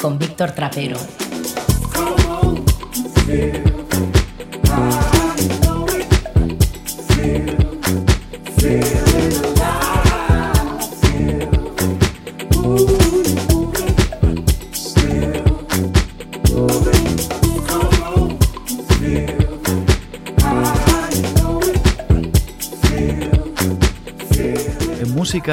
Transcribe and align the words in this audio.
Con 0.00 0.18
Víctor 0.18 0.52
Trapero. 0.52 0.96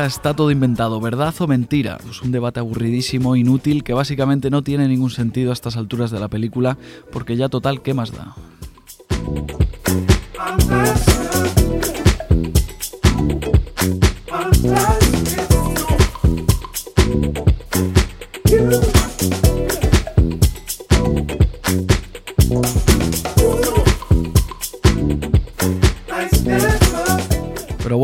Está 0.04 0.34
todo 0.34 0.52
inventado, 0.52 1.00
¿verdad 1.00 1.34
o 1.40 1.48
mentira? 1.48 1.98
Es 2.10 2.22
un 2.22 2.34
debate 2.34 2.60
aburridísimo, 2.60 3.38
inútil, 3.38 3.84
que 3.84 3.94
básicamente 3.94 4.50
no 4.50 4.62
tiene 4.62 4.90
ningún 4.90 5.10
sentido 5.10 5.52
a 5.52 5.54
estas 5.54 5.78
alturas 5.78 6.12
de 6.12 6.20
la 6.20 6.28
película, 6.28 6.78
porque 7.14 7.38
ya 7.38 7.48
total, 7.48 7.82
¿qué 7.82 7.94
más 7.94 8.12
da? 8.12 8.36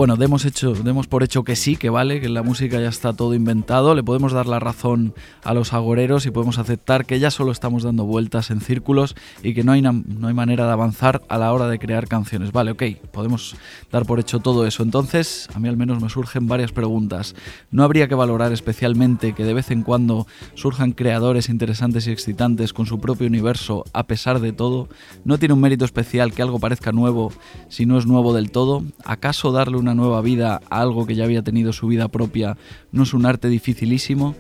bueno, 0.01 0.17
demos, 0.17 0.45
hecho, 0.61 0.83
demos 0.83 1.07
por 1.07 1.23
hecho 1.23 1.43
que 1.43 1.55
sí, 1.55 1.75
que 1.75 1.89
vale, 1.89 2.21
que 2.21 2.29
la 2.29 2.43
música 2.43 2.79
ya 2.79 2.89
está 2.89 3.13
todo 3.13 3.33
inventado, 3.33 3.95
le 3.95 4.03
podemos 4.03 4.31
dar 4.31 4.45
la 4.45 4.59
razón 4.59 5.15
a 5.43 5.53
los 5.53 5.73
agoreros 5.73 6.25
y 6.25 6.31
podemos 6.31 6.59
aceptar 6.59 7.05
que 7.05 7.19
ya 7.19 7.31
solo 7.31 7.51
estamos 7.51 7.81
dando 7.81 8.05
vueltas 8.05 8.51
en 8.51 8.61
círculos 8.61 9.15
y 9.41 9.53
que 9.53 9.63
no 9.63 9.71
hay, 9.71 9.81
no 9.81 10.27
hay 10.27 10.33
manera 10.33 10.65
de 10.65 10.71
avanzar 10.71 11.23
a 11.29 11.37
la 11.39 11.51
hora 11.51 11.67
de 11.67 11.79
crear 11.79 12.07
canciones. 12.07 12.51
Vale, 12.51 12.71
ok, 12.71 12.83
podemos 13.11 13.55
dar 13.91 14.05
por 14.05 14.19
hecho 14.19 14.39
todo 14.39 14.67
eso. 14.67 14.83
Entonces, 14.83 15.47
a 15.53 15.59
mí 15.59 15.67
al 15.67 15.77
menos 15.77 16.01
me 16.01 16.09
surgen 16.09 16.47
varias 16.47 16.71
preguntas. 16.71 17.35
¿No 17.71 17.83
habría 17.83 18.07
que 18.07 18.15
valorar 18.15 18.51
especialmente 18.51 19.33
que 19.33 19.45
de 19.45 19.53
vez 19.53 19.71
en 19.71 19.81
cuando 19.81 20.27
surjan 20.53 20.91
creadores 20.91 21.49
interesantes 21.49 22.05
y 22.05 22.11
excitantes 22.11 22.73
con 22.73 22.85
su 22.85 22.99
propio 22.99 23.25
universo 23.25 23.83
a 23.93 24.03
pesar 24.03 24.39
de 24.39 24.53
todo? 24.53 24.89
¿No 25.23 25.39
tiene 25.39 25.53
un 25.53 25.61
mérito 25.61 25.85
especial 25.85 26.33
que 26.33 26.43
algo 26.43 26.59
parezca 26.59 26.91
nuevo 26.91 27.31
si 27.69 27.85
no 27.85 27.97
es 27.97 28.05
nuevo 28.05 28.33
del 28.33 28.51
todo? 28.51 28.83
¿Acaso 29.05 29.51
darle 29.51 29.77
una 29.77 29.95
nueva 29.95 30.21
vida 30.21 30.50
algo 30.69 31.05
que 31.05 31.15
ya 31.15 31.23
había 31.23 31.43
tenido 31.43 31.73
su 31.73 31.87
vida 31.87 32.07
propia 32.07 32.57
no 32.91 33.03
es 33.03 33.13
un 33.13 33.25
arte 33.25 33.47
dificilísimo? 33.47 34.35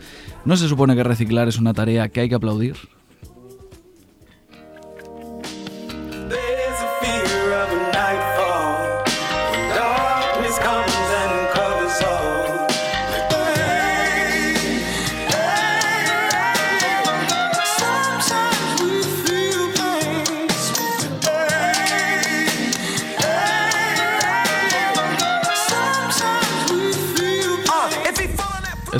¿No 0.45 0.57
se 0.57 0.67
supone 0.67 0.95
que 0.95 1.03
reciclar 1.03 1.47
es 1.47 1.57
una 1.57 1.73
tarea 1.73 2.09
que 2.09 2.21
hay 2.21 2.29
que 2.29 2.35
aplaudir? 2.35 2.75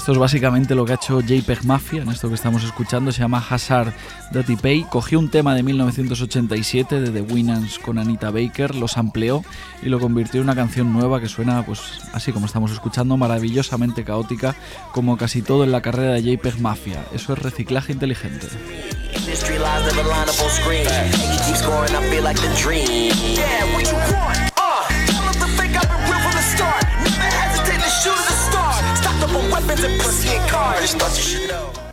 Esto 0.01 0.13
es 0.13 0.17
básicamente 0.17 0.73
lo 0.73 0.83
que 0.83 0.93
ha 0.93 0.95
hecho 0.95 1.21
JPEG 1.21 1.63
Mafia 1.63 2.01
en 2.01 2.09
esto 2.09 2.27
que 2.27 2.33
estamos 2.33 2.63
escuchando. 2.63 3.11
Se 3.11 3.19
llama 3.19 3.45
Hazard 3.47 3.93
Dirty 4.31 4.55
Pay. 4.55 4.85
Cogió 4.89 5.19
un 5.19 5.29
tema 5.29 5.53
de 5.53 5.61
1987 5.61 7.01
de 7.01 7.11
The 7.11 7.21
Winans 7.31 7.77
con 7.77 7.99
Anita 7.99 8.31
Baker, 8.31 8.73
los 8.73 8.97
amplió 8.97 9.43
y 9.83 9.89
lo 9.89 9.99
convirtió 9.99 10.41
en 10.41 10.45
una 10.45 10.55
canción 10.55 10.91
nueva 10.91 11.21
que 11.21 11.27
suena, 11.27 11.63
pues 11.63 11.99
así 12.13 12.31
como 12.31 12.47
estamos 12.47 12.71
escuchando, 12.71 13.15
maravillosamente 13.15 14.03
caótica, 14.03 14.55
como 14.91 15.17
casi 15.17 15.43
todo 15.43 15.63
en 15.63 15.71
la 15.71 15.83
carrera 15.83 16.13
de 16.13 16.23
JPEG 16.23 16.59
Mafia. 16.59 17.05
Eso 17.13 17.33
es 17.33 17.39
reciclaje 17.39 17.93
inteligente. 17.93 18.47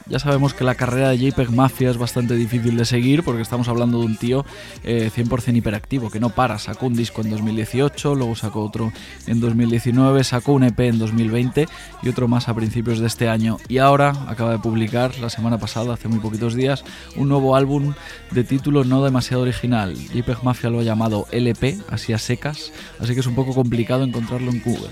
Ya 0.08 0.18
sabemos 0.18 0.54
que 0.54 0.64
la 0.64 0.74
carrera 0.74 1.10
de 1.10 1.18
JPEG 1.18 1.50
Mafia 1.50 1.90
es 1.90 1.98
bastante 1.98 2.34
difícil 2.34 2.78
de 2.78 2.86
seguir 2.86 3.22
porque 3.22 3.42
estamos 3.42 3.68
hablando 3.68 3.98
de 4.00 4.06
un 4.06 4.16
tío 4.16 4.46
100% 4.84 5.48
eh, 5.48 5.56
hiperactivo, 5.56 6.10
que 6.10 6.18
no 6.18 6.30
para. 6.30 6.58
Sacó 6.58 6.86
un 6.86 6.94
disco 6.94 7.20
en 7.20 7.30
2018, 7.30 8.14
luego 8.14 8.34
sacó 8.34 8.64
otro 8.64 8.90
en 9.26 9.40
2019, 9.40 10.24
sacó 10.24 10.52
un 10.52 10.64
EP 10.64 10.80
en 10.80 10.98
2020 10.98 11.68
y 12.02 12.08
otro 12.08 12.26
más 12.26 12.48
a 12.48 12.54
principios 12.54 13.00
de 13.00 13.06
este 13.06 13.28
año. 13.28 13.58
Y 13.68 13.78
ahora 13.78 14.14
acaba 14.28 14.52
de 14.52 14.58
publicar, 14.58 15.18
la 15.18 15.28
semana 15.28 15.58
pasada, 15.58 15.92
hace 15.92 16.08
muy 16.08 16.20
poquitos 16.20 16.54
días, 16.54 16.84
un 17.16 17.28
nuevo 17.28 17.54
álbum 17.54 17.92
de 18.30 18.44
título 18.44 18.84
no 18.84 19.04
demasiado 19.04 19.42
original. 19.42 19.94
JPEG 19.94 20.42
Mafia 20.42 20.70
lo 20.70 20.80
ha 20.80 20.84
llamado 20.84 21.26
LP, 21.32 21.78
así 21.90 22.14
a 22.14 22.18
secas, 22.18 22.72
así 22.98 23.12
que 23.12 23.20
es 23.20 23.26
un 23.26 23.34
poco 23.34 23.54
complicado 23.54 24.04
encontrarlo 24.04 24.50
en 24.50 24.62
Google. 24.62 24.88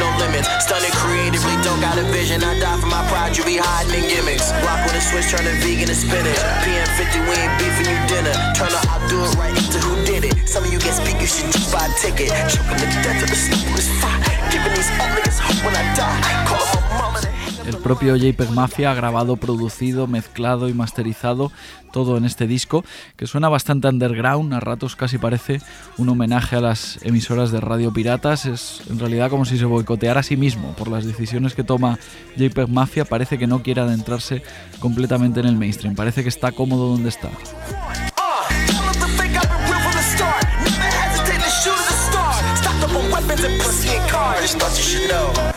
No 0.00 0.08
limits. 0.16 0.48
Stunning 0.64 0.92
creatively, 0.96 1.54
don't 1.60 1.80
got 1.80 1.98
a 1.98 2.04
vision. 2.08 2.42
I 2.42 2.58
die 2.58 2.78
for 2.80 2.88
my 2.88 3.04
pride, 3.08 3.36
you 3.36 3.44
be 3.44 3.56
hiding 3.60 4.04
in 4.04 4.08
gimmicks. 4.08 4.52
Rock 4.64 4.80
with 4.86 4.96
a 4.96 5.02
switch, 5.02 5.28
turning 5.28 5.58
vegan 5.60 5.88
to 5.88 5.96
spinach. 5.96 6.40
PM50, 6.64 7.28
we 7.28 7.34
ain't 7.36 7.54
beefing 7.60 7.88
you 7.88 7.98
dinner. 8.08 8.34
Turn 8.56 8.72
up, 8.72 8.84
I'll 8.88 9.04
do 9.08 9.20
it 9.20 9.32
right 9.36 9.52
into 9.52 9.78
who 9.84 9.94
did 10.04 10.24
it. 10.24 10.48
Some 10.48 10.64
of 10.64 10.72
you 10.72 10.78
get 10.78 10.94
speak, 10.96 11.20
you 11.20 11.28
should 11.28 11.50
just 11.52 11.72
buy 11.72 11.84
a 11.84 11.92
ticket. 12.00 12.32
Choking 12.48 12.80
the 12.80 12.88
death 13.04 13.20
of 13.22 13.28
the 13.28 13.38
is 13.76 13.88
fire. 14.00 14.20
Giving 14.50 14.72
these 14.72 14.90
niggas 14.90 15.38
hope 15.40 15.60
when 15.64 15.74
I 15.76 15.84
die. 15.92 16.20
Call 16.48 16.62
up 16.62 16.84
my 16.90 16.98
mama. 16.98 17.33
El 17.66 17.76
propio 17.78 18.16
JPEG 18.16 18.50
Mafia 18.50 18.90
ha 18.90 18.94
grabado, 18.94 19.36
producido, 19.36 20.06
mezclado 20.06 20.68
y 20.68 20.74
masterizado 20.74 21.50
todo 21.92 22.16
en 22.16 22.24
este 22.24 22.46
disco, 22.46 22.84
que 23.16 23.26
suena 23.26 23.48
bastante 23.48 23.88
underground, 23.88 24.52
a 24.52 24.60
ratos 24.60 24.96
casi 24.96 25.16
parece 25.16 25.60
un 25.96 26.08
homenaje 26.08 26.56
a 26.56 26.60
las 26.60 26.98
emisoras 27.02 27.52
de 27.52 27.60
radio 27.60 27.92
piratas, 27.92 28.46
es 28.46 28.82
en 28.90 28.98
realidad 28.98 29.30
como 29.30 29.44
si 29.44 29.56
se 29.56 29.64
boicoteara 29.64 30.20
a 30.20 30.24
sí 30.24 30.36
mismo. 30.36 30.72
Por 30.72 30.88
las 30.88 31.04
decisiones 31.04 31.54
que 31.54 31.62
toma 31.62 31.98
JPEG 32.36 32.68
Mafia, 32.68 33.04
parece 33.04 33.38
que 33.38 33.46
no 33.46 33.62
quiere 33.62 33.80
adentrarse 33.80 34.42
completamente 34.80 35.40
en 35.40 35.46
el 35.46 35.56
mainstream, 35.56 35.94
parece 35.94 36.22
que 36.22 36.28
está 36.28 36.52
cómodo 36.52 36.90
donde 36.90 37.08
está. 37.08 37.30
Look 45.06 45.53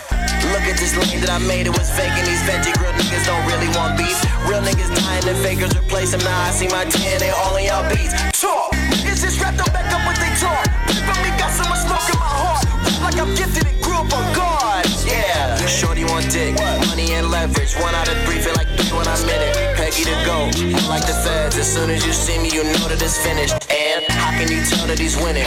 this 0.75 0.99
lane 0.99 1.23
that 1.23 1.31
I 1.31 1.39
made, 1.39 1.67
it 1.67 1.71
was 1.71 1.87
fake, 1.95 2.11
and 2.11 2.27
these 2.27 2.43
veggie 2.43 2.75
grill 2.75 2.91
niggas 2.99 3.23
don't 3.23 3.45
really 3.47 3.71
want 3.71 3.95
beef. 3.95 4.19
Real 4.43 4.59
niggas 4.59 4.91
dying 4.91 5.23
and 5.23 5.39
fakers 5.39 5.71
replace 5.71 6.11
them. 6.11 6.19
Now 6.27 6.35
I 6.43 6.51
see 6.51 6.67
my 6.67 6.83
DNA 6.83 7.31
all 7.31 7.55
in 7.55 7.71
y'all 7.71 7.87
beats. 7.87 8.11
Talk, 8.35 8.75
niggas 8.91 9.23
just 9.23 9.39
wrapped 9.39 9.63
up 9.63 9.71
back 9.71 9.87
up 9.95 10.03
what 10.03 10.19
they 10.19 10.33
talk. 10.35 10.67
But 11.07 11.15
me 11.23 11.31
got 11.39 11.55
so 11.55 11.63
much 11.71 11.87
smoke 11.87 12.03
in 12.11 12.19
my 12.19 12.27
heart, 12.27 12.67
like 12.99 13.15
I'm 13.15 13.31
gifted 13.39 13.63
and 13.63 13.79
grew 13.79 13.95
up 13.95 14.11
on 14.11 14.25
God. 14.35 14.83
Yeah, 15.07 15.55
shorty 15.71 16.03
want 16.03 16.27
dick, 16.27 16.59
money 16.91 17.15
and 17.15 17.31
leverage. 17.31 17.71
One 17.79 17.95
out 17.95 18.11
of 18.11 18.17
three, 18.27 18.43
feel 18.43 18.55
like 18.59 18.67
when 18.91 19.07
I'm 19.07 19.23
in 19.23 19.41
it. 19.47 19.76
Peggy 19.97 20.13
to 20.13 20.25
go, 20.25 20.45
like 20.87 21.05
the 21.07 21.13
feds. 21.25 21.57
As 21.57 21.73
soon 21.73 21.89
as 21.89 22.05
you 22.05 22.13
see 22.13 22.37
me, 22.37 22.49
you 22.49 22.63
know 22.63 22.85
that 22.87 23.01
it's 23.01 23.17
finished. 23.17 23.53
And 23.71 24.05
how 24.13 24.29
can 24.37 24.51
you 24.51 24.61
tell 24.63 24.85
that 24.85 24.99
he's 24.99 25.17
winning? 25.17 25.45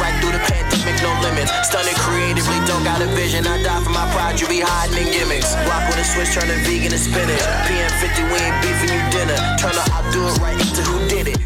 Right 0.00 0.16
through 0.20 0.32
the 0.32 0.40
pandemic, 0.40 0.96
no 1.04 1.12
limits. 1.20 1.52
Stunning 1.68 1.94
creatively, 2.00 2.56
don't 2.64 2.84
got 2.84 3.02
a 3.02 3.08
vision. 3.12 3.46
I 3.46 3.62
die 3.62 3.82
for 3.84 3.90
my 3.90 4.08
pride 4.12 4.40
you 4.40 4.48
be 4.48 4.60
hiding 4.64 5.06
in 5.06 5.12
gimmicks. 5.12 5.52
With 5.52 6.00
a 6.00 6.04
switch, 6.04 6.32
vegan 6.64 6.96
spinach. 6.96 7.44
PM50, 7.68 8.32
we 8.32 8.38
ain't 8.40 8.56
beefing 8.64 8.88
you 8.88 9.02
dinner. 9.12 9.36
Turn 9.60 9.76
I'll 9.76 10.12
do 10.12 10.24
it 10.24 10.38
right 10.40 10.56
into 10.56 10.82
who 10.82 10.98
did 11.08 11.28
it. 11.28 11.40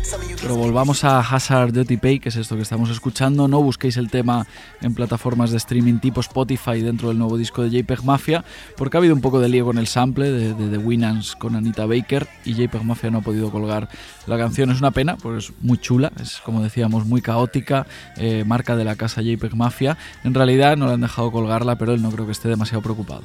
Pero 0.45 0.57
volvamos 0.57 1.05
a 1.05 1.21
Hazard 1.21 1.73
Dirty 1.73 1.97
Pay, 1.97 2.19
que 2.19 2.29
es 2.29 2.37
esto 2.37 2.55
que 2.55 2.61
estamos 2.61 2.91
escuchando. 2.91 3.49
No 3.49 3.63
busquéis 3.63 3.97
el 3.97 4.11
tema 4.11 4.47
en 4.83 4.93
plataformas 4.93 5.51
de 5.51 5.57
streaming 5.57 6.01
tipo 6.01 6.21
Spotify 6.21 6.83
dentro 6.83 7.09
del 7.09 7.17
nuevo 7.17 7.39
disco 7.39 7.63
de 7.63 7.71
JPEG 7.71 8.05
Mafia, 8.05 8.45
porque 8.77 8.97
ha 8.97 8.99
habido 8.99 9.15
un 9.15 9.23
poco 9.23 9.41
de 9.41 9.49
lío 9.49 9.65
con 9.65 9.79
el 9.79 9.87
sample 9.87 10.31
de, 10.31 10.53
The 10.53 10.77
Winans 10.77 11.35
con 11.37 11.57
Anita 11.57 11.87
Baker 11.87 12.29
y 12.45 12.55
JPEG 12.55 12.85
Mafia 12.85 13.11
no 13.11 13.19
ha 13.19 13.23
podido 13.23 13.51
colgar 13.51 13.89
la 14.27 14.39
canción. 14.39 14.71
Es 14.71 14.79
una 14.79 14.91
pena, 14.91 15.17
porque 15.17 15.39
es 15.39 15.53
muy 15.61 15.79
chula, 15.79 16.13
es 16.21 16.41
como 16.45 16.63
decíamos, 16.63 17.07
muy 17.07 17.21
caótica, 17.21 17.87
eh, 18.17 18.45
marca 18.47 18.77
de 18.77 18.85
la 18.85 18.97
casa 18.97 19.23
JPEG 19.23 19.55
Mafia. 19.55 19.97
En 20.25 20.35
realidad 20.35 20.77
no 20.77 20.87
le 20.87 20.95
han 20.95 21.01
dejado 21.01 21.31
colgarla, 21.31 21.77
pero 21.77 21.95
él 21.95 22.03
no 22.03 22.11
creo 22.11 22.27
que 22.27 22.33
esté 22.33 22.49
demasiado 22.49 22.83
preocupado. 22.83 23.25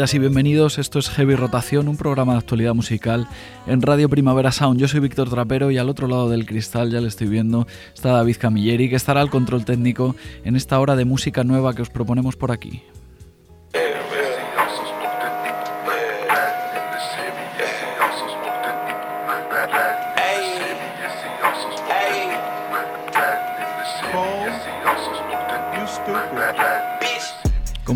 Y 0.00 0.18
bienvenidos. 0.18 0.78
Esto 0.78 0.98
es 0.98 1.10
Heavy 1.10 1.34
Rotación, 1.34 1.86
un 1.86 1.98
programa 1.98 2.32
de 2.32 2.38
actualidad 2.38 2.72
musical 2.72 3.28
en 3.66 3.82
Radio 3.82 4.08
Primavera 4.08 4.50
Sound. 4.50 4.80
Yo 4.80 4.88
soy 4.88 5.00
Víctor 5.00 5.28
Trapero 5.28 5.70
y 5.70 5.76
al 5.76 5.90
otro 5.90 6.08
lado 6.08 6.30
del 6.30 6.46
cristal, 6.46 6.90
ya 6.90 7.02
le 7.02 7.08
estoy 7.08 7.28
viendo, 7.28 7.66
está 7.94 8.12
David 8.12 8.36
Camilleri, 8.38 8.88
que 8.88 8.96
estará 8.96 9.20
al 9.20 9.28
control 9.28 9.66
técnico 9.66 10.16
en 10.42 10.56
esta 10.56 10.80
hora 10.80 10.96
de 10.96 11.04
música 11.04 11.44
nueva 11.44 11.74
que 11.74 11.82
os 11.82 11.90
proponemos 11.90 12.34
por 12.34 12.50
aquí. 12.50 12.82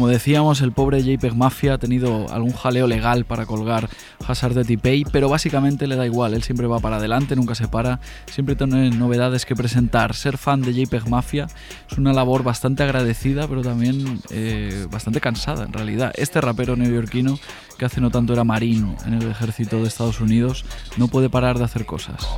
Como 0.05 0.13
decíamos, 0.13 0.61
el 0.61 0.73
pobre 0.73 1.03
JPEG 1.03 1.35
Mafia 1.35 1.73
ha 1.73 1.79
tenido 1.79 2.31
algún 2.31 2.53
jaleo 2.53 2.87
legal 2.87 3.25
para 3.25 3.47
colgar 3.47 3.89
Hazard 4.29 4.53
de 4.53 4.77
Pay, 4.77 5.05
pero 5.11 5.31
básicamente 5.31 5.87
le 5.87 5.97
da 5.97 6.05
igual, 6.05 6.35
él 6.35 6.43
siempre 6.43 6.67
va 6.67 6.79
para 6.79 6.97
adelante, 6.97 7.35
nunca 7.37 7.55
se 7.55 7.69
para, 7.69 8.01
siempre 8.31 8.55
tiene 8.55 8.91
novedades 8.91 9.47
que 9.47 9.57
presentar. 9.57 10.15
Ser 10.15 10.37
fan 10.37 10.61
de 10.61 10.75
JPEG 10.75 11.09
Mafia 11.09 11.47
es 11.91 11.97
una 11.97 12.13
labor 12.13 12.43
bastante 12.43 12.83
agradecida, 12.83 13.49
pero 13.49 13.63
también 13.63 14.21
eh, 14.29 14.87
bastante 14.91 15.23
cansada 15.23 15.65
en 15.65 15.73
realidad. 15.73 16.13
Este 16.17 16.39
rapero 16.43 16.77
neoyorquino, 16.77 17.39
que 17.79 17.87
hace 17.87 18.03
no 18.03 18.11
tanto 18.11 18.35
era 18.35 18.45
marino 18.45 18.97
en 19.07 19.15
el 19.15 19.31
ejército 19.31 19.79
de 19.81 19.89
Estados 19.89 20.21
Unidos, 20.21 20.67
no 20.99 21.09
puede 21.09 21.31
parar 21.31 21.57
de 21.57 21.65
hacer 21.65 21.87
cosas. 21.87 22.29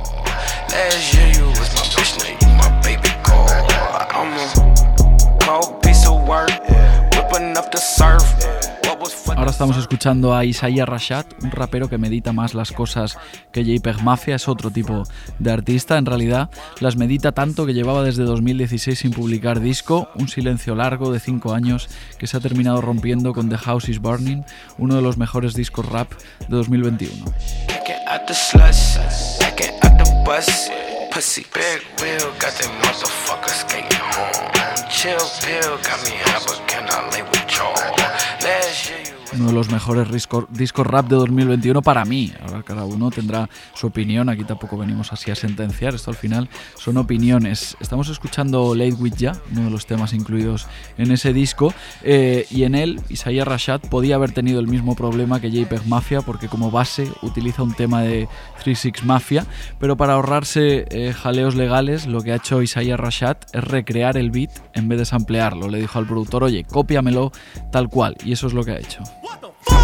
Ahora 9.47 9.53
estamos 9.53 9.77
escuchando 9.77 10.35
a 10.35 10.43
Isaiah 10.43 10.85
Rashad, 10.85 11.25
un 11.41 11.51
rapero 11.51 11.87
que 11.87 11.97
medita 11.97 12.33
más 12.33 12.53
las 12.53 12.73
cosas 12.73 13.17
que 13.53 13.63
JPEG 13.63 14.03
Mafia, 14.03 14.35
es 14.35 14.49
otro 14.49 14.71
tipo 14.71 15.03
de 15.39 15.51
artista, 15.53 15.97
en 15.97 16.05
realidad 16.05 16.49
las 16.81 16.97
medita 16.97 17.31
tanto 17.31 17.65
que 17.65 17.73
llevaba 17.73 18.03
desde 18.03 18.25
2016 18.25 18.99
sin 18.99 19.11
publicar 19.11 19.61
disco, 19.61 20.09
un 20.15 20.27
silencio 20.27 20.75
largo 20.75 21.13
de 21.13 21.21
5 21.21 21.53
años 21.53 21.87
que 22.19 22.27
se 22.27 22.35
ha 22.35 22.41
terminado 22.41 22.81
rompiendo 22.81 23.31
con 23.31 23.47
The 23.47 23.57
House 23.57 23.87
is 23.87 24.01
Burning, 24.01 24.43
uno 24.79 24.95
de 24.97 25.01
los 25.01 25.17
mejores 25.17 25.53
discos 25.53 25.85
rap 25.85 26.11
de 26.49 26.57
2021. 26.57 27.13
Uno 39.37 39.47
de 39.47 39.53
los 39.53 39.71
mejores 39.71 40.07
discos 40.11 40.87
rap 40.87 41.07
de 41.07 41.15
2021 41.15 41.81
para 41.81 42.05
mí. 42.05 42.33
Ahora 42.41 42.63
cada 42.63 42.85
uno 42.85 43.11
tendrá 43.11 43.49
su 43.73 43.87
opinión, 43.87 44.29
aquí 44.29 44.43
tampoco 44.43 44.77
venimos 44.77 45.13
así 45.13 45.31
a 45.31 45.35
sentenciar, 45.35 45.93
esto 45.93 46.11
al 46.11 46.17
final 46.17 46.49
son 46.75 46.97
opiniones. 46.97 47.77
Estamos 47.79 48.09
escuchando 48.09 48.73
Late 48.75 48.93
With 48.93 49.15
Ya, 49.15 49.33
uno 49.51 49.65
de 49.65 49.69
los 49.69 49.85
temas 49.85 50.13
incluidos 50.13 50.67
en 50.97 51.11
ese 51.11 51.33
disco, 51.33 51.73
eh, 52.03 52.45
y 52.49 52.63
en 52.63 52.75
él 52.75 53.01
Isaiah 53.09 53.45
Rashad 53.45 53.81
podía 53.81 54.15
haber 54.15 54.31
tenido 54.31 54.59
el 54.59 54.67
mismo 54.67 54.95
problema 54.95 55.39
que 55.39 55.51
JPEG 55.51 55.85
Mafia, 55.87 56.21
porque 56.21 56.47
como 56.47 56.71
base 56.71 57.11
utiliza 57.21 57.63
un 57.63 57.73
tema 57.73 58.01
de 58.01 58.27
36 58.63 59.05
Mafia, 59.05 59.45
pero 59.79 59.97
para 59.97 60.13
ahorrarse 60.13 60.85
eh, 60.89 61.13
jaleos 61.13 61.55
legales, 61.55 62.07
lo 62.07 62.21
que 62.21 62.31
ha 62.31 62.35
hecho 62.37 62.61
Isaiah 62.61 62.97
Rashad 62.97 63.37
es 63.53 63.63
recrear 63.63 64.17
el 64.17 64.31
beat 64.31 64.51
en 64.73 64.87
vez 64.87 64.99
de 64.99 65.05
samplearlo. 65.05 65.69
Le 65.69 65.79
dijo 65.79 65.99
al 65.99 66.07
productor, 66.07 66.43
oye, 66.43 66.63
cópiamelo 66.63 67.31
tal 67.71 67.89
cual, 67.89 68.15
y 68.23 68.31
eso 68.31 68.47
es 68.47 68.53
lo 68.53 68.63
que 68.63 68.71
ha 68.71 68.79
hecho. 68.79 69.03
What 69.27 69.41
the 69.41 69.51
fuck? 69.67 69.75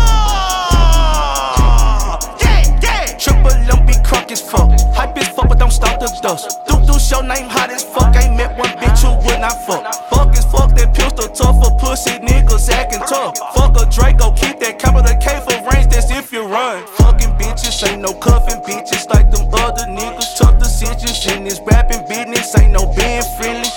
Yeah, 2.39 2.79
yeah. 2.79 3.17
Triple 3.19 3.51
M 3.51 3.85
be 3.85 3.91
crunk 4.07 4.31
as 4.31 4.39
fuck. 4.39 4.71
Hype 4.95 5.17
as 5.17 5.27
fuck, 5.35 5.49
but 5.49 5.59
don't 5.59 5.69
stop 5.69 5.99
the 5.99 6.07
dust. 6.23 6.47
Do 6.65 6.79
do 6.87 6.97
show 6.97 7.19
name 7.19 7.49
hot 7.49 7.69
as 7.69 7.83
fuck. 7.83 8.15
Ain't 8.15 8.37
met 8.37 8.57
one 8.57 8.69
bitch 8.79 9.03
who 9.03 9.11
would 9.27 9.41
not 9.41 9.59
fuck. 9.67 9.83
Fuck 10.09 10.31
as 10.37 10.45
fuck 10.45 10.73
that 10.77 10.95
pistol 10.95 11.27
tough 11.27 11.59
for 11.61 11.75
pussy 11.77 12.11
niggas 12.23 12.69
acting 12.69 13.01
tough. 13.01 13.35
Fuck 13.53 13.75
a 13.81 13.85
Draco, 13.91 14.31
keep 14.31 14.61
that 14.61 14.79
capital 14.79 15.11
K 15.19 15.41
for 15.43 15.59
range. 15.75 15.91
That's 15.91 16.09
if 16.09 16.31
you 16.31 16.47
run. 16.47 16.87
Fucking 16.95 17.35
bitches 17.35 17.83
ain't 17.85 18.01
no 18.01 18.13
cuffing 18.13 18.61
bitches 18.63 19.09
like 19.09 19.29
them 19.29 19.53
other 19.53 19.87
niggas. 19.91 20.37
Tough 20.37 20.57
decisions 20.57 21.19
in 21.27 21.43
this 21.43 21.59
rapping 21.67 22.07
business 22.07 22.55
ain't 22.57 22.71
no 22.71 22.85
being 22.95 23.27
friendly. 23.35 23.72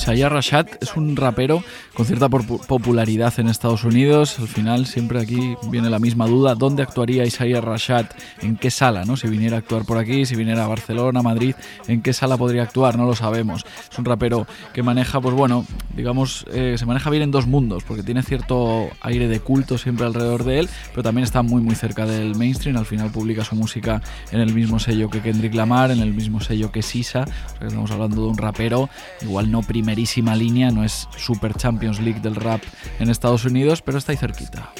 Isaiah 0.00 0.30
Rashad 0.30 0.66
es 0.80 0.96
un 0.96 1.14
rapero 1.14 1.62
con 2.00 2.06
cierta 2.06 2.30
popularidad 2.30 3.34
en 3.36 3.48
Estados 3.48 3.84
Unidos. 3.84 4.38
Al 4.38 4.48
final 4.48 4.86
siempre 4.86 5.20
aquí 5.20 5.54
viene 5.68 5.90
la 5.90 5.98
misma 5.98 6.26
duda, 6.26 6.54
¿dónde 6.54 6.82
actuaría 6.82 7.26
Isaiah 7.26 7.60
Rashad? 7.60 8.06
¿En 8.40 8.56
qué 8.56 8.70
sala? 8.70 9.04
¿no? 9.04 9.18
Si 9.18 9.28
viniera 9.28 9.56
a 9.56 9.58
actuar 9.58 9.84
por 9.84 9.98
aquí, 9.98 10.24
si 10.24 10.34
viniera 10.34 10.64
a 10.64 10.66
Barcelona, 10.66 11.20
Madrid, 11.20 11.54
¿en 11.88 12.00
qué 12.00 12.14
sala 12.14 12.38
podría 12.38 12.62
actuar? 12.62 12.96
No 12.96 13.04
lo 13.04 13.14
sabemos. 13.14 13.66
Es 13.92 13.98
un 13.98 14.06
rapero 14.06 14.46
que 14.72 14.82
maneja, 14.82 15.20
pues 15.20 15.34
bueno, 15.34 15.66
digamos, 15.94 16.46
eh, 16.54 16.76
se 16.78 16.86
maneja 16.86 17.10
bien 17.10 17.22
en 17.22 17.32
dos 17.32 17.46
mundos, 17.46 17.84
porque 17.84 18.02
tiene 18.02 18.22
cierto 18.22 18.88
aire 19.02 19.28
de 19.28 19.40
culto 19.40 19.76
siempre 19.76 20.06
alrededor 20.06 20.44
de 20.44 20.60
él, 20.60 20.70
pero 20.92 21.02
también 21.02 21.24
está 21.24 21.42
muy 21.42 21.60
muy 21.60 21.74
cerca 21.74 22.06
del 22.06 22.34
mainstream. 22.34 22.78
Al 22.78 22.86
final 22.86 23.10
publica 23.10 23.44
su 23.44 23.56
música 23.56 24.00
en 24.32 24.40
el 24.40 24.54
mismo 24.54 24.78
sello 24.78 25.10
que 25.10 25.20
Kendrick 25.20 25.52
Lamar, 25.52 25.90
en 25.90 26.00
el 26.00 26.14
mismo 26.14 26.40
sello 26.40 26.72
que 26.72 26.80
Sisa. 26.80 27.26
estamos 27.60 27.90
hablando 27.90 28.22
de 28.22 28.28
un 28.28 28.38
rapero, 28.38 28.88
igual 29.20 29.50
no 29.50 29.60
primerísima 29.60 30.34
línea, 30.34 30.70
no 30.70 30.82
es 30.82 31.06
Super 31.18 31.52
Champions 31.90 32.00
League 32.00 32.20
del 32.20 32.36
rap 32.36 32.62
en 32.98 33.10
Estados 33.10 33.44
Unidos, 33.44 33.82
pero 33.82 33.98
está 33.98 34.12
ahí 34.12 34.18
cerquita. 34.18 34.70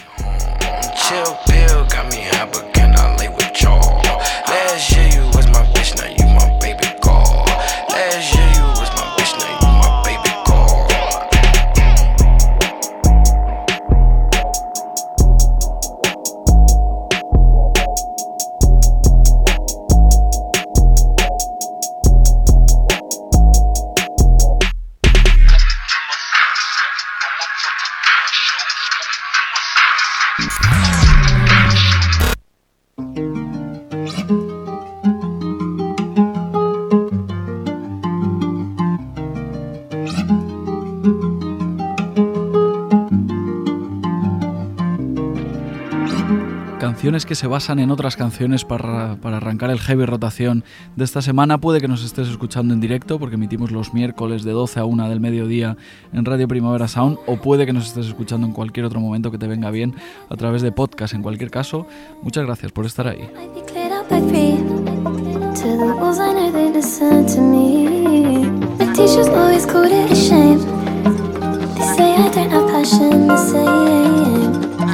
Canciones 47.01 47.25
que 47.25 47.35
se 47.35 47.47
basan 47.47 47.79
en 47.79 47.91
otras 47.91 48.15
canciones 48.15 48.67
para, 48.67 49.17
para, 49.23 49.39
arrancar 49.39 49.71
el 49.71 49.81
heavy 49.81 50.05
rotación 50.05 50.65
de 50.97 51.05
esta 51.05 51.23
semana. 51.23 51.57
Puede 51.57 51.81
que 51.81 51.89
nos 51.89 52.05
estés 52.05 52.29
escuchando 52.29 52.75
en 52.75 52.81
directo 52.83 53.19
porque 53.19 53.37
emitimos 53.37 53.71
los 53.71 53.95
miércoles 53.95 54.45
de 54.45 54.53
12 54.53 54.81
a 54.81 54.85
1 54.85 55.09
del 55.09 55.19
mediodía 55.19 55.79
en 56.13 56.27
Radio 56.27 56.47
Primavera 56.47 56.89
Sound 56.89 57.17
o 57.27 57.39
puede 57.39 57.65
que 57.65 57.73
nos 57.73 57.87
estés 57.87 58.05
escuchando 58.05 58.47
en 58.47 58.53
cualquier 58.53 58.85
otro 58.85 59.01
momento 59.01 59.31
que 59.31 59.39
te 59.39 59.47
venga 59.47 59.71
bien 59.71 59.95
a 60.29 60.37
través 60.37 60.61
de 60.61 60.73
podcast. 60.73 61.15
En 61.15 61.23
cualquier 61.23 61.51
caso, 61.51 61.87
muchas 62.21 62.45
gracias 62.45 62.71
por 62.71 62.85
estar 62.85 63.09
ahí. 63.09 63.31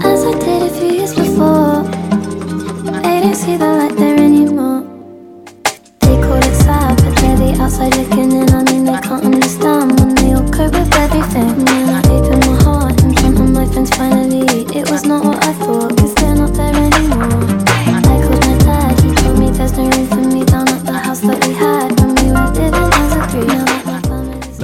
as 0.06 0.24
I 0.24 0.38
did 0.38 0.62
a 0.62 0.70
few 0.70 0.85
see 3.46 3.56
the 3.56 3.64
light 3.64 3.96
there 3.96 4.18
anymore. 4.18 4.82
They 6.00 6.16
call 6.24 6.42
it 6.48 6.56
sad, 6.64 6.96
but 6.96 7.14
they're 7.20 7.36
the 7.36 7.62
outside 7.62 7.94
looking 7.94 8.32
in. 8.32 8.45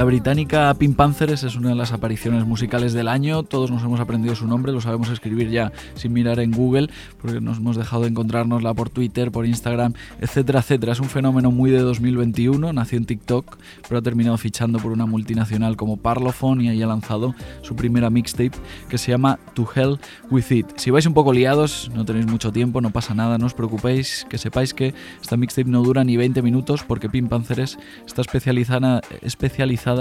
La 0.02 0.06
británica 0.06 0.74
Pink 0.74 0.96
Panthers 0.96 1.44
es 1.44 1.54
una 1.54 1.68
de 1.68 1.74
las 1.76 1.92
apariciones 1.92 2.44
musicales 2.44 2.92
del 2.92 3.06
año. 3.06 3.44
Todos 3.44 3.70
nos 3.70 3.84
hemos 3.84 4.00
aprendido 4.00 4.34
su 4.34 4.48
nombre, 4.48 4.72
lo 4.72 4.80
sabemos 4.80 5.08
escribir 5.10 5.48
ya 5.48 5.70
sin 5.94 6.12
mirar 6.12 6.40
en 6.40 6.50
Google, 6.50 6.90
porque 7.20 7.40
nos 7.40 7.58
hemos 7.58 7.76
dejado 7.76 8.02
de 8.02 8.08
encontrárnosla 8.08 8.74
por 8.74 8.90
Twitter, 8.90 9.30
por 9.30 9.46
Instagram, 9.46 9.92
etcétera, 10.20 10.58
etcétera. 10.58 10.94
Es 10.94 10.98
un 10.98 11.08
fenómeno 11.08 11.52
muy 11.52 11.70
de 11.70 11.78
2021. 11.78 12.72
Nació 12.72 12.98
en 12.98 13.04
TikTok, 13.04 13.58
pero 13.88 13.98
ha 14.00 14.02
terminado 14.02 14.36
fichando 14.38 14.80
por 14.80 14.90
una 14.90 15.06
multinacional 15.06 15.76
como 15.76 15.96
Parlophone 15.98 16.64
y 16.64 16.68
ahí 16.68 16.82
ha 16.82 16.88
lanzado 16.88 17.36
su 17.62 17.76
primera 17.76 18.10
mixtape 18.10 18.58
que 18.88 18.98
se 18.98 19.12
llama 19.12 19.38
To 19.54 19.68
Hell 19.72 20.00
With 20.32 20.50
It. 20.50 20.66
Si 20.78 20.90
vais 20.90 21.06
un 21.06 21.14
poco 21.14 21.32
liados, 21.32 21.92
no 21.94 22.04
tenéis 22.04 22.26
mucho 22.26 22.50
tiempo, 22.50 22.80
no 22.80 22.90
pasa 22.90 23.14
nada, 23.14 23.38
no 23.38 23.46
os 23.46 23.54
preocupéis, 23.54 24.26
que 24.28 24.36
sepáis 24.36 24.74
que 24.74 24.94
esta 25.20 25.36
mixtape 25.36 25.70
no 25.70 25.80
dura 25.84 26.02
ni 26.02 26.16
20 26.16 26.42
minutos 26.42 26.82
porque 26.82 27.08
Pink 27.08 27.28
Panthers 27.28 27.78
está 28.04 28.22
especializada, 28.22 29.00
especializada 29.20 29.91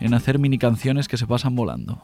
en 0.00 0.14
hacer 0.14 0.38
mini 0.38 0.58
canciones 0.58 1.08
que 1.08 1.16
se 1.16 1.26
pasan 1.26 1.54
volando. 1.54 2.02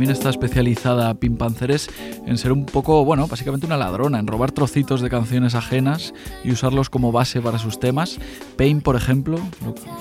También 0.00 0.16
está 0.16 0.30
especializada 0.30 1.12
Pink 1.12 1.36
Panthers 1.36 1.90
en 2.24 2.38
ser 2.38 2.52
un 2.52 2.64
poco, 2.64 3.04
bueno, 3.04 3.26
básicamente 3.26 3.66
una 3.66 3.76
ladrona, 3.76 4.18
en 4.18 4.26
robar 4.26 4.50
trocitos 4.50 5.02
de 5.02 5.10
canciones 5.10 5.54
ajenas 5.54 6.14
y 6.42 6.52
usarlos 6.52 6.88
como 6.88 7.12
base 7.12 7.42
para 7.42 7.58
sus 7.58 7.78
temas. 7.78 8.18
Pain, 8.56 8.80
por 8.80 8.96
ejemplo, 8.96 9.38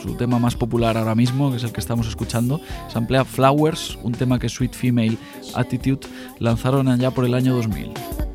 su 0.02 0.16
tema 0.16 0.40
más 0.40 0.56
popular 0.56 0.96
ahora 0.96 1.16
mismo, 1.16 1.52
que 1.52 1.58
es 1.58 1.66
el 1.66 1.74
que 1.74 1.82
estamos 1.82 2.08
escuchando, 2.08 2.62
se 2.88 2.98
emplea 2.98 3.26
Flowers, 3.26 3.98
un 4.02 4.14
tema 4.14 4.40
que 4.40 4.48
Sweet 4.48 4.74
Female 4.74 5.18
Attitude 5.54 6.08
lanzaron 6.40 6.88
allá 6.88 7.12
por 7.12 7.26
el 7.26 7.34
año 7.34 7.54
2000. 7.54 8.29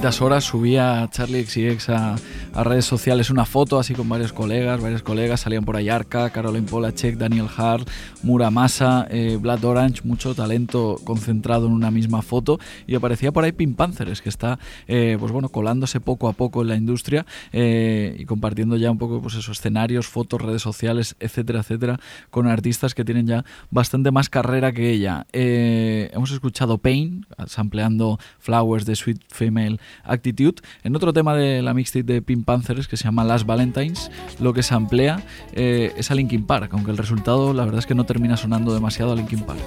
Poquitas 0.00 0.22
horas 0.22 0.44
subía 0.44 1.06
Charlie 1.12 1.44
XCX 1.44 1.90
a, 1.90 2.16
a 2.54 2.64
redes 2.64 2.84
sociales 2.84 3.30
una 3.30 3.44
foto 3.44 3.78
así 3.78 3.94
con 3.94 4.08
varios 4.08 4.32
colegas, 4.32 4.80
varios 4.80 5.02
colegas, 5.02 5.40
salían 5.40 5.64
por 5.64 5.76
ahí 5.76 5.88
Arca, 5.88 6.30
Caroline 6.30 6.66
Polachek, 6.66 7.16
Daniel 7.16 7.46
Hart, 7.56 7.88
Muramasa, 8.22 9.06
eh, 9.10 9.38
Blood 9.40 9.64
Orange, 9.64 10.00
mucho 10.04 10.34
talento 10.34 10.96
concentrado 11.04 11.66
en 11.66 11.72
una 11.72 11.90
misma 11.90 12.22
foto 12.22 12.58
y 12.86 12.94
aparecía 12.94 13.32
por 13.32 13.44
ahí 13.44 13.52
Pink 13.52 13.76
que 14.22 14.28
está 14.28 14.58
eh, 14.88 15.16
pues 15.18 15.32
bueno, 15.32 15.48
colándose 15.48 16.00
poco 16.00 16.28
a 16.28 16.32
poco 16.32 16.62
en 16.62 16.68
la 16.68 16.76
industria 16.76 17.24
eh, 17.52 18.16
y 18.18 18.24
compartiendo 18.24 18.76
ya 18.76 18.90
un 18.90 18.98
poco 18.98 19.22
pues 19.22 19.34
esos 19.34 19.58
escenarios, 19.58 20.06
fotos, 20.06 20.40
redes 20.40 20.62
sociales, 20.62 21.16
etcétera, 21.20 21.60
etcétera, 21.60 22.00
con 22.30 22.46
artistas 22.46 22.94
que 22.94 23.04
tienen 23.04 23.26
ya 23.26 23.44
bastante 23.70 24.10
más 24.10 24.28
carrera 24.28 24.72
que 24.72 24.90
ella. 24.90 25.26
Eh, 25.32 26.10
hemos 26.12 26.30
escuchado 26.30 26.78
Pain, 26.78 27.26
sampleando 27.46 28.18
Flowers 28.38 28.86
de 28.86 28.96
Sweet 28.96 29.22
Female 29.28 29.78
Attitude. 30.04 30.62
En 30.82 30.96
otro 30.96 31.12
tema 31.12 31.34
de 31.34 31.62
la 31.62 31.74
mixtape 31.74 32.04
de 32.04 32.22
Pink 32.22 32.39
Panthers 32.44 32.88
que 32.88 32.96
se 32.96 33.04
llama 33.04 33.24
Last 33.24 33.46
Valentines, 33.46 34.10
lo 34.38 34.52
que 34.52 34.62
se 34.62 34.74
amplía 34.74 35.22
eh, 35.52 35.92
es 35.96 36.10
a 36.10 36.14
Linkin 36.14 36.44
Park, 36.44 36.70
aunque 36.72 36.90
el 36.90 36.96
resultado 36.96 37.52
la 37.52 37.64
verdad 37.64 37.80
es 37.80 37.86
que 37.86 37.94
no 37.94 38.04
termina 38.04 38.36
sonando 38.36 38.74
demasiado 38.74 39.12
a 39.12 39.16
Linkin 39.16 39.40
Park. 39.40 39.60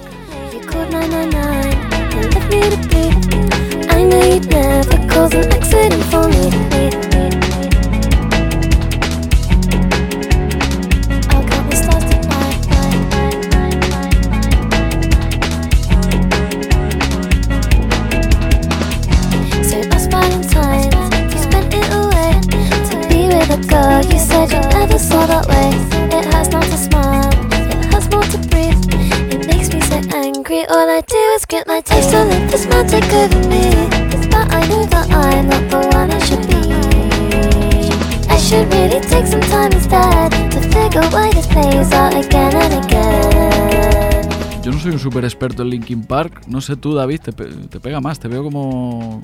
You 24.10 24.18
said 24.18 24.52
you 24.52 24.60
never 24.70 24.98
saw 24.98 25.26
that 25.26 25.46
way. 25.48 25.70
It 26.16 26.24
hurts 26.32 26.50
not 26.50 26.64
to 26.64 26.76
smile, 26.76 27.30
it 27.52 27.84
hurts 27.92 28.08
more 28.10 28.22
to 28.22 28.38
breathe. 28.48 28.78
It 29.32 29.46
makes 29.46 29.72
me 29.72 29.80
so 29.80 29.98
angry. 30.14 30.64
All 30.66 30.88
I 30.88 31.00
do 31.00 31.22
is 31.34 31.44
grit 31.44 31.66
my 31.66 31.80
teeth 31.80 32.10
to 32.10 32.24
let 32.24 32.50
this 32.50 32.66
man 32.66 32.86
take 32.86 33.12
over 33.12 33.40
me. 33.48 33.64
It's 34.14 34.26
I 34.34 34.66
know 34.68 34.84
that 34.86 35.10
I'm 35.10 35.48
not 35.48 35.64
the 35.70 35.80
one 35.96 36.10
I 36.10 36.18
should 36.26 36.46
be. 36.46 36.60
I 38.30 38.38
should 38.38 38.72
really 38.72 39.00
take 39.00 39.26
some 39.26 39.40
time 39.42 39.72
instead 39.72 40.30
to 40.52 40.60
figure 40.74 41.06
why 41.10 41.32
this 41.32 41.46
plays 41.46 41.92
out 41.92 42.14
again 42.14 42.54
and 42.54 42.84
again. 42.84 42.93
Yo 44.64 44.72
no 44.72 44.78
soy 44.78 44.92
un 44.92 44.98
súper 44.98 45.24
experto 45.24 45.62
en 45.62 45.68
Linkin 45.68 46.04
Park, 46.04 46.40
no 46.48 46.62
sé 46.62 46.74
tú 46.76 46.94
David, 46.94 47.20
te, 47.20 47.32
pe- 47.32 47.44
te 47.68 47.80
pega 47.80 48.00
más, 48.00 48.18
te 48.18 48.28
veo 48.28 48.42
como, 48.42 49.20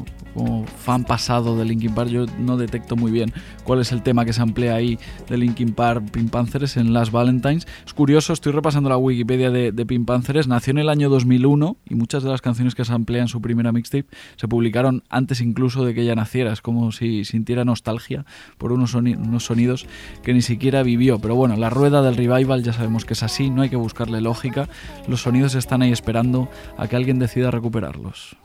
fan 0.84 1.02
pasado 1.04 1.56
de 1.56 1.64
Linkin 1.64 1.94
Park, 1.94 2.10
yo 2.10 2.26
no 2.38 2.58
detecto 2.58 2.94
muy 2.94 3.10
bien 3.10 3.32
cuál 3.64 3.80
es 3.80 3.90
el 3.90 4.02
tema 4.02 4.26
que 4.26 4.34
se 4.34 4.42
emplea 4.42 4.74
ahí 4.74 4.98
de 5.30 5.38
Linkin 5.38 5.72
Park, 5.72 6.10
Pink 6.10 6.28
Panthers 6.30 6.76
en 6.76 6.92
Last 6.92 7.10
Valentines. 7.10 7.66
Es 7.86 7.94
curioso, 7.94 8.34
estoy 8.34 8.52
repasando 8.52 8.90
la 8.90 8.98
Wikipedia 8.98 9.50
de, 9.50 9.72
de 9.72 9.86
Panthers, 10.00 10.46
nació 10.46 10.72
en 10.72 10.78
el 10.78 10.90
año 10.90 11.08
2001 11.08 11.78
y 11.88 11.94
muchas 11.94 12.22
de 12.22 12.28
las 12.28 12.42
canciones 12.42 12.74
que 12.74 12.84
se 12.84 12.92
emplean 12.92 13.22
en 13.22 13.28
su 13.28 13.40
primera 13.40 13.72
mixtape 13.72 14.08
se 14.36 14.46
publicaron 14.46 15.04
antes 15.08 15.40
incluso 15.40 15.86
de 15.86 15.94
que 15.94 16.02
ella 16.02 16.14
naciera, 16.16 16.52
es 16.52 16.60
como 16.60 16.92
si 16.92 17.24
sintiera 17.24 17.64
nostalgia 17.64 18.26
por 18.58 18.72
unos 18.72 18.90
sonidos 18.90 19.86
que 20.22 20.34
ni 20.34 20.42
siquiera 20.42 20.82
vivió, 20.82 21.18
pero 21.18 21.34
bueno, 21.34 21.56
la 21.56 21.70
rueda 21.70 22.02
del 22.02 22.16
revival 22.16 22.62
ya 22.62 22.74
sabemos 22.74 23.06
que 23.06 23.14
es 23.14 23.22
así, 23.22 23.48
no 23.48 23.62
hay 23.62 23.70
que 23.70 23.76
buscarle 23.76 24.20
lógica, 24.20 24.68
los 25.08 25.29
sonidos 25.30 25.54
están 25.54 25.80
ahí 25.80 25.92
esperando 25.92 26.48
a 26.76 26.88
que 26.88 26.96
alguien 26.96 27.20
decida 27.20 27.52
recuperarlos. 27.52 28.36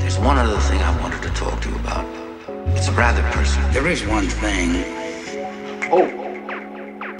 There's 0.00 0.18
one 0.18 0.36
other 0.36 0.58
thing 0.68 0.80
I 0.82 1.00
wanted 1.00 1.22
to 1.22 1.30
talk 1.30 1.60
to 1.60 1.68
you 1.68 1.76
about. 1.76 2.06
It's 2.76 2.88
rather 2.90 3.22
personal. 3.30 3.70
There 3.70 3.86
is 3.86 4.04
one 4.04 4.26
thing. 4.26 4.84
Oh, 5.92 6.08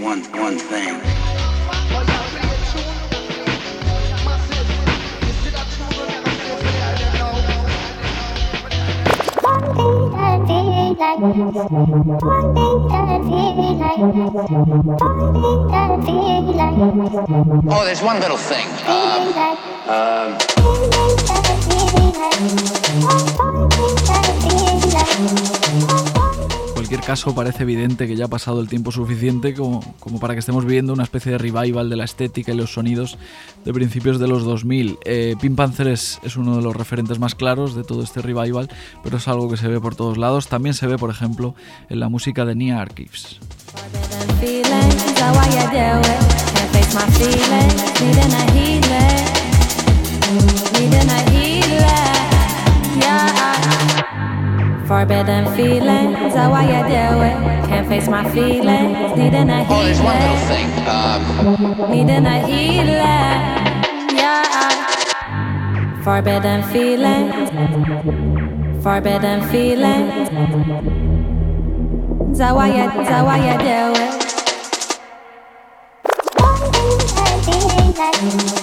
one 0.01 0.23
one 0.35 0.59
thing. 0.59 1.42
Oh, 17.71 17.83
there's 17.85 18.03
one 18.03 18.21
little 18.21 18.37
thing. 18.37 18.67
Um, 19.89 20.37
En 23.39 23.52
cualquier 26.93 27.09
caso, 27.09 27.35
parece 27.35 27.63
evidente 27.63 28.07
que 28.07 28.17
ya 28.17 28.27
ha 28.27 28.29
pasado 28.29 28.61
el 28.61 28.69
tiempo 28.69 28.93
suficiente 28.93 29.55
como, 29.55 29.81
para 30.21 30.35
que 30.35 30.41
estemos 30.41 30.67
viviendo 30.67 30.93
una 30.93 31.05
especie 31.05 31.33
de 31.33 31.39
revival 31.39 31.89
de 31.89 31.97
la 31.97 32.05
estética 32.05 32.53
y 32.53 32.55
los 32.55 32.75
sonidos 32.75 33.17
de 33.65 33.73
principios 33.73 34.19
de 34.19 34.29
los 34.29 34.45
2000. 34.45 34.99
Eh, 35.07 35.35
Panther 35.57 35.89
es, 35.89 36.21
es 36.23 36.37
uno 36.37 36.55
de 36.55 36.63
los 36.63 36.77
referentes 36.77 37.19
más 37.19 37.35
claros 37.35 37.75
de 37.75 37.83
todo 37.83 38.03
este 38.03 38.21
revival, 38.21 38.69
pero 39.03 39.17
es 39.17 39.27
algo 39.27 39.49
que 39.49 39.57
se 39.57 39.69
ve 39.69 39.81
por 39.81 39.97
todos 39.97 40.19
lados. 40.19 40.49
También 40.49 40.75
se 40.75 40.87
ve, 40.87 40.99
por 40.99 41.09
ejemplo, 41.09 41.55
en 41.89 41.99
la 41.99 42.11
música 42.11 42.45
de 42.45 42.57
Nia 42.57 42.83
Archives. 42.83 43.41
Forbidden 54.93 55.47
feelings 55.57 56.35
are 56.37 56.51
why 56.51 56.65
you 56.65 56.83
do 56.85 57.23
it. 57.25 57.37
Can't 57.67 57.89
face 57.89 58.09
my 58.09 58.31
feelings, 58.31 59.17
needing 59.17 59.49
a 59.49 59.65
oh, 59.67 59.85
there's 59.85 60.03
one 60.03 60.19
little 60.21 60.37
healing. 60.37 60.69
thing. 60.69 60.87
Um, 60.87 61.91
Needing 61.91 62.27
a 62.27 62.47
healing, 62.47 62.87
yeah. 64.21 64.43
Forbidden 66.05 66.63
feelings, 66.65 67.51
forbidden 68.83 69.41
feelings. 69.49 70.29
Is 72.33 72.41
why 72.41 72.69
you, 72.69 72.85
is 73.01 73.09
why 73.09 73.39
you 78.53 78.62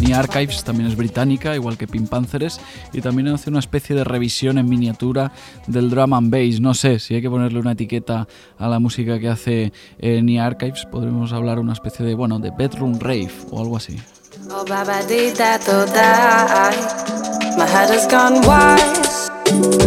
Nia 0.00 0.18
Archives 0.18 0.64
también 0.64 0.88
es 0.88 0.96
británica, 0.96 1.54
igual 1.54 1.78
que 1.78 1.86
Pink 1.86 2.08
Panthers, 2.08 2.60
y 2.92 3.00
también 3.00 3.28
hace 3.28 3.50
una 3.50 3.60
especie 3.60 3.94
de 3.94 4.02
revisión 4.02 4.58
en 4.58 4.68
miniatura 4.68 5.30
del 5.68 5.88
drum 5.88 6.12
and 6.14 6.30
bass. 6.30 6.60
No 6.60 6.74
sé 6.74 6.98
si 6.98 7.14
hay 7.14 7.22
que 7.22 7.30
ponerle 7.30 7.60
una 7.60 7.72
etiqueta 7.72 8.26
a 8.58 8.68
la 8.68 8.80
música 8.80 9.20
que 9.20 9.28
hace 9.28 9.72
eh, 9.98 10.22
Nia 10.22 10.44
Archives, 10.44 10.86
podremos 10.90 11.32
hablar 11.32 11.60
una 11.60 11.72
especie 11.72 12.04
de, 12.04 12.14
bueno, 12.14 12.40
de 12.40 12.50
bedroom 12.50 12.98
rave 12.98 13.32
o 13.50 13.60
algo 13.60 13.76
así. 13.76 13.96
Oh, 14.50 14.64
baba 14.64 15.02
dee 15.08 15.32
da 15.32 15.58
do 15.58 15.86
die. 15.86 16.76
My 17.56 17.64
head 17.64 17.90
has 17.90 18.06
gone 18.08 18.40
wise. 18.46 19.30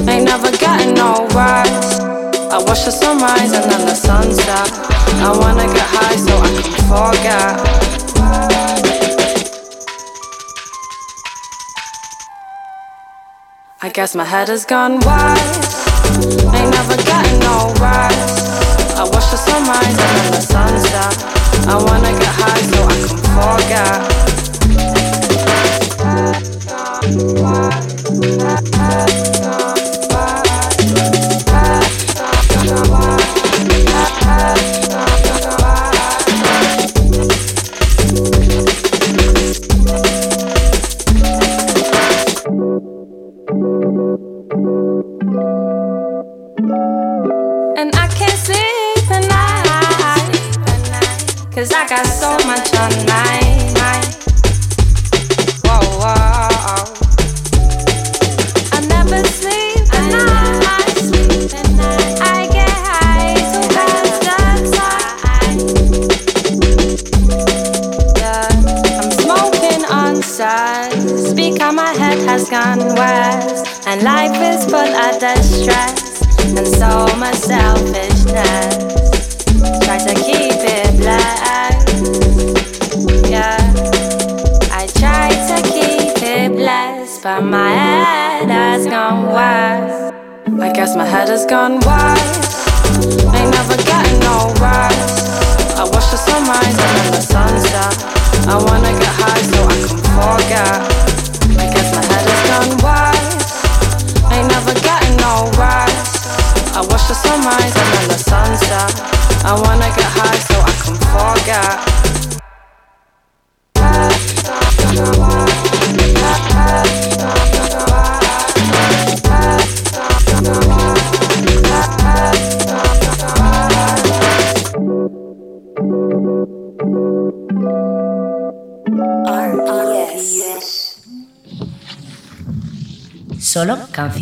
Ain't 0.07 0.25
never 0.25 0.51
getting 0.57 0.95
no 0.95 1.27
rise. 1.35 1.99
I 2.51 2.57
watch 2.65 2.85
the 2.85 2.91
sunrise 2.91 3.53
and 3.53 3.69
then 3.69 3.85
the 3.85 3.95
sunset. 3.95 4.98
I 5.21 5.31
wanna 5.37 5.67
get 5.73 5.87
high 5.95 6.15
so 6.15 6.37
I 6.37 6.49
can 6.61 6.63
forget. 6.89 7.79
I 13.81 13.89
guess 13.89 14.13
my 14.13 14.25
head 14.25 14.49
has 14.49 14.65
gone 14.65 14.99
wise. 15.01 15.75
Ain't 16.53 16.71
never 16.71 16.97
getting 16.97 17.39
no 17.39 17.73
rise. 17.79 18.49
I 18.99 19.03
watch 19.03 19.29
the 19.31 19.37
sunrise 19.37 19.97
and 19.97 20.33
the 20.33 20.41
sunset. 20.41 21.15
I 21.67 21.75
wanna 21.75 22.11
get 22.19 22.33
high 22.41 22.61
so 22.71 22.83
I 22.83 22.95
can 23.07 23.17
forget. 27.79 27.88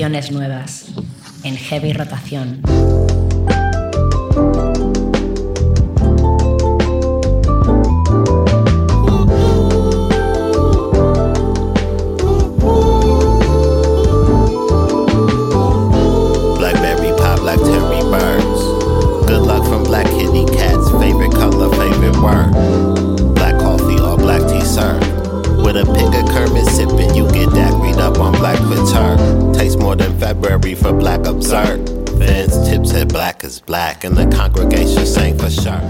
Nuevas. 0.09 0.85
En 1.43 1.57
heavy 1.57 1.91
rotación. 1.91 2.61
Than 29.97 30.17
February 30.19 30.75
for 30.75 30.93
black. 30.93 31.17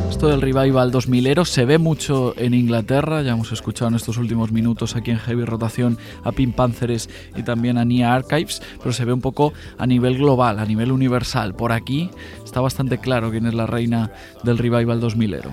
Esto 0.10 0.28
del 0.28 0.42
revival 0.42 0.92
2000ero 0.92 1.46
se 1.46 1.66
ve 1.66 1.78
mucho 1.78 2.34
en 2.38 2.54
Inglaterra, 2.54 3.22
ya 3.22 3.32
hemos 3.32 3.52
escuchado 3.52 3.90
en 3.90 3.96
estos 3.96 4.18
últimos 4.18 4.52
minutos 4.52 4.96
aquí 4.96 5.12
en 5.12 5.20
Heavy 5.20 5.46
Rotación 5.46 5.98
a 6.24 6.32
Pink 6.32 6.56
Panthers 6.56 7.10
y 7.36 7.44
también 7.44 7.78
a 7.78 7.86
Nia 7.86 8.14
Archives, 8.14 8.62
pero 8.80 8.94
se 8.94 9.06
ve 9.06 9.14
un 9.14 9.22
poco 9.22 9.54
a 9.78 9.86
nivel 9.86 10.18
global, 10.18 10.60
a 10.60 10.66
nivel 10.66 10.92
universal. 10.92 11.56
Por 11.56 11.72
aquí 11.72 12.10
está 12.44 12.62
bastante 12.62 12.98
claro 13.00 13.32
quién 13.32 13.46
es 13.46 13.54
la 13.54 13.68
reina 13.68 14.12
del 14.44 14.58
revival 14.58 15.02
2000ero. 15.02 15.52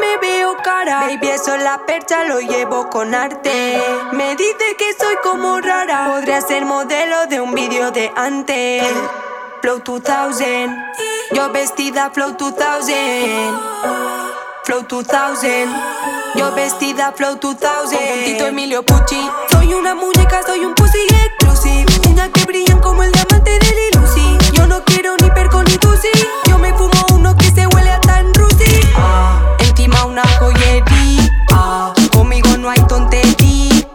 Me 0.00 0.16
veo 0.16 0.56
cara. 0.64 1.00
Baby, 1.00 1.28
eso 1.28 1.56
la 1.56 1.84
percha 1.84 2.24
lo 2.24 2.40
llevo 2.40 2.88
con 2.88 3.14
arte. 3.14 3.78
Me 4.12 4.34
dice 4.36 4.76
que 4.78 4.94
soy 4.98 5.16
como 5.22 5.60
rara. 5.60 6.06
Podría 6.06 6.40
ser 6.40 6.64
modelo 6.64 7.26
de 7.26 7.40
un 7.40 7.54
vídeo 7.54 7.90
de 7.90 8.10
antes. 8.16 8.82
Flow 9.60 9.82
2000. 9.84 10.74
Yo 11.32 11.52
vestida 11.52 12.10
Flow 12.10 12.32
2000. 12.32 12.94
Flow 14.64 14.82
2000. 14.88 15.68
Yo 16.36 16.52
vestida 16.52 17.12
Flow 17.12 17.36
2000. 17.36 17.68
Con 17.68 18.08
puntito 18.08 18.46
Emilio 18.46 18.82
Pucci. 18.82 19.30
Soy 19.50 19.74
una 19.74 19.94
muñeca, 19.94 20.42
soy 20.46 20.64
un 20.64 20.74
pussy 20.74 21.06
exclusive. 21.26 22.10
Una 22.10 22.30
que 22.32 22.44
brillan 22.46 22.80
como 22.80 23.02
el 23.02 23.12
diamante 23.12 23.50
de 23.50 23.58
Lil 23.58 24.00
Lucy. 24.00 24.38
Yo 24.52 24.66
no 24.66 24.82
quiero 24.84 25.16
ni 25.18 25.30
perco 25.30 25.62
ni 25.62 25.76
tusi. 25.76 26.08
Yo 26.48 26.58
me 26.58 26.72
fumo 26.74 27.01
una 30.12 30.22
joyería. 30.38 31.92
Conmigo 32.12 32.56
no 32.58 32.68
hay 32.68 32.78
tontería. 32.86 33.86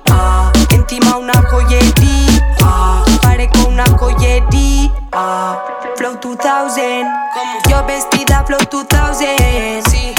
Encima 0.71 1.17
una 1.17 1.33
joyería. 1.43 3.03
Parezco 3.21 3.67
una 3.67 3.85
joyería. 3.85 4.91
Flow 5.95 6.17
2000. 6.21 7.05
Yo 7.69 7.85
vestida 7.85 8.43
Flow 8.45 8.59
2000. 8.69 9.83
Sí. 9.89 10.13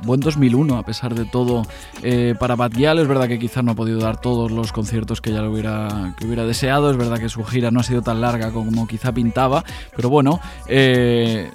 Buen 0.00 0.20
2001, 0.20 0.78
a 0.78 0.82
pesar 0.82 1.14
de 1.14 1.24
todo, 1.26 1.64
eh, 2.02 2.34
para 2.38 2.56
Bad 2.56 2.70
Gyal. 2.70 2.98
Es 2.98 3.08
verdad 3.08 3.28
que 3.28 3.38
quizás 3.38 3.64
no 3.64 3.72
ha 3.72 3.74
podido 3.74 3.98
dar 3.98 4.18
todos 4.18 4.50
los 4.50 4.72
conciertos 4.72 5.20
que 5.20 5.30
ya 5.30 5.42
lo 5.42 5.50
hubiera, 5.50 6.14
que 6.16 6.24
hubiera 6.24 6.46
deseado. 6.46 6.90
Es 6.90 6.96
verdad 6.96 7.18
que 7.18 7.28
su 7.28 7.44
gira 7.44 7.70
no 7.70 7.80
ha 7.80 7.82
sido 7.82 8.00
tan 8.00 8.22
larga 8.22 8.50
como 8.50 8.86
quizá 8.86 9.12
pintaba. 9.12 9.62
Pero 9.94 10.08
bueno, 10.08 10.40
eh, 10.68 11.50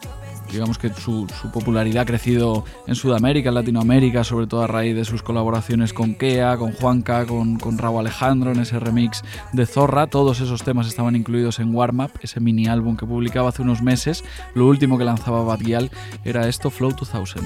digamos 0.52 0.78
que 0.78 0.90
su, 0.90 1.28
popularidad 1.54 2.04
ha 2.04 2.06
crecido 2.06 2.66
en 2.88 2.96
Sudamérica, 2.96 3.50
en 3.50 3.56
Latinoamérica, 3.56 4.24
sobre 4.24 4.48
todo 4.48 4.64
a 4.64 4.68
raíz 4.68 4.96
de 4.96 5.06
sus 5.06 5.24
colaboraciones 5.24 5.94
con 5.94 6.16
Kea, 6.16 6.58
con 6.58 6.74
Juanca, 6.74 7.26
con, 7.26 7.60
Raúl 7.78 8.02
Alejandro 8.02 8.52
en 8.52 8.60
ese 8.60 8.80
remix 8.80 9.24
de 9.54 9.66
Zorra. 9.66 10.08
Todos 10.08 10.42
esos 10.42 10.64
temas 10.64 10.88
estaban 10.88 11.16
incluidos 11.16 11.60
en 11.60 11.74
Warm 11.74 12.02
Up, 12.02 12.12
ese 12.22 12.40
mini 12.40 12.68
álbum 12.68 12.98
que 12.98 13.06
publicaba 13.06 13.50
hace 13.50 13.62
unos 13.62 13.82
meses. 13.82 14.24
Lo 14.54 14.68
último 14.68 14.98
que 14.98 15.06
lanzaba 15.06 15.44
Bad 15.44 15.60
Gyal 15.60 15.92
era 16.26 16.48
esto, 16.48 16.70
Flow 16.70 16.92
2000. 16.92 17.44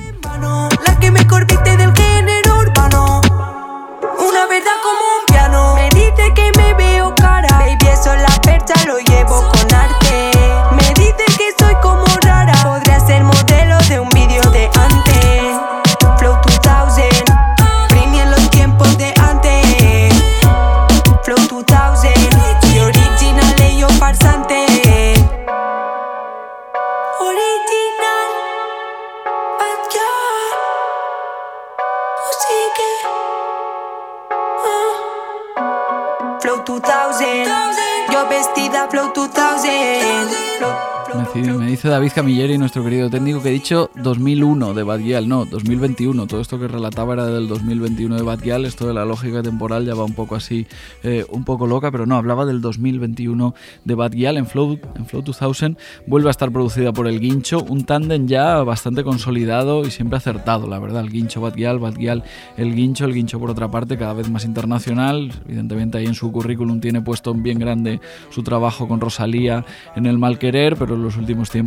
Dice 41.75 41.89
David 41.89 42.11
Camilleri, 42.15 42.57
nuestro 42.57 42.85
querido 42.85 43.09
técnico, 43.09 43.43
que 43.43 43.49
he 43.49 43.51
dicho 43.51 43.91
2001 44.01 44.73
de 44.73 44.83
Bad 44.83 44.99
Gyal, 45.01 45.27
no, 45.27 45.43
2021. 45.43 46.25
Todo 46.25 46.39
esto 46.39 46.57
que 46.57 46.69
relataba 46.69 47.15
era 47.15 47.25
del 47.25 47.49
2021 47.49 48.15
de 48.15 48.21
Bad 48.21 48.39
Gyal. 48.39 48.63
Esto 48.63 48.87
de 48.87 48.93
la 48.93 49.03
lógica 49.03 49.43
temporal 49.43 49.85
ya 49.85 49.93
va 49.93 50.05
un 50.05 50.13
poco 50.13 50.35
así, 50.35 50.67
eh, 51.03 51.25
un 51.29 51.43
poco 51.43 51.67
loca, 51.67 51.91
pero 51.91 52.05
no, 52.05 52.15
hablaba 52.15 52.45
del 52.45 52.61
2021 52.61 53.55
de 53.83 53.93
Bad 53.93 54.13
Gyal 54.13 54.37
en 54.37 54.47
Flow, 54.47 54.79
en 54.95 55.05
Flow 55.05 55.21
2000. 55.21 55.75
Vuelve 56.07 56.29
a 56.29 56.31
estar 56.31 56.49
producida 56.49 56.93
por 56.93 57.09
El 57.09 57.19
Guincho, 57.19 57.61
un 57.61 57.83
tándem 57.83 58.25
ya 58.25 58.63
bastante 58.63 59.03
consolidado 59.03 59.85
y 59.85 59.91
siempre 59.91 60.15
acertado, 60.15 60.69
la 60.69 60.79
verdad. 60.79 61.03
El 61.03 61.11
Guincho, 61.11 61.41
Bad 61.41 61.55
Gyal, 61.55 62.23
El 62.55 62.73
Guincho. 62.73 63.03
El 63.03 63.13
Guincho, 63.13 63.37
por 63.37 63.49
otra 63.49 63.69
parte, 63.69 63.97
cada 63.97 64.13
vez 64.13 64.29
más 64.29 64.45
internacional. 64.45 65.29
Evidentemente, 65.45 65.97
ahí 65.97 66.05
en 66.05 66.15
su 66.15 66.31
currículum 66.31 66.79
tiene 66.79 67.01
puesto 67.01 67.33
bien 67.33 67.59
grande 67.59 67.99
su 68.29 68.43
trabajo 68.43 68.87
con 68.87 69.01
Rosalía 69.01 69.65
en 69.97 70.05
El 70.05 70.17
Mal 70.17 70.39
Querer, 70.39 70.77
pero 70.77 70.95
en 70.95 71.03
los 71.03 71.17
últimos 71.17 71.49
tiempos 71.49 71.64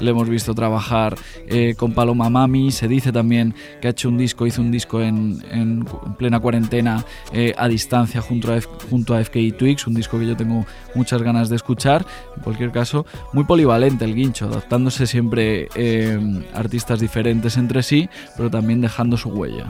le 0.00 0.10
hemos 0.10 0.28
visto 0.28 0.54
trabajar 0.54 1.16
eh, 1.46 1.74
con 1.76 1.92
Paloma 1.92 2.28
Mami. 2.30 2.70
Se 2.70 2.88
dice 2.88 3.12
también 3.12 3.54
que 3.80 3.88
ha 3.88 3.90
hecho 3.90 4.08
un 4.08 4.18
disco, 4.18 4.46
hizo 4.46 4.60
un 4.62 4.70
disco 4.70 5.00
en 5.02 5.84
plena 6.18 6.40
cuarentena 6.40 7.04
eh, 7.32 7.54
a 7.56 7.68
distancia 7.68 8.20
junto 8.20 8.52
a, 8.52 8.56
F- 8.56 8.68
junto 8.90 9.14
a 9.14 9.24
FKI 9.24 9.52
Twix, 9.52 9.86
un 9.86 9.94
disco 9.94 10.18
que 10.18 10.26
yo 10.26 10.36
tengo 10.36 10.64
muchas 10.94 11.22
ganas 11.22 11.48
de 11.48 11.56
escuchar. 11.56 12.04
En 12.36 12.42
cualquier 12.42 12.70
caso, 12.72 13.06
muy 13.32 13.44
polivalente 13.44 14.04
el 14.04 14.14
guincho, 14.14 14.46
adaptándose 14.46 15.06
siempre 15.06 15.68
eh, 15.74 16.18
artistas 16.54 17.00
diferentes 17.00 17.56
entre 17.56 17.82
sí, 17.82 18.08
pero 18.36 18.50
también 18.50 18.80
dejando 18.80 19.16
su 19.16 19.28
huella. 19.30 19.66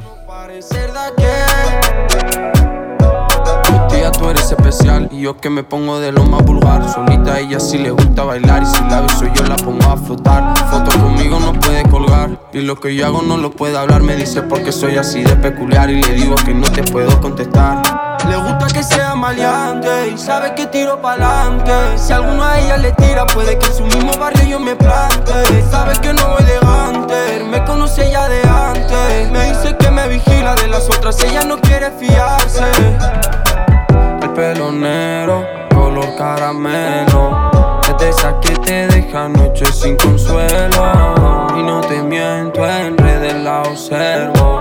Mi 3.91 3.97
tía, 3.97 4.13
tú 4.13 4.29
eres 4.29 4.51
especial 4.51 5.09
y 5.11 5.23
yo 5.23 5.37
que 5.37 5.51
me 5.51 5.63
pongo 5.63 6.01
de 6.01 6.13
lo 6.13 6.25
más 6.25 6.45
vulgar. 6.45 6.89
Solita 6.93 7.35
a 7.35 7.41
ella 7.41 7.61
sí 7.61 7.79
le 7.79 7.91
gusta 7.91 8.25
bailar 8.25 8.63
y 8.63 8.67
si 8.67 8.83
la 8.85 9.01
beso 9.01 9.25
yo 9.35 9.45
la 9.45 9.57
pongo 9.57 9.91
a 9.91 9.97
flotar. 9.97 10.57
Foto 10.71 10.91
conmigo 10.99 11.39
no 11.41 11.53
puede 11.53 11.83
colgar 11.89 12.31
y 12.53 12.61
lo 12.61 12.77
que 12.77 12.95
yo 12.95 13.07
hago 13.07 13.23
no 13.23 13.37
lo 13.37 13.51
puede 13.51 13.77
hablar. 13.77 14.03
Me 14.03 14.17
dice 14.17 14.43
porque 14.43 14.73
soy 14.73 14.97
así 14.97 15.23
de 15.23 15.37
peculiar 15.37 15.91
y 15.91 16.03
le 16.03 16.13
digo 16.13 16.37
que 16.37 16.55
no 16.55 16.71
te 16.71 16.83
puedo 16.85 17.21
contestar. 17.21 17.83
Le 18.29 18.37
gusta 18.37 18.67
que 18.73 18.83
sea 18.83 19.15
maleante 19.15 20.11
y 20.15 20.19
sabe 20.19 20.55
que 20.55 20.67
tiro 20.67 21.01
pa'lante. 21.01 21.73
Si 21.97 22.13
alguno 22.13 22.45
a 22.45 22.59
ella 22.61 22.77
le 22.77 22.93
tira, 22.93 23.27
puede 23.27 23.59
que 23.59 23.67
en 23.67 23.75
su 23.75 23.85
mismo 23.85 24.13
barrio 24.19 24.47
yo 24.47 24.61
me 24.61 24.77
plante. 24.77 25.33
Sabe 25.71 25.99
que 26.01 26.13
no 26.13 26.29
voy 26.29 26.43
elegante, 26.43 27.45
me 27.51 27.65
conoce 27.65 28.11
ya 28.11 28.29
de 28.29 28.43
antes. 28.43 29.31
Me 29.31 29.49
dice 29.49 29.77
que 29.77 29.91
me 29.91 30.07
vigila 30.09 30.55
de 30.55 30.69
las 30.69 30.89
otras, 30.89 31.23
ella 31.25 31.45
no 31.45 31.59
quiere 31.61 31.91
fiarse. 31.93 32.65
El 34.31 34.37
pelo 34.37 34.71
negro, 34.71 35.45
color 35.75 36.15
caramelo. 36.17 37.51
Es 37.83 37.99
de 37.99 38.11
esa 38.11 38.39
que 38.39 38.55
te 38.59 38.87
deja 38.87 39.29
noches 39.29 39.75
sin 39.75 39.97
consuelo. 39.97 41.49
Y 41.59 41.63
no 41.65 41.81
te 41.81 42.01
miento, 42.01 42.65
en 42.65 42.97
redes 42.97 43.35
la 43.43 43.63
observo. 43.63 44.60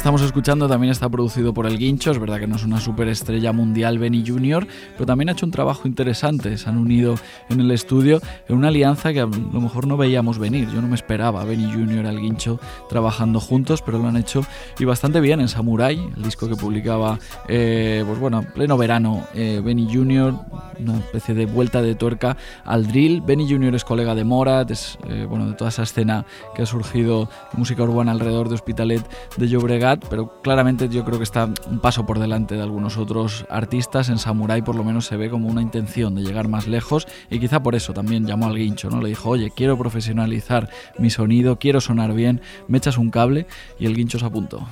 Estamos 0.00 0.22
escuchando 0.22 0.66
también 0.66 0.90
está 0.90 1.10
producido 1.10 1.52
por 1.52 1.66
El 1.66 1.76
Guincho, 1.76 2.10
es 2.10 2.18
verdad 2.18 2.40
que 2.40 2.46
no 2.46 2.56
es 2.56 2.64
una 2.64 2.80
superestrella 2.80 3.52
mundial 3.52 3.98
Benny 3.98 4.24
Jr., 4.26 4.66
pero 4.94 5.04
también 5.04 5.28
ha 5.28 5.32
hecho 5.32 5.44
un 5.44 5.52
trabajo 5.52 5.86
interesante, 5.86 6.56
se 6.56 6.70
han 6.70 6.78
unido 6.78 7.16
en 7.50 7.60
el 7.60 7.70
estudio 7.70 8.22
en 8.48 8.56
una 8.56 8.68
alianza 8.68 9.12
que 9.12 9.20
a 9.20 9.26
lo 9.26 9.60
mejor 9.60 9.86
no 9.86 9.98
veíamos 9.98 10.38
venir, 10.38 10.70
yo 10.70 10.80
no 10.80 10.88
me 10.88 10.94
esperaba 10.94 11.44
Benny 11.44 11.70
Jr. 11.70 12.06
al 12.06 12.18
Guincho 12.18 12.58
trabajando 12.88 13.40
juntos, 13.40 13.82
pero 13.82 13.98
lo 13.98 14.08
han 14.08 14.16
hecho 14.16 14.42
y 14.78 14.86
bastante 14.86 15.20
bien 15.20 15.38
en 15.38 15.48
Samurai, 15.48 16.00
el 16.16 16.22
disco 16.22 16.48
que 16.48 16.56
publicaba, 16.56 17.18
eh, 17.46 18.02
pues 18.06 18.18
bueno, 18.18 18.38
en 18.38 18.46
pleno 18.54 18.78
verano, 18.78 19.26
eh, 19.34 19.60
Benny 19.62 19.86
Jr., 19.92 20.34
una 20.80 20.98
especie 20.98 21.34
de 21.34 21.46
vuelta 21.46 21.82
de 21.82 21.94
tuerca 21.94 22.36
al 22.64 22.86
drill. 22.86 23.20
Benny 23.20 23.48
Jr. 23.48 23.74
es 23.74 23.84
colega 23.84 24.14
de 24.14 24.24
Morat, 24.24 24.70
es 24.70 24.98
eh, 25.08 25.26
bueno, 25.28 25.46
de 25.46 25.54
toda 25.54 25.70
esa 25.70 25.82
escena 25.82 26.24
que 26.54 26.62
ha 26.62 26.66
surgido 26.66 27.28
de 27.52 27.58
música 27.58 27.82
urbana 27.82 28.12
alrededor 28.12 28.48
de 28.48 28.54
Hospitalet 28.54 29.02
de 29.36 29.48
Llobregat, 29.48 29.89
pero 29.98 30.40
claramente 30.42 30.88
yo 30.88 31.04
creo 31.04 31.18
que 31.18 31.24
está 31.24 31.48
un 31.68 31.80
paso 31.80 32.06
por 32.06 32.18
delante 32.18 32.54
de 32.54 32.62
algunos 32.62 32.96
otros 32.96 33.46
artistas. 33.50 34.08
En 34.08 34.18
Samurai 34.18 34.62
por 34.62 34.76
lo 34.76 34.84
menos 34.84 35.06
se 35.06 35.16
ve 35.16 35.30
como 35.30 35.48
una 35.48 35.62
intención 35.62 36.14
de 36.14 36.22
llegar 36.22 36.48
más 36.48 36.66
lejos 36.66 37.08
y 37.30 37.38
quizá 37.40 37.62
por 37.62 37.74
eso 37.74 37.92
también 37.92 38.26
llamó 38.26 38.46
al 38.46 38.56
guincho, 38.56 38.90
¿no? 38.90 39.00
Le 39.00 39.08
dijo, 39.08 39.30
oye, 39.30 39.50
quiero 39.54 39.76
profesionalizar 39.78 40.68
mi 40.98 41.10
sonido, 41.10 41.58
quiero 41.58 41.80
sonar 41.80 42.14
bien, 42.14 42.40
me 42.68 42.78
echas 42.78 42.98
un 42.98 43.10
cable 43.10 43.46
y 43.78 43.86
el 43.86 43.96
guincho 43.96 44.18
se 44.18 44.26
apuntó. 44.26 44.66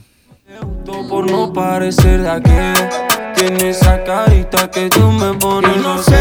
Por 1.08 1.30
no 1.30 1.52
parecer 1.52 2.22
de 2.22 2.30
aquel 2.30 2.74
Tiene 3.34 3.70
esa 3.70 4.02
carita 4.04 4.70
que 4.70 4.88
tú 4.88 5.10
me 5.12 5.34
pones 5.34 5.76
Yo 5.76 5.82
no 5.82 6.02
sé 6.02 6.16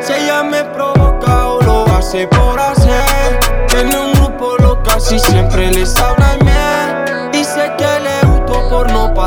si 0.00 0.12
ella 0.12 0.42
me 0.42 0.62
provoca 0.64 1.48
o 1.48 1.60
lo 1.62 1.86
hace 1.96 2.26
por 2.28 2.58
hacer 2.58 3.38
Tiene 3.68 3.96
un 3.98 4.12
grupo 4.12 4.56
loca 4.58 4.98
si 5.00 5.18
siempre 5.18 5.70
les 5.70 5.96
habla 5.96 6.23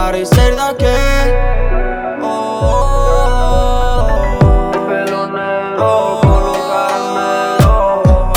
parecer 0.07 0.55
de 0.55 0.61
aquel. 0.61 1.29
Oh, 2.23 2.27
oh, 2.63 4.07
oh, 4.39 4.87
pelo. 4.87 5.19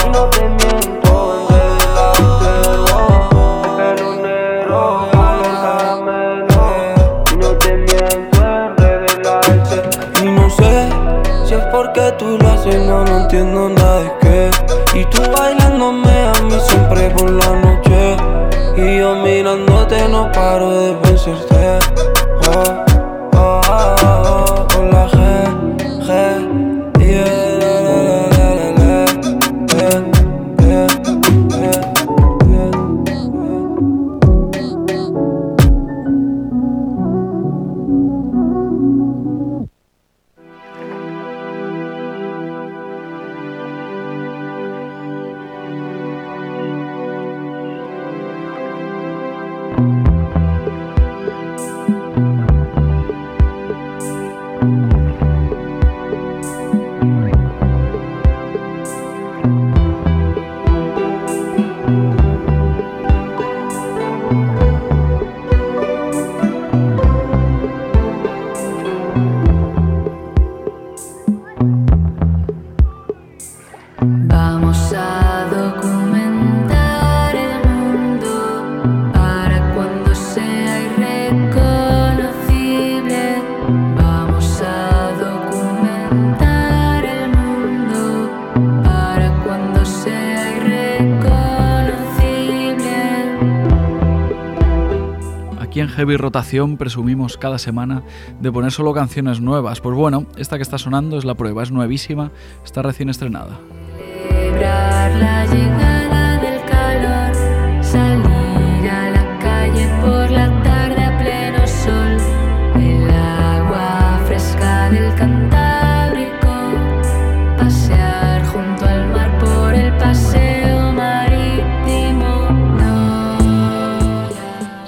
Y 0.05 0.09
no 0.11 0.23
te 0.31 0.43
miento, 0.49 1.13
delantero. 1.49 2.99
Pelo 3.77 4.09
negro, 4.17 4.81
colocármelo. 5.13 6.63
Y 7.31 7.37
no 7.37 7.51
te 7.63 7.71
miento, 7.77 8.41
revelarte. 8.77 9.77
Y 10.23 10.25
no 10.25 10.51
sé 10.51 10.73
si 11.47 11.55
es 11.55 11.65
porque 11.67 12.05
tú 12.19 12.37
lo 12.37 12.49
haces, 12.49 12.81
no, 12.85 13.05
no 13.05 13.15
entiendo 13.21 13.69
nada 13.69 14.01
de 14.01 14.11
qué. 14.21 14.51
Y 14.99 15.05
tú 15.05 15.23
bailándome 15.39 16.17
a 16.31 16.33
mí 16.43 16.59
siempre 16.69 17.11
por 17.11 17.31
la 17.31 17.51
noche. 17.61 18.17
Y 18.77 18.99
yo 18.99 19.15
mirándote 19.15 20.09
no 20.09 20.33
paro 20.33 20.71
de 20.81 20.95
pensar 20.95 21.50
En 95.81 95.89
Heavy 95.89 96.19
Rotación 96.19 96.77
presumimos 96.77 97.39
cada 97.39 97.57
semana 97.59 98.03
de 98.39 98.53
poner 98.53 98.71
solo 98.71 98.93
canciones 98.93 99.41
nuevas. 99.41 99.81
Pues 99.81 99.97
bueno, 99.97 100.27
esta 100.37 100.57
que 100.57 100.63
está 100.63 100.77
sonando 100.77 101.17
es 101.17 101.25
la 101.25 101.35
prueba, 101.35 101.63
es 101.63 101.73
nuevísima, 101.73 102.33
está 102.63 102.83
recién 102.83 103.09
estrenada. 103.09 103.59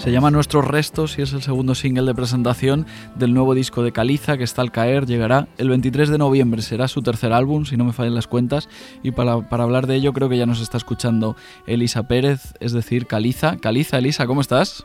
Se 0.02 0.10
llama 0.10 0.32
Nuestros 0.32 0.66
Restos 0.66 1.16
y 1.16 1.22
es 1.22 1.32
el 1.32 1.42
segundo 1.42 1.76
single 1.76 2.06
de 2.06 2.14
presentación 2.16 2.86
del 3.14 3.32
nuevo 3.32 3.54
disco 3.54 3.84
de 3.84 3.92
Caliza 3.92 4.36
que 4.36 4.42
está 4.42 4.60
al 4.60 4.72
caer, 4.72 5.06
llegará 5.06 5.46
el 5.58 5.68
23 5.68 6.08
de 6.08 6.18
noviembre, 6.18 6.60
será 6.60 6.88
su 6.88 7.02
tercer 7.02 7.32
álbum, 7.32 7.66
si 7.66 7.76
no 7.76 7.84
me 7.84 7.92
fallan 7.92 8.16
las 8.16 8.26
cuentas, 8.26 8.68
y 9.04 9.12
para, 9.12 9.48
para 9.48 9.62
hablar 9.62 9.86
de 9.86 9.94
ello 9.94 10.12
creo 10.12 10.28
que 10.28 10.36
ya 10.36 10.44
nos 10.44 10.60
está 10.60 10.76
escuchando 10.76 11.36
Elisa 11.68 12.08
Pérez, 12.08 12.52
es 12.58 12.72
decir, 12.72 13.06
Caliza. 13.06 13.58
Caliza, 13.58 13.98
Elisa, 13.98 14.26
¿cómo 14.26 14.40
estás? 14.40 14.84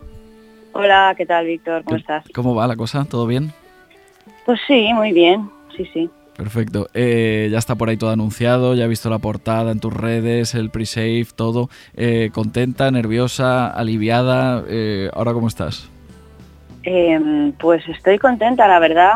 Hola, 0.74 1.16
¿qué 1.18 1.26
tal, 1.26 1.48
Víctor? 1.48 1.84
¿Cómo 1.84 1.98
estás? 1.98 2.24
¿Cómo 2.36 2.54
va 2.54 2.68
la 2.68 2.76
cosa? 2.76 3.04
¿Todo 3.06 3.26
bien? 3.26 3.52
Pues 4.46 4.60
sí, 4.68 4.94
muy 4.94 5.14
bien. 5.14 5.50
Sí, 5.76 5.90
sí. 5.96 6.12
Perfecto. 6.38 6.88
Eh, 6.94 7.50
ya 7.52 7.58
está 7.58 7.74
por 7.74 7.90
ahí 7.90 7.98
todo 7.98 8.12
anunciado, 8.12 8.76
ya 8.76 8.86
he 8.86 8.88
visto 8.88 9.10
la 9.10 9.18
portada 9.18 9.72
en 9.72 9.80
tus 9.80 9.92
redes, 9.92 10.54
el 10.54 10.70
pre-save, 10.70 11.26
todo. 11.36 11.70
Eh, 11.96 12.30
¿Contenta, 12.32 12.92
nerviosa, 12.92 13.68
aliviada? 13.68 14.64
Eh, 14.70 15.10
¿Ahora 15.14 15.34
cómo 15.34 15.48
estás? 15.48 15.90
Eh, 16.84 17.52
pues 17.60 17.88
estoy 17.90 18.20
contenta, 18.20 18.68
la 18.68 18.78
verdad. 18.78 19.16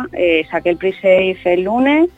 Saqué 0.49 0.71
el 0.71 0.77
pre-save 0.77 1.37
el 1.45 1.61
lunes, 1.61 2.09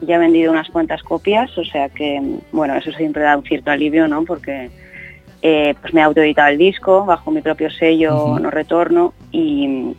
ya 0.00 0.16
he 0.16 0.18
vendido 0.18 0.50
unas 0.50 0.68
cuantas 0.68 1.04
copias, 1.04 1.56
o 1.56 1.64
sea 1.64 1.88
que, 1.88 2.20
bueno, 2.50 2.74
eso 2.74 2.90
siempre 2.90 3.22
da 3.22 3.36
un 3.36 3.44
cierto 3.44 3.70
alivio, 3.70 4.08
¿no? 4.08 4.24
Porque 4.24 4.68
pues 5.40 5.94
me 5.94 6.00
he 6.00 6.02
autoeditado 6.02 6.48
el 6.48 6.58
disco 6.58 7.04
bajo 7.04 7.30
mi 7.30 7.40
propio 7.40 7.70
sello, 7.70 8.36
no 8.40 8.50
retorno, 8.50 9.14
y, 9.30 9.94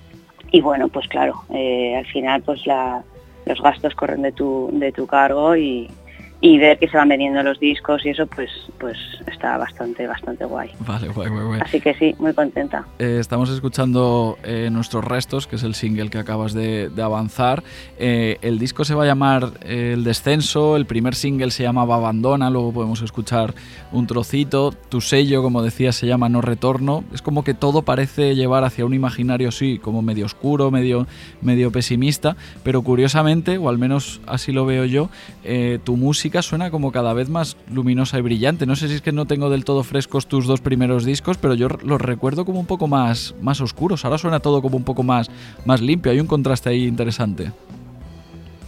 y 0.51 0.59
bueno, 0.59 0.89
pues 0.89 1.07
claro, 1.07 1.43
al 1.49 2.05
final 2.07 2.41
pues 2.41 2.65
la, 2.67 3.01
los 3.45 3.61
gastos 3.61 3.95
corren 3.95 4.21
de 4.21 4.31
tu, 4.31 4.69
de 4.71 4.91
tu 4.91 5.07
cargo 5.07 5.55
y, 5.55 5.89
y 6.41 6.57
ver 6.57 6.77
que 6.77 6.87
se 6.87 6.97
van 6.97 7.09
vendiendo 7.09 7.41
los 7.43 7.59
discos 7.59 8.05
y 8.05 8.09
eso 8.09 8.27
pues 8.27 8.49
pues 8.79 8.97
está 9.27 9.57
bastante 9.57 10.05
bastante 10.05 10.45
guay. 10.45 10.69
Vale, 10.79 11.07
guay, 11.09 11.29
guay, 11.29 11.45
guay. 11.45 11.59
Así 11.63 11.79
que 11.79 11.93
sí, 11.95 12.15
muy 12.19 12.33
contenta. 12.33 12.85
Eh, 12.99 13.17
estamos 13.19 13.49
escuchando 13.49 14.37
eh, 14.43 14.69
Nuestros 14.71 15.03
Restos, 15.03 15.47
que 15.47 15.55
es 15.55 15.63
el 15.63 15.75
single 15.75 16.09
que 16.09 16.17
acabas 16.17 16.53
de, 16.53 16.89
de 16.89 17.01
avanzar. 17.01 17.63
Eh, 17.97 18.37
el 18.41 18.59
disco 18.59 18.85
se 18.85 18.93
va 18.93 19.03
a 19.03 19.05
llamar 19.07 19.51
eh, 19.61 19.91
El 19.93 20.03
Descenso, 20.03 20.75
el 20.75 20.85
primer 20.85 21.15
single 21.15 21.51
se 21.51 21.63
llamaba 21.63 21.95
Abandona, 21.95 22.49
luego 22.49 22.73
podemos 22.73 23.01
escuchar 23.01 23.53
un 23.91 24.05
trocito. 24.05 24.73
Tu 24.89 25.01
sello, 25.01 25.41
como 25.41 25.63
decías, 25.63 25.95
se 25.95 26.05
llama 26.05 26.29
No 26.29 26.41
Retorno. 26.41 27.03
Es 27.13 27.21
como 27.21 27.43
que 27.43 27.53
todo 27.53 27.83
parece 27.83 28.35
llevar 28.35 28.63
hacia 28.65 28.85
un 28.85 28.93
imaginario, 28.93 29.51
sí, 29.51 29.79
como 29.79 30.01
medio 30.01 30.25
oscuro, 30.25 30.69
medio, 30.69 31.07
medio 31.41 31.71
pesimista, 31.71 32.35
pero 32.63 32.81
curiosamente, 32.81 33.57
o 33.57 33.69
al 33.69 33.77
menos 33.77 34.21
así 34.27 34.51
lo 34.51 34.65
veo 34.65 34.85
yo, 34.85 35.09
eh, 35.43 35.79
tu 35.83 35.95
música 35.95 36.24
suena 36.41 36.71
como 36.71 36.91
cada 36.91 37.13
vez 37.13 37.29
más 37.29 37.57
luminosa 37.71 38.17
y 38.17 38.21
brillante. 38.21 38.65
No 38.65 38.75
sé 38.75 38.87
si 38.87 38.95
es 38.95 39.01
que 39.01 39.11
no 39.11 39.25
tengo 39.25 39.49
del 39.49 39.65
todo 39.65 39.83
frescos 39.83 40.27
tus 40.27 40.47
dos 40.47 40.61
primeros 40.61 41.05
discos, 41.05 41.37
pero 41.37 41.53
yo 41.53 41.67
los 41.83 42.01
recuerdo 42.01 42.45
como 42.45 42.59
un 42.59 42.65
poco 42.65 42.87
más, 42.87 43.35
más 43.41 43.61
oscuros. 43.61 44.05
Ahora 44.05 44.17
suena 44.17 44.39
todo 44.39 44.61
como 44.61 44.77
un 44.77 44.83
poco 44.83 45.03
más, 45.03 45.29
más 45.65 45.81
limpio. 45.81 46.11
Hay 46.11 46.19
un 46.19 46.27
contraste 46.27 46.69
ahí 46.69 46.85
interesante. 46.85 47.51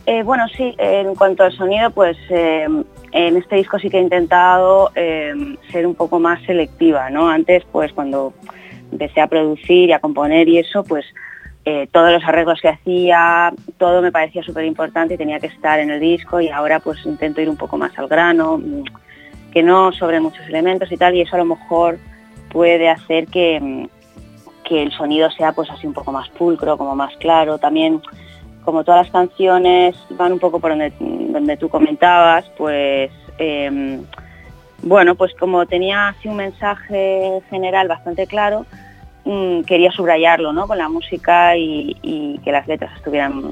Eh, 0.05 0.23
bueno, 0.23 0.47
sí, 0.55 0.73
en 0.77 1.15
cuanto 1.15 1.43
al 1.43 1.51
sonido, 1.51 1.91
pues 1.91 2.17
eh, 2.29 2.65
en 3.11 3.37
este 3.37 3.57
disco 3.57 3.77
sí 3.77 3.89
que 3.89 3.97
he 3.97 4.01
intentado 4.01 4.91
eh, 4.95 5.33
ser 5.71 5.85
un 5.85 5.95
poco 5.95 6.19
más 6.19 6.41
selectiva, 6.43 7.09
¿no? 7.09 7.29
Antes, 7.29 7.63
pues 7.71 7.91
cuando 7.91 8.33
empecé 8.91 9.19
a 9.19 9.27
producir 9.27 9.89
y 9.89 9.91
a 9.91 9.99
componer 9.99 10.47
y 10.47 10.59
eso, 10.59 10.83
pues 10.83 11.05
eh, 11.69 11.89
todos 11.91 12.13
los 12.13 12.23
arreglos 12.23 12.61
que 12.61 12.69
hacía, 12.69 13.51
todo 13.77 14.01
me 14.01 14.09
parecía 14.09 14.41
súper 14.41 14.63
importante 14.63 15.15
y 15.15 15.17
tenía 15.17 15.41
que 15.41 15.47
estar 15.47 15.81
en 15.81 15.89
el 15.89 15.99
disco 15.99 16.39
y 16.39 16.47
ahora 16.47 16.79
pues 16.79 17.05
intento 17.05 17.41
ir 17.41 17.49
un 17.49 17.57
poco 17.57 17.77
más 17.77 17.91
al 17.99 18.07
grano, 18.07 18.57
mm, 18.57 18.83
que 19.51 19.63
no 19.63 19.91
sobre 19.91 20.21
muchos 20.21 20.47
elementos 20.47 20.89
y 20.89 20.95
tal, 20.95 21.13
y 21.13 21.21
eso 21.23 21.35
a 21.35 21.39
lo 21.39 21.43
mejor 21.43 21.99
puede 22.53 22.87
hacer 22.87 23.27
que, 23.27 23.59
mm, 23.59 23.87
que 24.63 24.81
el 24.81 24.93
sonido 24.93 25.29
sea 25.31 25.51
pues 25.51 25.69
así 25.69 25.85
un 25.85 25.93
poco 25.93 26.13
más 26.13 26.29
pulcro, 26.29 26.77
como 26.77 26.95
más 26.95 27.13
claro. 27.17 27.57
También 27.57 28.01
como 28.63 28.85
todas 28.85 29.05
las 29.05 29.11
canciones 29.11 29.97
van 30.11 30.31
un 30.31 30.39
poco 30.39 30.61
por 30.61 30.69
donde, 30.69 30.93
donde 31.01 31.57
tú 31.57 31.67
comentabas, 31.67 32.49
pues 32.57 33.11
eh, 33.39 33.99
bueno, 34.83 35.15
pues 35.15 35.33
como 35.37 35.65
tenía 35.65 36.07
así 36.07 36.29
un 36.29 36.37
mensaje 36.37 37.41
general 37.49 37.89
bastante 37.89 38.25
claro, 38.25 38.65
mm, 39.27 39.63
quería 39.63 39.91
subrayarlo 39.91 40.53
¿no? 40.53 40.67
con 40.67 40.77
la 40.77 40.89
música 40.89 41.55
y, 41.57 41.95
y 42.01 42.39
que 42.39 42.51
las 42.51 42.67
letras 42.67 42.95
estuvieran 42.95 43.43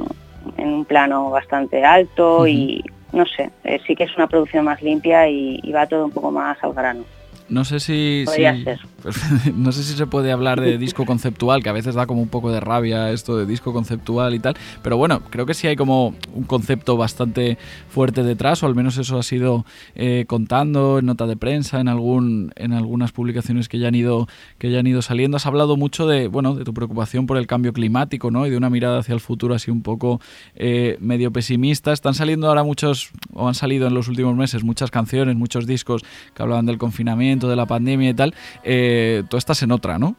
en 0.57 0.67
un 0.67 0.85
plano 0.85 1.29
bastante 1.29 1.83
alto 1.83 2.47
y 2.47 2.83
no 3.11 3.25
sé, 3.25 3.49
eh, 3.63 3.79
sí 3.85 3.95
que 3.95 4.03
es 4.03 4.15
una 4.15 4.27
producción 4.27 4.65
más 4.65 4.81
limpia 4.81 5.27
y, 5.27 5.59
y 5.63 5.71
va 5.71 5.87
todo 5.87 6.05
un 6.05 6.11
poco 6.11 6.31
más 6.31 6.57
al 6.63 6.73
grano. 6.73 7.03
No 7.47 7.63
sé 7.63 7.79
si, 7.79 8.23
Podría 8.25 8.55
si- 8.55 8.63
ser. 8.63 8.79
no 9.55 9.71
sé 9.71 9.83
si 9.83 9.93
se 9.93 10.07
puede 10.07 10.31
hablar 10.31 10.59
de 10.59 10.79
disco 10.79 11.05
conceptual, 11.05 11.61
que 11.61 11.69
a 11.69 11.73
veces 11.73 11.93
da 11.93 12.07
como 12.07 12.21
un 12.23 12.27
poco 12.27 12.51
de 12.51 12.59
rabia 12.59 13.11
esto 13.11 13.37
de 13.37 13.45
disco 13.45 13.71
conceptual 13.71 14.33
y 14.33 14.39
tal, 14.39 14.55
pero 14.81 14.97
bueno, 14.97 15.21
creo 15.29 15.45
que 15.45 15.53
sí 15.53 15.67
hay 15.67 15.75
como 15.75 16.15
un 16.33 16.43
concepto 16.45 16.97
bastante 16.97 17.59
fuerte 17.87 18.23
detrás, 18.23 18.63
o 18.63 18.65
al 18.65 18.73
menos 18.73 18.97
eso 18.97 19.19
ha 19.19 19.23
sido 19.23 19.63
eh, 19.93 20.25
contando 20.27 20.97
en 20.97 21.05
nota 21.05 21.27
de 21.27 21.37
prensa, 21.37 21.79
en 21.79 21.87
algún, 21.87 22.51
en 22.55 22.73
algunas 22.73 23.11
publicaciones 23.11 23.69
que 23.69 23.77
ya 23.77 23.89
han 23.89 23.95
ido, 23.95 24.27
que 24.57 24.71
ya 24.71 24.79
han 24.79 24.87
ido 24.87 25.03
saliendo. 25.03 25.37
Has 25.37 25.45
hablado 25.45 25.77
mucho 25.77 26.07
de, 26.07 26.27
bueno, 26.27 26.55
de 26.55 26.63
tu 26.63 26.73
preocupación 26.73 27.27
por 27.27 27.37
el 27.37 27.45
cambio 27.45 27.73
climático, 27.73 28.31
¿no? 28.31 28.47
Y 28.47 28.49
de 28.49 28.57
una 28.57 28.71
mirada 28.71 28.97
hacia 28.99 29.13
el 29.13 29.19
futuro 29.19 29.53
así 29.53 29.69
un 29.69 29.83
poco 29.83 30.19
eh, 30.55 30.97
medio 30.99 31.31
pesimista. 31.31 31.93
Están 31.93 32.15
saliendo 32.15 32.47
ahora 32.47 32.63
muchos, 32.63 33.11
o 33.33 33.47
han 33.47 33.53
salido 33.53 33.85
en 33.87 33.93
los 33.93 34.07
últimos 34.07 34.35
meses 34.35 34.63
muchas 34.63 34.89
canciones, 34.89 35.35
muchos 35.35 35.67
discos 35.67 36.01
que 36.33 36.41
hablaban 36.41 36.65
del 36.65 36.79
confinamiento, 36.79 37.34
de 37.39 37.55
la 37.55 37.65
pandemia 37.65 38.09
y 38.09 38.13
tal. 38.13 38.33
Eh, 38.63 39.23
tú 39.29 39.37
estás 39.37 39.61
en 39.63 39.71
otra, 39.71 39.97
¿no? 39.97 40.15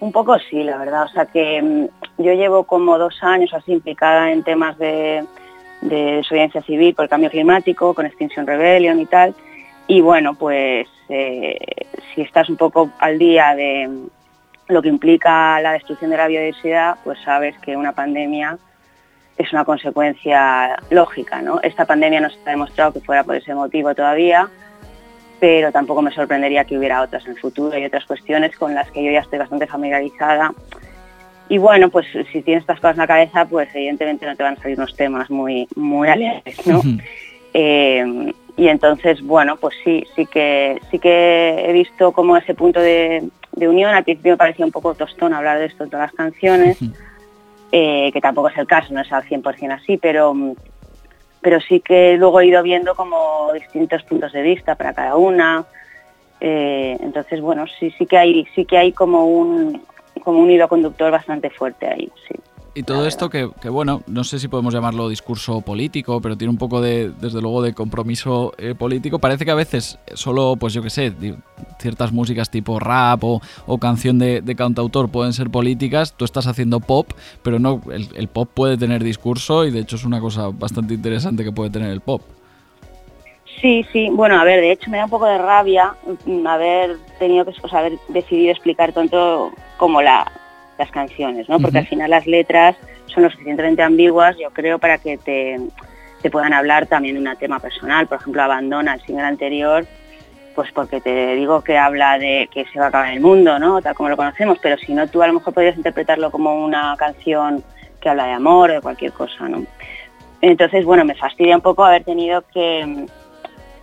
Un 0.00 0.12
poco 0.12 0.38
sí, 0.38 0.62
la 0.62 0.78
verdad. 0.78 1.04
O 1.04 1.08
sea 1.08 1.26
que 1.26 1.60
mm, 1.60 2.22
yo 2.22 2.32
llevo 2.32 2.64
como 2.64 2.98
dos 2.98 3.22
años 3.22 3.52
así 3.52 3.72
implicada 3.72 4.30
en 4.32 4.42
temas 4.42 4.78
de, 4.78 5.24
de 5.82 5.96
desobediencia 6.16 6.62
civil 6.62 6.94
por 6.94 7.04
el 7.04 7.08
cambio 7.08 7.30
climático, 7.30 7.94
con 7.94 8.06
Extinction 8.06 8.46
Rebellion 8.46 9.00
y 9.00 9.06
tal. 9.06 9.34
Y 9.86 10.00
bueno, 10.00 10.34
pues 10.34 10.86
eh, 11.08 11.58
si 12.14 12.22
estás 12.22 12.48
un 12.48 12.56
poco 12.56 12.90
al 13.00 13.18
día 13.18 13.54
de 13.54 13.90
lo 14.68 14.82
que 14.82 14.88
implica 14.88 15.60
la 15.60 15.72
destrucción 15.72 16.10
de 16.10 16.16
la 16.16 16.28
biodiversidad, 16.28 16.96
pues 17.02 17.18
sabes 17.24 17.58
que 17.58 17.76
una 17.76 17.92
pandemia 17.92 18.56
es 19.36 19.52
una 19.52 19.64
consecuencia 19.64 20.76
lógica. 20.90 21.42
¿no? 21.42 21.60
Esta 21.62 21.86
pandemia 21.86 22.20
no 22.20 22.30
se 22.30 22.38
ha 22.46 22.50
demostrado 22.50 22.92
que 22.92 23.00
fuera 23.00 23.24
por 23.24 23.34
ese 23.34 23.54
motivo 23.54 23.94
todavía, 23.94 24.48
pero 25.40 25.72
tampoco 25.72 26.02
me 26.02 26.12
sorprendería 26.12 26.64
que 26.64 26.78
hubiera 26.78 27.02
otras 27.02 27.24
en 27.24 27.32
el 27.32 27.40
futuro 27.40 27.76
y 27.76 27.84
otras 27.84 28.04
cuestiones 28.04 28.54
con 28.56 28.74
las 28.74 28.90
que 28.90 29.02
yo 29.02 29.10
ya 29.10 29.20
estoy 29.20 29.38
bastante 29.38 29.66
familiarizada. 29.66 30.52
Y 31.48 31.58
bueno, 31.58 31.88
pues 31.88 32.06
si 32.30 32.42
tienes 32.42 32.62
estas 32.62 32.78
cosas 32.78 32.94
en 32.94 33.00
la 33.00 33.06
cabeza, 33.06 33.44
pues 33.46 33.68
evidentemente 33.74 34.26
no 34.26 34.36
te 34.36 34.42
van 34.42 34.54
a 34.54 34.62
salir 34.62 34.78
unos 34.78 34.94
temas 34.94 35.30
muy, 35.30 35.66
muy 35.74 36.08
alegres, 36.08 36.64
¿no? 36.66 36.80
Eh, 37.52 38.32
y 38.56 38.68
entonces, 38.68 39.22
bueno, 39.22 39.56
pues 39.56 39.74
sí, 39.82 40.04
sí 40.14 40.26
que, 40.26 40.78
sí 40.90 40.98
que 40.98 41.64
he 41.66 41.72
visto 41.72 42.12
como 42.12 42.36
ese 42.36 42.54
punto 42.54 42.78
de, 42.78 43.28
de 43.52 43.68
unión. 43.68 43.94
Al 43.94 44.04
principio 44.04 44.32
me 44.32 44.36
parecía 44.36 44.64
un 44.64 44.72
poco 44.72 44.94
tostón 44.94 45.34
hablar 45.34 45.58
de 45.58 45.66
esto 45.66 45.84
en 45.84 45.90
todas 45.90 46.06
las 46.06 46.14
canciones, 46.14 46.78
eh, 47.72 48.10
que 48.12 48.20
tampoco 48.20 48.48
es 48.48 48.58
el 48.58 48.66
caso, 48.66 48.92
no 48.92 49.00
es 49.00 49.12
al 49.12 49.24
100% 49.24 49.72
así, 49.72 49.96
pero, 49.96 50.34
pero 51.40 51.60
sí 51.60 51.80
que 51.80 52.16
luego 52.16 52.40
he 52.40 52.46
ido 52.46 52.62
viendo 52.62 52.94
como 52.94 53.52
distintos 53.52 54.02
puntos 54.02 54.32
de 54.32 54.42
vista 54.42 54.74
para 54.74 54.92
cada 54.92 55.16
una. 55.16 55.64
Eh, 56.40 56.96
entonces, 57.00 57.40
bueno, 57.40 57.66
sí, 57.78 57.90
sí 57.98 58.06
que 58.06 58.18
hay, 58.18 58.46
sí 58.54 58.64
que 58.64 58.78
hay 58.78 58.92
como 58.92 59.26
un, 59.26 59.82
como 60.22 60.40
un 60.40 60.50
hilo 60.50 60.68
conductor 60.68 61.10
bastante 61.10 61.50
fuerte 61.50 61.86
ahí, 61.86 62.10
sí. 62.28 62.34
Y 62.72 62.84
todo 62.84 63.06
esto 63.06 63.30
que, 63.30 63.50
que, 63.60 63.68
bueno, 63.68 64.02
no 64.06 64.22
sé 64.22 64.38
si 64.38 64.46
podemos 64.46 64.72
llamarlo 64.72 65.08
discurso 65.08 65.60
político, 65.60 66.20
pero 66.20 66.36
tiene 66.36 66.50
un 66.50 66.58
poco 66.58 66.80
de, 66.80 67.10
desde 67.10 67.40
luego, 67.42 67.62
de 67.62 67.74
compromiso 67.74 68.52
eh, 68.58 68.74
político. 68.76 69.18
Parece 69.18 69.44
que 69.44 69.50
a 69.50 69.56
veces 69.56 69.98
solo, 70.14 70.54
pues 70.58 70.72
yo 70.72 70.80
qué 70.80 70.90
sé, 70.90 71.12
ciertas 71.80 72.12
músicas 72.12 72.48
tipo 72.48 72.78
rap 72.78 73.24
o, 73.24 73.40
o 73.66 73.78
canción 73.78 74.20
de, 74.20 74.40
de, 74.40 74.54
cantautor 74.54 75.10
pueden 75.10 75.32
ser 75.32 75.50
políticas. 75.50 76.14
Tú 76.16 76.24
estás 76.24 76.46
haciendo 76.46 76.78
pop, 76.78 77.10
pero 77.42 77.58
no, 77.58 77.80
el, 77.90 78.08
el, 78.14 78.28
pop 78.28 78.48
puede 78.54 78.76
tener 78.76 79.02
discurso 79.02 79.64
y 79.64 79.72
de 79.72 79.80
hecho 79.80 79.96
es 79.96 80.04
una 80.04 80.20
cosa 80.20 80.50
bastante 80.52 80.94
interesante 80.94 81.42
que 81.42 81.50
puede 81.50 81.70
tener 81.70 81.90
el 81.90 82.00
pop. 82.00 82.22
Sí, 83.60 83.84
sí, 83.92 84.08
bueno, 84.10 84.40
a 84.40 84.44
ver, 84.44 84.60
de 84.60 84.72
hecho 84.72 84.90
me 84.90 84.96
da 84.96 85.04
un 85.04 85.10
poco 85.10 85.26
de 85.26 85.38
rabia 85.38 85.94
mm, 86.24 86.46
haber 86.46 86.96
tenido 87.18 87.44
que, 87.44 87.52
o 87.60 87.68
sea, 87.68 87.80
haber 87.80 87.98
decidido 88.08 88.52
explicar 88.52 88.92
tanto 88.92 89.52
como 89.76 90.00
la, 90.00 90.30
las 90.80 90.90
canciones, 90.90 91.48
¿no? 91.48 91.58
Porque 91.60 91.78
uh 91.78 91.80
-huh. 91.80 91.84
al 91.84 91.86
final 91.86 92.10
las 92.10 92.26
letras 92.26 92.76
son 93.06 93.22
lo 93.22 93.30
suficientemente 93.30 93.82
ambiguas, 93.82 94.36
yo 94.38 94.50
creo, 94.50 94.78
para 94.78 94.98
que 94.98 95.18
te, 95.18 95.58
te 96.22 96.30
puedan 96.30 96.52
hablar 96.52 96.86
también 96.86 97.14
de 97.14 97.30
un 97.30 97.36
tema 97.36 97.58
personal. 97.60 98.06
Por 98.06 98.18
ejemplo, 98.18 98.42
Abandona, 98.42 98.94
el 98.94 99.00
single 99.02 99.24
anterior, 99.24 99.86
pues 100.54 100.72
porque 100.72 101.00
te 101.00 101.34
digo 101.34 101.62
que 101.62 101.78
habla 101.78 102.18
de 102.18 102.48
que 102.52 102.64
se 102.66 102.78
va 102.78 102.86
a 102.86 102.88
acabar 102.88 103.12
el 103.12 103.20
mundo, 103.20 103.58
¿no? 103.58 103.80
Tal 103.80 103.94
como 103.94 104.08
lo 104.08 104.16
conocemos, 104.16 104.58
pero 104.60 104.76
si 104.78 104.92
no, 104.92 105.06
tú 105.08 105.22
a 105.22 105.26
lo 105.26 105.34
mejor 105.34 105.54
podrías 105.54 105.76
interpretarlo 105.76 106.30
como 106.30 106.64
una 106.64 106.94
canción 106.98 107.62
que 108.00 108.08
habla 108.08 108.26
de 108.26 108.32
amor 108.32 108.70
o 108.70 108.74
de 108.74 108.80
cualquier 108.80 109.12
cosa, 109.12 109.48
¿no? 109.48 109.64
Entonces, 110.40 110.84
bueno, 110.84 111.04
me 111.04 111.14
fastidia 111.14 111.54
un 111.54 111.62
poco 111.62 111.84
haber 111.84 112.04
tenido 112.04 112.42
que, 112.52 113.06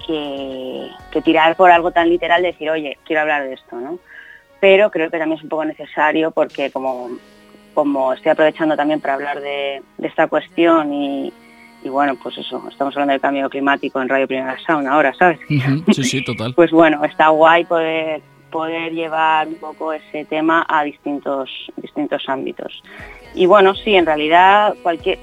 que, 0.05 0.89
que 1.11 1.21
tirar 1.21 1.55
por 1.55 1.69
algo 1.71 1.91
tan 1.91 2.09
literal 2.09 2.41
de 2.41 2.51
decir, 2.51 2.69
oye, 2.69 2.97
quiero 3.05 3.21
hablar 3.21 3.43
de 3.43 3.53
esto, 3.53 3.75
¿no? 3.75 3.99
Pero 4.59 4.89
creo 4.91 5.09
que 5.09 5.17
también 5.17 5.37
es 5.37 5.43
un 5.43 5.49
poco 5.49 5.65
necesario 5.65 6.31
porque 6.31 6.71
como, 6.71 7.09
como 7.73 8.13
estoy 8.13 8.31
aprovechando 8.31 8.75
también 8.75 8.99
para 9.01 9.15
hablar 9.15 9.41
de, 9.41 9.81
de 9.97 10.07
esta 10.07 10.27
cuestión 10.27 10.93
y, 10.93 11.33
y, 11.83 11.89
bueno, 11.89 12.15
pues 12.21 12.37
eso, 12.37 12.63
estamos 12.69 12.95
hablando 12.95 13.13
del 13.13 13.21
cambio 13.21 13.49
climático 13.49 14.01
en 14.01 14.09
Radio 14.09 14.27
Primera 14.27 14.57
Sound 14.65 14.87
ahora, 14.87 15.13
¿sabes? 15.13 15.39
Uh 15.49 15.53
-huh. 15.53 15.93
Sí, 15.93 16.03
sí, 16.03 16.23
total. 16.25 16.53
pues 16.53 16.71
bueno, 16.71 17.03
está 17.05 17.29
guay 17.29 17.65
poder 17.65 18.21
poder 18.51 18.93
llevar 18.93 19.47
un 19.47 19.55
poco 19.55 19.91
ese 19.91 20.23
tema 20.23 20.65
a 20.69 20.83
distintos 20.83 21.49
distintos 21.75 22.23
ámbitos. 22.29 22.81
Y 23.35 23.45
bueno, 23.45 23.75
sí, 23.75 23.93
en 23.95 24.05
realidad 24.05 24.73
cualquier 24.81 25.19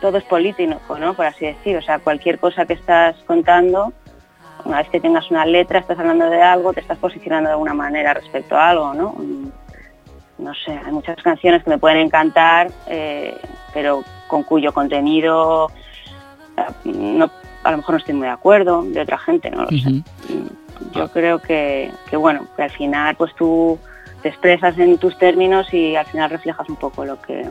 todo 0.00 0.18
es 0.18 0.24
político, 0.24 0.98
¿no? 0.98 1.14
Por 1.14 1.26
así 1.26 1.46
decir, 1.46 1.76
o 1.76 1.82
sea, 1.82 1.98
cualquier 1.98 2.38
cosa 2.38 2.66
que 2.66 2.74
estás 2.74 3.16
contando 3.26 3.92
una 4.64 4.78
vez 4.78 4.88
que 4.88 5.00
tengas 5.00 5.30
una 5.30 5.44
letra, 5.46 5.78
estás 5.78 5.98
hablando 5.98 6.28
de 6.30 6.42
algo, 6.42 6.72
te 6.72 6.80
estás 6.80 6.98
posicionando 6.98 7.48
de 7.48 7.52
alguna 7.52 7.74
manera 7.74 8.14
respecto 8.14 8.56
a 8.56 8.70
algo, 8.70 8.94
¿no? 8.94 9.14
No 10.38 10.54
sé, 10.54 10.72
hay 10.72 10.92
muchas 10.92 11.16
canciones 11.22 11.62
que 11.64 11.70
me 11.70 11.78
pueden 11.78 11.98
encantar, 11.98 12.70
eh, 12.86 13.36
pero 13.72 14.02
con 14.28 14.42
cuyo 14.42 14.72
contenido 14.72 15.70
no, 16.84 17.30
a 17.62 17.70
lo 17.70 17.76
mejor 17.78 17.94
no 17.94 17.98
estoy 17.98 18.14
muy 18.14 18.26
de 18.26 18.32
acuerdo, 18.32 18.82
de 18.82 19.00
otra 19.00 19.18
gente, 19.18 19.50
no 19.50 19.62
lo 19.62 19.68
uh 19.68 19.70
-huh. 19.70 20.04
sé. 20.04 20.54
Yo 20.92 21.08
creo 21.08 21.38
que, 21.38 21.90
que, 22.10 22.16
bueno, 22.16 22.46
que 22.54 22.62
al 22.62 22.70
final 22.70 23.16
pues 23.16 23.34
tú 23.34 23.78
te 24.22 24.28
expresas 24.28 24.78
en 24.78 24.98
tus 24.98 25.18
términos 25.18 25.72
y 25.72 25.96
al 25.96 26.06
final 26.06 26.30
reflejas 26.30 26.68
un 26.68 26.76
poco 26.76 27.04
lo 27.04 27.20
que, 27.20 27.48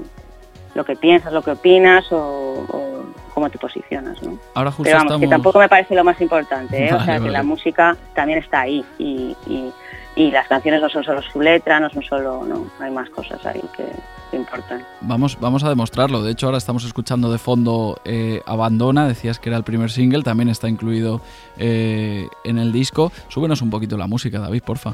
lo 0.74 0.86
que 0.86 0.96
piensas, 0.96 1.34
lo 1.34 1.42
que 1.42 1.52
opinas 1.52 2.12
o, 2.12 2.66
o 2.70 3.04
cómo 3.36 3.50
te 3.50 3.60
posicionas, 3.60 4.20
¿no? 4.24 4.40
Ahora 4.56 4.72
justo 4.72 4.84
Pero 4.84 4.98
vamos, 4.98 5.12
estamos... 5.12 5.22
que 5.22 5.28
tampoco 5.28 5.60
me 5.60 5.70
parece 5.70 5.94
lo 5.94 6.04
más 6.06 6.20
importante, 6.22 6.88
¿eh? 6.88 6.90
Vale, 6.92 7.02
o 7.02 7.06
sea, 7.06 7.14
vale. 7.16 7.26
que 7.26 7.32
la 7.32 7.44
música 7.44 7.98
también 8.16 8.40
está 8.40 8.62
ahí 8.62 8.84
y, 8.98 9.36
y, 9.46 9.72
y, 10.16 10.32
las 10.32 10.48
canciones 10.48 10.82
no 10.82 10.90
son 10.90 11.04
solo 11.04 11.22
su 11.22 11.42
letra, 11.42 11.80
no 11.82 11.90
son 11.90 12.02
solo, 12.02 12.46
no, 12.46 12.66
hay 12.80 12.92
más 12.92 13.10
cosas 13.10 13.46
ahí 13.46 13.62
que, 13.76 13.86
que 14.32 14.38
importan. 14.38 14.82
Vamos, 15.02 15.38
vamos 15.40 15.66
a 15.66 15.70
demostrarlo, 15.70 16.24
de 16.24 16.32
hecho 16.32 16.46
ahora 16.46 16.58
estamos 16.58 16.86
escuchando 16.86 17.30
de 17.30 17.38
fondo 17.38 18.00
eh, 18.06 18.42
Abandona, 18.46 19.06
decías 19.06 19.38
que 19.38 19.50
era 19.50 19.58
el 19.58 19.66
primer 19.66 19.92
single, 19.92 20.24
también 20.24 20.48
está 20.48 20.70
incluido 20.70 21.20
eh, 21.58 22.30
en 22.46 22.58
el 22.58 22.72
disco. 22.72 23.12
Súbenos 23.28 23.62
un 23.62 23.70
poquito 23.70 23.98
la 23.98 24.08
música, 24.08 24.40
David, 24.40 24.64
porfa. 24.64 24.94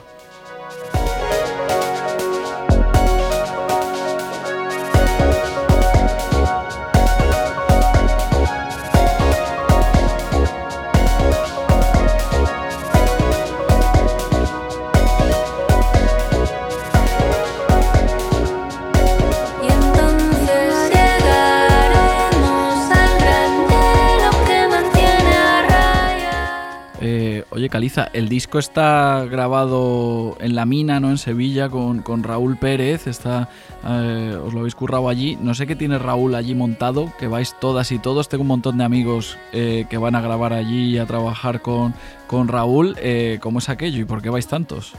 Caliza, 27.71 28.09
el 28.11 28.27
disco 28.27 28.59
está 28.59 29.25
grabado 29.31 30.35
en 30.41 30.55
La 30.55 30.65
Mina, 30.65 30.99
¿no? 30.99 31.09
En 31.09 31.17
Sevilla, 31.17 31.69
con, 31.69 32.01
con 32.01 32.21
Raúl 32.21 32.57
Pérez. 32.57 33.07
Está, 33.07 33.47
eh, 33.87 34.37
os 34.45 34.53
lo 34.53 34.59
habéis 34.59 34.75
currado 34.75 35.07
allí. 35.07 35.37
No 35.39 35.53
sé 35.53 35.65
qué 35.65 35.77
tiene 35.77 35.97
Raúl 35.97 36.35
allí 36.35 36.53
montado, 36.53 37.13
que 37.17 37.27
vais 37.27 37.55
todas 37.61 37.93
y 37.93 37.97
todos. 37.97 38.27
Tengo 38.27 38.41
un 38.41 38.49
montón 38.49 38.77
de 38.77 38.83
amigos 38.83 39.39
eh, 39.53 39.85
que 39.89 39.97
van 39.97 40.15
a 40.15 40.21
grabar 40.21 40.51
allí 40.51 40.95
y 40.95 40.97
a 40.97 41.05
trabajar 41.05 41.61
con, 41.61 41.93
con 42.27 42.49
Raúl. 42.49 42.97
Eh, 42.99 43.39
¿Cómo 43.41 43.59
es 43.59 43.69
aquello 43.69 44.01
y 44.01 44.05
por 44.05 44.21
qué 44.21 44.29
vais 44.29 44.47
tantos? 44.47 44.93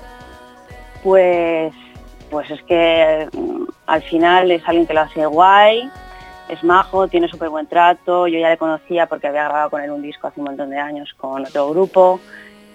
Pues, 1.02 1.74
pues 2.30 2.50
es 2.50 2.62
que 2.62 3.28
mm, 3.34 3.64
al 3.84 4.02
final 4.04 4.50
es 4.50 4.66
alguien 4.66 4.86
que 4.86 4.94
lo 4.94 5.02
hace 5.02 5.26
guay, 5.26 5.90
es 6.48 6.64
majo, 6.64 7.06
tiene 7.06 7.28
súper 7.28 7.50
buen 7.50 7.66
trato, 7.66 8.26
yo 8.28 8.38
ya 8.38 8.48
le 8.48 8.56
conocía 8.56 9.06
porque 9.06 9.26
había 9.26 9.44
grabado 9.44 9.68
con 9.68 9.82
él 9.82 9.90
un 9.90 10.00
disco 10.00 10.26
hace 10.26 10.40
un 10.40 10.46
montón 10.46 10.70
de 10.70 10.78
años 10.78 11.12
con 11.18 11.44
otro 11.44 11.68
grupo 11.68 12.18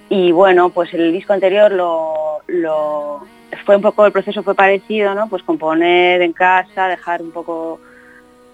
y 0.10 0.32
bueno, 0.32 0.70
pues 0.70 0.94
el 0.94 1.12
disco 1.12 1.34
anterior 1.34 1.72
lo, 1.72 2.40
lo 2.48 3.22
fue 3.66 3.76
un 3.76 3.82
poco, 3.82 4.06
el 4.06 4.12
proceso 4.12 4.44
fue 4.44 4.56
parecido, 4.56 5.14
¿no? 5.14 5.28
Pues 5.28 5.44
componer 5.44 6.22
en 6.22 6.34
casa, 6.34 6.88
dejar 6.88 7.22
un 7.22 7.32
poco 7.32 7.80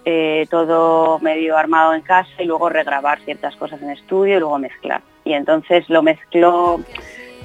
eh, 0.05 0.47
todo 0.49 1.19
medio 1.19 1.57
armado 1.57 1.93
en 1.93 2.01
casa 2.01 2.31
y 2.39 2.45
luego 2.45 2.69
regrabar 2.69 3.19
ciertas 3.21 3.55
cosas 3.55 3.81
en 3.81 3.91
estudio 3.91 4.37
y 4.37 4.39
luego 4.39 4.57
mezclar. 4.59 5.01
Y 5.23 5.33
entonces 5.33 5.87
lo 5.89 6.01
mezcló 6.01 6.81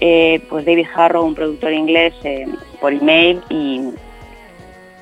eh, 0.01 0.43
pues 0.49 0.65
David 0.65 0.87
Harrow, 0.95 1.25
un 1.25 1.35
productor 1.35 1.73
inglés, 1.73 2.15
eh, 2.25 2.47
por 2.81 2.93
email 2.93 3.43
y, 3.49 3.91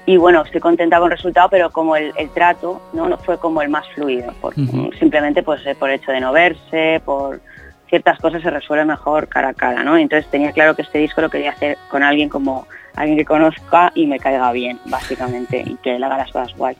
y 0.06 0.16
bueno, 0.16 0.42
estoy 0.42 0.60
contenta 0.60 0.98
con 0.98 1.10
el 1.10 1.16
resultado, 1.16 1.48
pero 1.48 1.70
como 1.70 1.96
el, 1.96 2.12
el 2.16 2.30
trato 2.30 2.80
¿no? 2.92 3.08
no 3.08 3.16
fue 3.18 3.38
como 3.38 3.62
el 3.62 3.68
más 3.68 3.86
fluido, 3.94 4.32
por, 4.40 4.52
uh 4.54 4.62
-huh. 4.62 4.98
simplemente 4.98 5.42
pues 5.42 5.60
por 5.78 5.90
hecho 5.90 6.12
de 6.12 6.20
no 6.20 6.32
verse, 6.32 7.00
por 7.04 7.40
ciertas 7.88 8.18
cosas 8.18 8.42
se 8.42 8.50
resuelven 8.50 8.88
mejor 8.88 9.28
cara 9.28 9.48
a 9.48 9.54
cara, 9.54 9.82
¿no? 9.82 9.96
Entonces 9.96 10.30
tenía 10.30 10.52
claro 10.52 10.74
que 10.74 10.82
este 10.82 10.98
disco 10.98 11.20
lo 11.20 11.30
quería 11.30 11.50
hacer 11.50 11.78
con 11.88 12.02
alguien 12.02 12.28
como 12.28 12.66
alguien 12.94 13.18
que 13.18 13.24
conozca 13.24 13.92
y 13.94 14.06
me 14.06 14.18
caiga 14.18 14.50
bien, 14.52 14.78
básicamente, 14.86 15.62
y 15.64 15.76
que 15.76 15.98
le 15.98 16.06
haga 16.06 16.18
las 16.18 16.32
cosas 16.32 16.56
guay. 16.56 16.76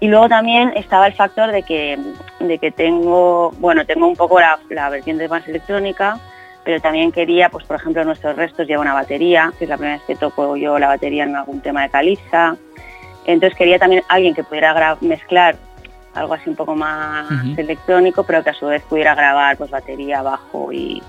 Y 0.00 0.08
luego 0.08 0.28
también 0.28 0.72
estaba 0.74 1.06
el 1.06 1.14
factor 1.14 1.52
de 1.52 1.62
que, 1.62 1.98
de 2.40 2.58
que 2.58 2.70
tengo, 2.70 3.52
bueno, 3.58 3.86
tengo 3.86 4.06
un 4.06 4.16
poco 4.16 4.40
la, 4.40 4.58
la 4.68 4.90
vertiente 4.90 5.28
más 5.28 5.46
electrónica, 5.48 6.18
pero 6.64 6.80
también 6.80 7.12
quería, 7.12 7.48
pues 7.48 7.64
por 7.64 7.76
ejemplo, 7.76 8.04
nuestros 8.04 8.36
restos 8.36 8.66
lleva 8.66 8.82
una 8.82 8.94
batería, 8.94 9.52
que 9.58 9.64
es 9.64 9.70
la 9.70 9.76
primera 9.76 9.98
vez 9.98 10.06
que 10.06 10.16
toco 10.16 10.56
yo 10.56 10.78
la 10.78 10.88
batería 10.88 11.24
en 11.24 11.36
algún 11.36 11.60
tema 11.60 11.82
de 11.82 11.90
caliza. 11.90 12.56
Entonces 13.26 13.56
quería 13.56 13.78
también 13.78 14.02
alguien 14.08 14.34
que 14.34 14.44
pudiera 14.44 14.96
mezclar 15.00 15.56
algo 16.14 16.34
así 16.34 16.48
un 16.50 16.56
poco 16.56 16.74
más 16.76 17.30
uh 17.30 17.34
-huh. 17.34 17.58
electrónico, 17.58 18.22
pero 18.24 18.42
que 18.44 18.50
a 18.50 18.54
su 18.54 18.66
vez 18.66 18.82
pudiera 18.84 19.14
grabar 19.14 19.56
pues 19.56 19.70
batería, 19.70 20.22
bajo 20.22 20.72
y, 20.72 21.02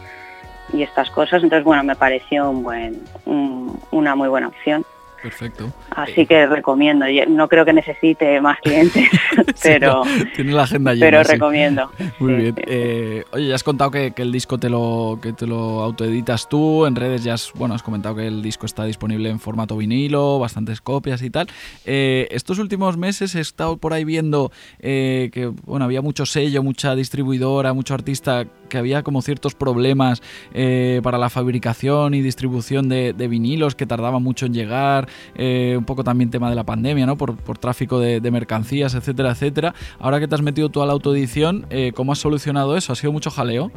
y 0.73 0.81
estas 0.83 1.09
cosas. 1.11 1.43
Entonces, 1.43 1.63
bueno, 1.63 1.83
me 1.83 1.95
pareció 1.95 2.49
un 2.49 2.63
buen, 2.63 3.01
un- 3.25 3.79
una 3.91 4.15
muy 4.15 4.27
buena 4.29 4.47
opción. 4.47 4.83
Perfecto. 5.26 5.73
Así 5.89 6.28
que 6.28 6.45
recomiendo. 6.45 7.07
Yo 7.09 7.26
No 7.26 7.47
creo 7.47 7.65
que 7.65 7.73
necesite 7.73 8.39
más 8.41 8.59
clientes, 8.59 9.09
pero, 9.63 10.03
Tiene 10.36 10.51
la 10.53 10.63
agenda 10.63 10.93
llena. 10.93 11.05
pero 11.07 11.23
sí. 11.23 11.32
recomiendo. 11.32 11.89
Muy 12.19 12.36
Sí, 12.36 12.41
bien. 12.41 12.55
Eh, 12.67 13.23
oye, 13.32 13.47
ya 13.47 13.55
has 13.55 13.63
contado 13.63 13.89
que, 13.89 14.11
que 14.11 14.21
el 14.21 14.32
disco 14.32 14.59
te 14.59 14.69
lo, 14.69 15.17
que 15.23 15.34
te 15.34 15.47
lo 15.47 15.82
autoeditas 15.82 16.47
tú. 16.47 16.86
En 16.86 16.95
redes 16.95 17.23
ya 17.23 17.34
has, 17.34 17.51
bueno, 17.55 17.73
has 17.73 17.82
comentado 17.82 18.15
que 18.15 18.28
el 18.28 18.43
disco 18.43 18.67
está 18.67 18.84
disponible 18.86 19.32
en 19.32 19.39
formato 19.39 19.76
vinilo, 19.78 20.38
bastantes 20.38 20.80
copias 20.80 21.23
y 21.23 21.32
tal. 21.32 21.47
Eh, 21.86 22.28
estos 22.30 22.59
últimos 22.59 22.95
meses 22.95 23.34
he 23.34 23.39
estado 23.41 23.78
por 23.78 23.93
ahí 23.93 24.03
viendo 24.05 24.51
eh, 24.80 25.32
que 25.34 25.47
bueno, 25.47 25.86
había 25.86 26.03
mucho 26.03 26.28
sello, 26.28 26.61
mucha 26.61 26.93
distribuidora, 26.95 27.73
mucho 27.73 27.95
artista, 27.95 28.45
que 28.69 28.78
había 28.78 29.01
como 29.01 29.23
ciertos 29.23 29.55
problemas 29.55 30.21
eh, 30.53 30.99
para 31.03 31.17
la 31.17 31.32
fabricación 31.32 32.13
y 32.13 32.21
distribución 32.21 32.89
de, 32.89 33.13
de 33.13 33.28
vinilos 33.28 33.73
que 33.73 33.88
tardaban 33.88 34.21
mucho 34.21 34.45
en 34.45 34.53
llegar. 34.53 35.07
Eh, 35.36 35.76
un 35.78 35.86
poco 35.86 36.03
también 36.03 36.30
tema 36.30 36.49
de 36.49 36.55
la 36.55 36.63
pandemia, 36.63 37.05
¿no? 37.05 37.18
Por, 37.18 37.36
por 37.38 37.57
tráfico 37.57 37.99
de, 37.99 38.20
de 38.20 38.32
mercancías, 38.32 38.93
etcétera, 38.95 39.32
etcétera. 39.32 39.74
Ahora 39.99 40.20
que 40.20 40.28
te 40.28 40.36
has 40.36 40.41
metido 40.41 40.70
tú 40.70 40.82
a 40.82 40.86
la 40.86 40.93
autoedición, 40.93 41.66
eh, 41.70 41.91
¿cómo 41.95 42.11
has 42.11 42.20
solucionado 42.20 42.78
eso? 42.78 42.93
¿Ha 42.93 42.95
sido 42.95 43.11
mucho 43.11 43.30
jaleo? 43.30 43.72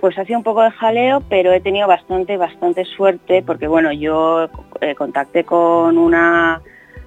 Pues 0.00 0.16
ha 0.16 0.24
sido 0.24 0.38
un 0.38 0.44
poco 0.44 0.62
de 0.62 0.70
jaleo, 0.70 1.22
pero 1.28 1.52
he 1.52 1.60
tenido 1.60 1.88
bastante, 1.88 2.36
bastante 2.36 2.84
suerte 2.84 3.42
porque 3.42 3.66
bueno, 3.66 3.92
yo 3.92 4.48
eh, 4.80 4.94
contacté 4.94 5.44
con 5.44 5.98
una 5.98 6.60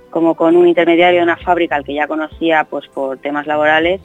como 0.09 0.35
con 0.35 0.57
un 0.57 0.67
intermediario 0.67 1.19
de 1.19 1.23
una 1.23 1.37
fábrica 1.37 1.77
al 1.77 1.85
que 1.85 1.93
ya 1.93 2.05
conocía 2.05 2.65
pues 2.65 2.85
por 2.89 3.17
temas 3.19 3.47
laborales 3.47 4.01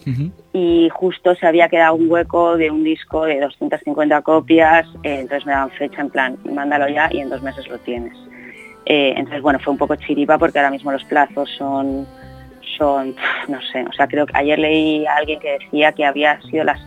y 0.52 0.88
justo 0.92 1.34
se 1.34 1.48
había 1.48 1.68
quedado 1.68 1.96
un 1.96 2.08
hueco 2.08 2.56
de 2.56 2.70
un 2.70 2.84
disco 2.84 3.24
de 3.24 3.40
250 3.40 4.22
copias, 4.22 4.86
eh, 5.02 5.18
entonces 5.20 5.44
me 5.46 5.52
daban 5.52 5.70
fecha 5.72 6.00
en 6.00 6.10
plan, 6.10 6.38
mándalo 6.44 6.88
ya 6.88 7.08
y 7.10 7.18
en 7.18 7.28
dos 7.28 7.42
meses 7.42 7.66
lo 7.66 7.78
tienes. 7.78 8.16
Eh, 8.86 9.14
entonces 9.16 9.42
bueno, 9.42 9.58
fue 9.58 9.72
un 9.72 9.78
poco 9.78 9.96
chiripa 9.96 10.38
porque 10.38 10.58
ahora 10.58 10.70
mismo 10.70 10.92
los 10.92 11.02
plazos 11.04 11.50
son, 11.58 12.06
son, 12.78 13.14
no 13.48 13.60
sé, 13.72 13.82
o 13.82 13.92
sea, 13.92 14.06
creo 14.06 14.26
que 14.26 14.32
ayer 14.36 14.58
leí 14.58 15.04
a 15.06 15.16
alguien 15.16 15.40
que 15.40 15.58
decía 15.58 15.92
que 15.92 16.04
había 16.04 16.40
sido 16.42 16.64
la 16.64 16.78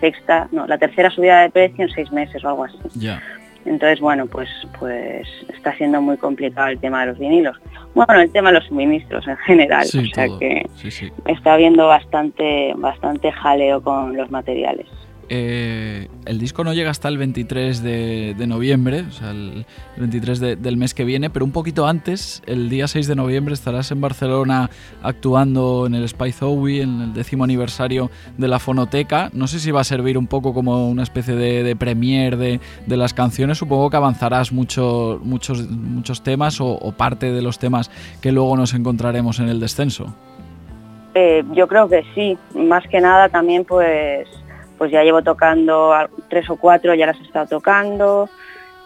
sexta, 0.00 0.48
no, 0.52 0.66
la 0.66 0.78
tercera 0.78 1.10
subida 1.10 1.42
de 1.42 1.50
precio 1.50 1.84
en 1.84 1.90
seis 1.90 2.10
meses 2.12 2.44
o 2.44 2.48
algo 2.48 2.64
así. 2.64 2.78
Ya. 2.94 3.20
Entonces, 3.64 4.00
bueno, 4.00 4.26
pues, 4.26 4.48
pues 4.78 5.26
está 5.52 5.74
siendo 5.76 6.00
muy 6.00 6.16
complicado 6.16 6.68
el 6.68 6.78
tema 6.78 7.00
de 7.00 7.08
los 7.08 7.18
vinilos. 7.18 7.56
Bueno, 7.94 8.20
el 8.20 8.30
tema 8.30 8.50
de 8.50 8.60
los 8.60 8.66
suministros 8.66 9.26
en 9.26 9.36
general, 9.38 9.84
Sí, 9.84 9.98
o 9.98 10.14
sea 10.14 10.26
todo. 10.26 10.38
que 10.38 10.66
Sí, 10.76 10.90
sí. 10.90 11.12
está 11.26 11.54
habiendo 11.54 11.86
bastante, 11.88 12.72
bastante 12.76 13.32
jaleo 13.32 13.82
con 13.82 14.16
los 14.16 14.30
materiales. 14.30 14.86
Eh, 15.30 16.08
el 16.24 16.38
disco 16.38 16.64
no 16.64 16.72
llega 16.72 16.90
hasta 16.90 17.08
el 17.08 17.18
23 17.18 17.82
de, 17.82 18.34
noviembre, 18.46 19.04
o 19.08 19.10
sea, 19.12 19.30
el 19.30 19.66
23 19.98 20.40
de- 20.40 20.56
del 20.56 20.76
mes 20.78 20.94
que 20.94 21.04
viene, 21.04 21.28
pero 21.28 21.44
un 21.44 21.52
poquito 21.52 21.86
antes, 21.86 22.42
el 22.46 22.70
día 22.70 22.88
6 22.88 23.06
de 23.06 23.14
noviembre, 23.14 23.52
estarás 23.52 23.90
en 23.90 24.00
Barcelona 24.00 24.70
actuando 25.02 25.84
en 25.86 25.94
el 25.94 26.08
Spy 26.08 26.32
Zowie, 26.32 26.82
en 26.82 27.00
el 27.02 27.12
décimo 27.12 27.44
aniversario 27.44 28.10
de 28.38 28.48
la 28.48 28.58
Fonoteca. 28.58 29.30
No 29.34 29.46
sé 29.46 29.58
si 29.60 29.70
va 29.70 29.82
a 29.82 29.84
servir 29.84 30.16
un 30.16 30.26
poco 30.28 30.54
como 30.54 30.88
una 30.88 31.02
especie 31.02 31.34
de, 31.34 31.62
de 31.62 31.76
premier 31.76 32.36
de, 32.36 32.60
las 32.86 33.12
canciones. 33.12 33.58
Supongo 33.58 33.90
que 33.90 33.96
avanzarás 33.98 34.50
mucho, 34.52 35.20
muchos, 35.22 35.68
muchos 35.70 36.22
temas 36.22 36.60
o, 36.60 36.68
o 36.68 36.92
parte 36.92 37.32
de 37.32 37.42
los 37.42 37.58
temas 37.58 37.90
que 38.22 38.32
luego 38.32 38.56
nos 38.56 38.72
encontraremos 38.74 39.40
en 39.40 39.48
el 39.48 39.60
descenso. 39.60 40.14
Eh, 41.14 41.42
yo 41.52 41.66
creo 41.68 41.88
que 41.88 42.02
sí, 42.14 42.38
más 42.54 42.84
que 42.88 43.00
nada 43.00 43.28
también 43.28 43.64
pues, 43.64 44.28
pues 44.78 44.90
ya 44.90 45.02
llevo 45.02 45.22
tocando 45.22 45.92
tres 46.28 46.48
o 46.48 46.56
cuatro, 46.56 46.94
ya 46.94 47.06
las 47.06 47.18
he 47.18 47.24
estado 47.24 47.46
tocando. 47.46 48.28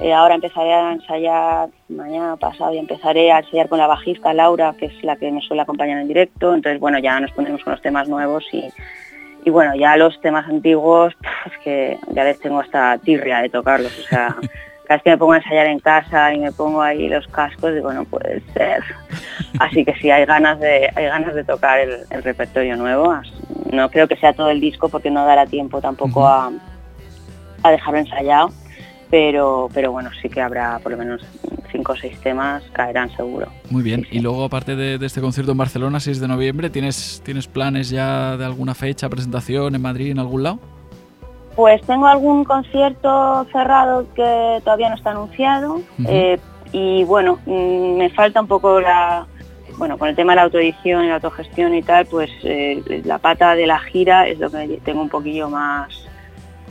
Eh, 0.01 0.12
ahora 0.12 0.34
empezaré 0.34 0.72
a 0.72 0.93
ensayar, 0.93 1.68
mañana 1.88 2.36
pasado 2.36 2.72
ya 2.72 2.80
empezaré 2.80 3.30
a 3.30 3.38
ensayar 3.38 3.68
con 3.68 3.78
la 3.78 3.86
bajista 3.86 4.32
Laura, 4.32 4.74
que 4.76 4.86
es 4.86 5.05
la 5.05 5.14
que 5.14 5.30
me 5.30 5.40
suele 5.43 5.62
acompañar 5.62 5.99
en 5.99 6.09
directo. 6.09 6.55
Entonces, 6.55 6.80
bueno, 6.80 6.99
ya 6.99 7.20
nos 7.20 7.30
ponemos 7.30 7.62
con 7.62 7.72
los 7.72 7.82
temas 7.82 8.09
nuevos 8.09 8.45
y, 8.53 8.72
y 9.45 9.51
bueno, 9.51 9.76
ya 9.76 9.97
los 9.97 10.20
temas 10.20 10.49
antiguos, 10.49 11.14
es 11.47 11.59
que 11.62 11.99
ya 12.12 12.24
les 12.24 12.40
tengo 12.40 12.59
hasta 12.59 12.99
tirria 12.99 13.43
de 13.43 13.51
tocarlos. 13.51 13.97
O 13.97 14.03
sea, 14.03 14.34
cada 14.86 14.97
vez 14.97 15.03
que 15.05 15.11
me 15.11 15.18
pongo 15.18 15.34
a 15.34 15.36
ensayar 15.36 15.66
en 15.66 15.78
casa 15.78 16.34
y 16.34 16.40
me 16.40 16.51
pongo 16.51 16.82
ahí 16.82 17.09
los 17.09 17.28
cascos, 17.28 17.72
digo, 17.72 17.93
no 17.93 18.05
puede 18.05 18.40
ser. 18.55 18.82
Así 19.61 19.84
que 19.84 19.95
sí, 19.95 20.11
hay 20.11 20.24
ganas 20.24 20.59
de, 20.59 20.90
hay 20.97 21.05
ganas 21.05 21.34
de 21.34 21.45
tocar 21.45 21.78
el, 21.78 21.99
el 22.11 22.22
repertorio 22.24 22.76
nuevo. 22.76 23.14
No 23.72 23.90
creo 23.90 24.06
que 24.06 24.16
sea 24.16 24.32
todo 24.32 24.50
el 24.50 24.60
disco 24.60 24.88
porque 24.88 25.10
no 25.10 25.24
dará 25.24 25.46
tiempo 25.46 25.80
tampoco 25.80 26.26
a, 26.26 26.52
a 27.62 27.70
dejarlo 27.70 27.98
ensayado, 27.98 28.50
pero, 29.10 29.68
pero 29.72 29.90
bueno, 29.90 30.10
sí 30.20 30.28
que 30.28 30.40
habrá 30.40 30.78
por 30.78 30.92
lo 30.92 30.98
menos 30.98 31.22
cinco 31.72 31.92
o 31.92 31.96
seis 31.96 32.18
temas, 32.20 32.62
caerán 32.72 33.10
seguro. 33.16 33.48
Muy 33.70 33.82
bien. 33.82 34.06
Y 34.10 34.20
luego, 34.20 34.44
aparte 34.44 34.76
de, 34.76 34.98
de 34.98 35.06
este 35.06 35.20
concierto 35.20 35.52
en 35.52 35.58
Barcelona, 35.58 36.00
6 36.00 36.20
de 36.20 36.28
noviembre, 36.28 36.70
¿tienes, 36.70 37.22
¿tienes 37.24 37.48
planes 37.48 37.88
ya 37.88 38.36
de 38.36 38.44
alguna 38.44 38.74
fecha, 38.74 39.08
presentación 39.08 39.74
en 39.74 39.82
Madrid, 39.82 40.10
en 40.10 40.18
algún 40.18 40.42
lado? 40.42 40.58
Pues 41.56 41.80
tengo 41.82 42.06
algún 42.06 42.44
concierto 42.44 43.46
cerrado 43.52 44.06
que 44.14 44.60
todavía 44.64 44.88
no 44.88 44.96
está 44.96 45.10
anunciado 45.10 45.80
eh, 46.06 46.38
y 46.72 47.04
bueno, 47.04 47.38
mm, 47.44 47.96
me 47.96 48.10
falta 48.10 48.40
un 48.40 48.46
poco 48.46 48.80
la, 48.80 49.26
bueno, 49.82 49.98
con 49.98 50.08
el 50.08 50.14
tema 50.14 50.30
de 50.30 50.36
la 50.36 50.42
autoedición 50.42 51.04
y 51.04 51.08
la 51.08 51.16
autogestión 51.16 51.74
y 51.74 51.82
tal, 51.82 52.06
pues 52.06 52.30
eh, 52.44 53.02
la 53.04 53.18
pata 53.18 53.56
de 53.56 53.66
la 53.66 53.80
gira 53.80 54.28
es 54.28 54.38
lo 54.38 54.48
que 54.48 54.80
tengo 54.84 55.02
un 55.02 55.08
poquillo 55.08 55.50
más, 55.50 56.06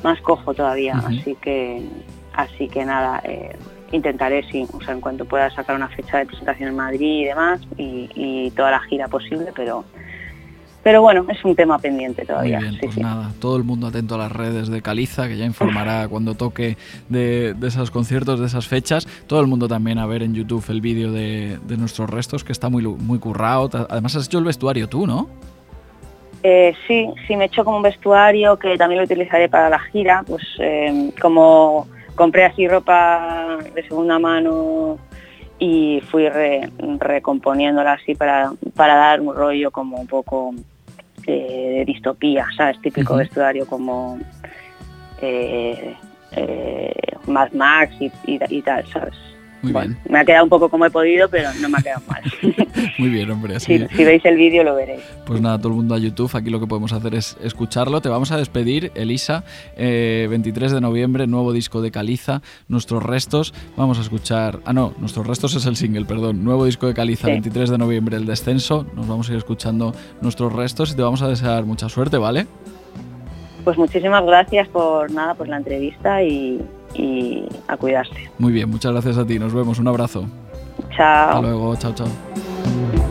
más 0.01 0.21
cojo 0.21 0.53
todavía, 0.53 0.93
así 1.05 1.35
que, 1.41 1.85
así 2.31 2.69
que 2.69 2.85
nada, 2.85 3.19
eh, 3.25 3.53
intentaré 3.91 4.49
sí, 4.49 4.65
o 4.71 4.79
sea, 4.79 4.93
en 4.93 5.01
cuanto 5.01 5.25
pueda 5.25 5.49
sacar 5.49 5.75
una 5.75 5.89
fecha 5.89 6.19
de 6.19 6.25
presentación 6.25 6.69
en 6.69 6.75
Madrid 6.77 7.23
y 7.23 7.25
demás 7.25 7.59
y, 7.75 8.09
y 8.15 8.51
toda 8.51 8.71
la 8.71 8.79
gira 8.79 9.09
posible, 9.09 9.51
pero, 9.53 9.83
pero 10.83 11.01
bueno, 11.01 11.25
es 11.29 11.43
un 11.45 11.55
tema 11.55 11.77
pendiente 11.77 12.25
todavía. 12.25 12.59
Muy 12.59 12.69
bien, 12.69 12.73
sí, 12.75 12.85
pues 12.85 12.95
sí. 12.95 13.01
nada, 13.01 13.31
todo 13.39 13.57
el 13.57 13.63
mundo 13.63 13.87
atento 13.87 14.15
a 14.15 14.17
las 14.17 14.31
redes 14.31 14.67
de 14.67 14.81
Caliza, 14.81 15.27
que 15.27 15.37
ya 15.37 15.45
informará 15.45 16.07
cuando 16.09 16.35
toque 16.35 16.77
de, 17.09 17.53
de 17.53 17.67
esos 17.67 17.91
conciertos, 17.91 18.39
de 18.39 18.47
esas 18.47 18.67
fechas. 18.67 19.07
Todo 19.27 19.41
el 19.41 19.47
mundo 19.47 19.67
también 19.67 19.99
a 19.99 20.05
ver 20.05 20.23
en 20.23 20.33
YouTube 20.33 20.63
el 20.69 20.81
vídeo 20.81 21.11
de, 21.11 21.59
de 21.63 21.77
nuestros 21.77 22.09
restos, 22.09 22.43
que 22.43 22.51
está 22.51 22.69
muy, 22.69 22.83
muy 22.83 23.19
currado. 23.19 23.69
Además 23.89 24.15
has 24.15 24.25
hecho 24.25 24.39
el 24.39 24.45
vestuario 24.45 24.87
tú, 24.87 25.05
¿no? 25.05 25.29
Eh, 26.43 26.73
sí, 26.87 27.07
sí, 27.27 27.35
me 27.35 27.43
he 27.43 27.47
hecho 27.47 27.63
como 27.63 27.77
un 27.77 27.83
vestuario 27.83 28.57
que 28.57 28.75
también 28.77 28.99
lo 28.99 29.05
utilizaré 29.05 29.47
para 29.47 29.69
la 29.69 29.79
gira, 29.79 30.23
pues 30.25 30.41
eh, 30.59 31.11
como 31.21 31.87
compré 32.15 32.45
así 32.45 32.67
ropa 32.67 33.57
de 33.73 33.83
segunda 33.87 34.17
mano 34.17 34.97
y 35.63 36.01
fui 36.09 36.27
re- 36.27 36.67
recomponiéndola 36.99 37.93
así 37.93 38.15
para, 38.15 38.51
para 38.75 38.95
dar 38.95 39.21
un 39.21 39.35
rollo 39.35 39.69
como 39.69 39.97
un 40.01 40.07
poco 40.07 40.55
eh, 41.27 41.75
de 41.77 41.85
distopía, 41.85 42.47
¿sabes? 42.57 42.81
Típico 42.81 43.13
Ujú. 43.13 43.19
vestuario 43.19 43.67
como 43.67 44.17
eh, 45.21 45.95
eh, 46.35 46.93
Mad 47.27 47.51
Max 47.51 47.93
y, 47.99 48.11
y- 48.25 48.39
y 48.49 48.61
tal, 48.63 48.83
¿sabes? 48.87 49.13
Muy 49.61 49.71
Bueno, 49.73 49.95
me 50.09 50.19
ha 50.19 50.25
quedado 50.25 50.43
un 50.45 50.49
poco 50.49 50.69
como 50.69 50.85
he 50.85 50.89
podido, 50.89 51.29
pero 51.29 51.49
no 51.61 51.69
me 51.69 51.77
ha 51.77 51.81
quedado 51.81 52.01
mal. 52.07 52.21
bien, 52.41 52.67
muy 52.97 53.09
bien, 53.09 53.29
hombre. 53.31 53.55
Así, 53.57 53.77
si, 53.77 53.87
si 53.95 54.03
veis 54.03 54.23
el 54.25 54.35
vídeo 54.37 54.63
lo 54.63 54.75
veréis. 54.75 55.01
Pues 55.25 55.39
nada, 55.41 55.57
todo 55.57 55.69
el 55.69 55.75
mundo 55.75 55.95
a 55.95 55.99
YouTube, 55.99 56.31
aquí 56.35 56.49
lo 56.49 56.59
que 56.59 56.67
podemos 56.67 56.93
hacer 56.93 57.13
es 57.15 57.37
escucharlo. 57.43 58.01
Te 58.01 58.09
vamos 58.09 58.31
a 58.31 58.37
despedir, 58.37 58.91
Elisa, 58.95 59.43
eh, 59.77 60.27
23 60.29 60.71
de 60.71 60.81
noviembre, 60.81 61.27
nuevo 61.27 61.53
disco 61.53 61.81
de 61.81 61.91
Caliza, 61.91 62.41
Nuestros 62.67 63.03
Restos. 63.03 63.53
Vamos 63.77 63.99
a 63.99 64.01
escuchar, 64.01 64.59
ah 64.65 64.73
no, 64.73 64.93
Nuestros 64.99 65.27
Restos 65.27 65.55
es 65.55 65.65
el 65.65 65.75
single, 65.75 66.05
perdón, 66.05 66.43
nuevo 66.43 66.65
disco 66.65 66.87
de 66.87 66.93
Caliza, 66.93 67.27
Sí. 67.27 67.33
23 67.33 67.69
de 67.69 67.77
noviembre, 67.77 68.17
El 68.17 68.25
Descenso. 68.25 68.85
Nos 68.95 69.07
vamos 69.07 69.29
a 69.29 69.33
ir 69.33 69.37
escuchando 69.37 69.93
Nuestros 70.21 70.51
Restos 70.53 70.91
y 70.91 70.95
te 70.95 71.01
vamos 71.01 71.21
a 71.21 71.27
desear 71.27 71.65
mucha 71.65 71.87
suerte, 71.89 72.17
¿vale? 72.17 72.47
Pues 73.63 73.77
muchísimas 73.77 74.25
gracias 74.25 74.67
por 74.69 75.11
nada, 75.11 75.35
por 75.35 75.47
la 75.47 75.57
entrevista 75.57 76.23
y, 76.23 76.59
y 76.93 77.45
a 77.67 77.77
cuidarse. 77.77 78.29
Muy 78.37 78.51
bien, 78.53 78.69
muchas 78.69 78.91
gracias 78.91 79.17
a 79.17 79.25
ti, 79.25 79.39
nos 79.39 79.53
vemos, 79.53 79.79
un 79.79 79.87
abrazo. 79.87 80.25
Chao. 80.95 81.29
Hasta 81.29 81.41
luego, 81.41 81.75
chao, 81.75 81.93
chao. 81.93 83.10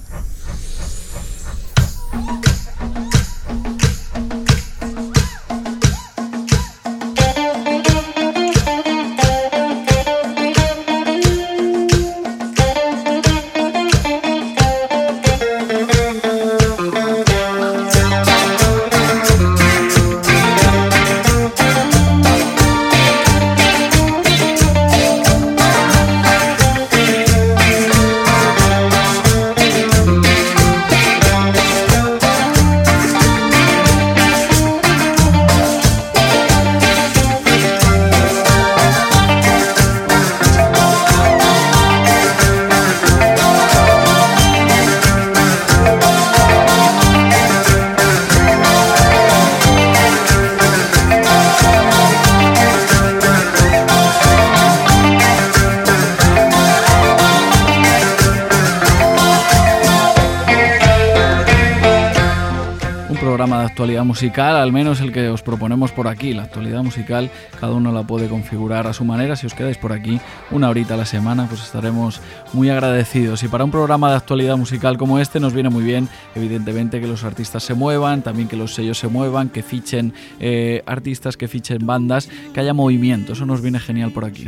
Musical, 64.21 64.55
al 64.55 64.71
menos 64.71 65.01
el 65.01 65.11
que 65.11 65.29
os 65.29 65.41
proponemos 65.41 65.91
por 65.91 66.07
aquí. 66.07 66.35
La 66.35 66.43
actualidad 66.43 66.83
musical 66.83 67.31
cada 67.59 67.73
uno 67.73 67.91
la 67.91 68.03
puede 68.03 68.29
configurar 68.29 68.85
a 68.85 68.93
su 68.93 69.03
manera. 69.03 69.35
Si 69.35 69.47
os 69.47 69.55
quedáis 69.55 69.77
por 69.77 69.93
aquí 69.93 70.19
una 70.51 70.69
horita 70.69 70.93
a 70.93 70.97
la 70.97 71.07
semana, 71.07 71.47
pues 71.47 71.63
estaremos 71.63 72.21
muy 72.53 72.69
agradecidos. 72.69 73.41
Y 73.41 73.47
para 73.47 73.63
un 73.63 73.71
programa 73.71 74.11
de 74.11 74.17
actualidad 74.17 74.57
musical 74.57 74.99
como 74.99 75.17
este 75.17 75.39
nos 75.39 75.53
viene 75.53 75.71
muy 75.71 75.83
bien, 75.83 76.07
evidentemente, 76.35 77.01
que 77.01 77.07
los 77.07 77.23
artistas 77.23 77.63
se 77.63 77.73
muevan, 77.73 78.21
también 78.21 78.47
que 78.47 78.57
los 78.57 78.75
sellos 78.75 78.99
se 78.99 79.07
muevan, 79.07 79.49
que 79.49 79.63
fichen 79.63 80.13
eh, 80.39 80.83
artistas, 80.85 81.35
que 81.35 81.47
fichen 81.47 81.87
bandas, 81.87 82.29
que 82.53 82.59
haya 82.59 82.75
movimiento. 82.75 83.33
Eso 83.33 83.47
nos 83.47 83.59
viene 83.63 83.79
genial 83.79 84.11
por 84.11 84.25
aquí. 84.25 84.47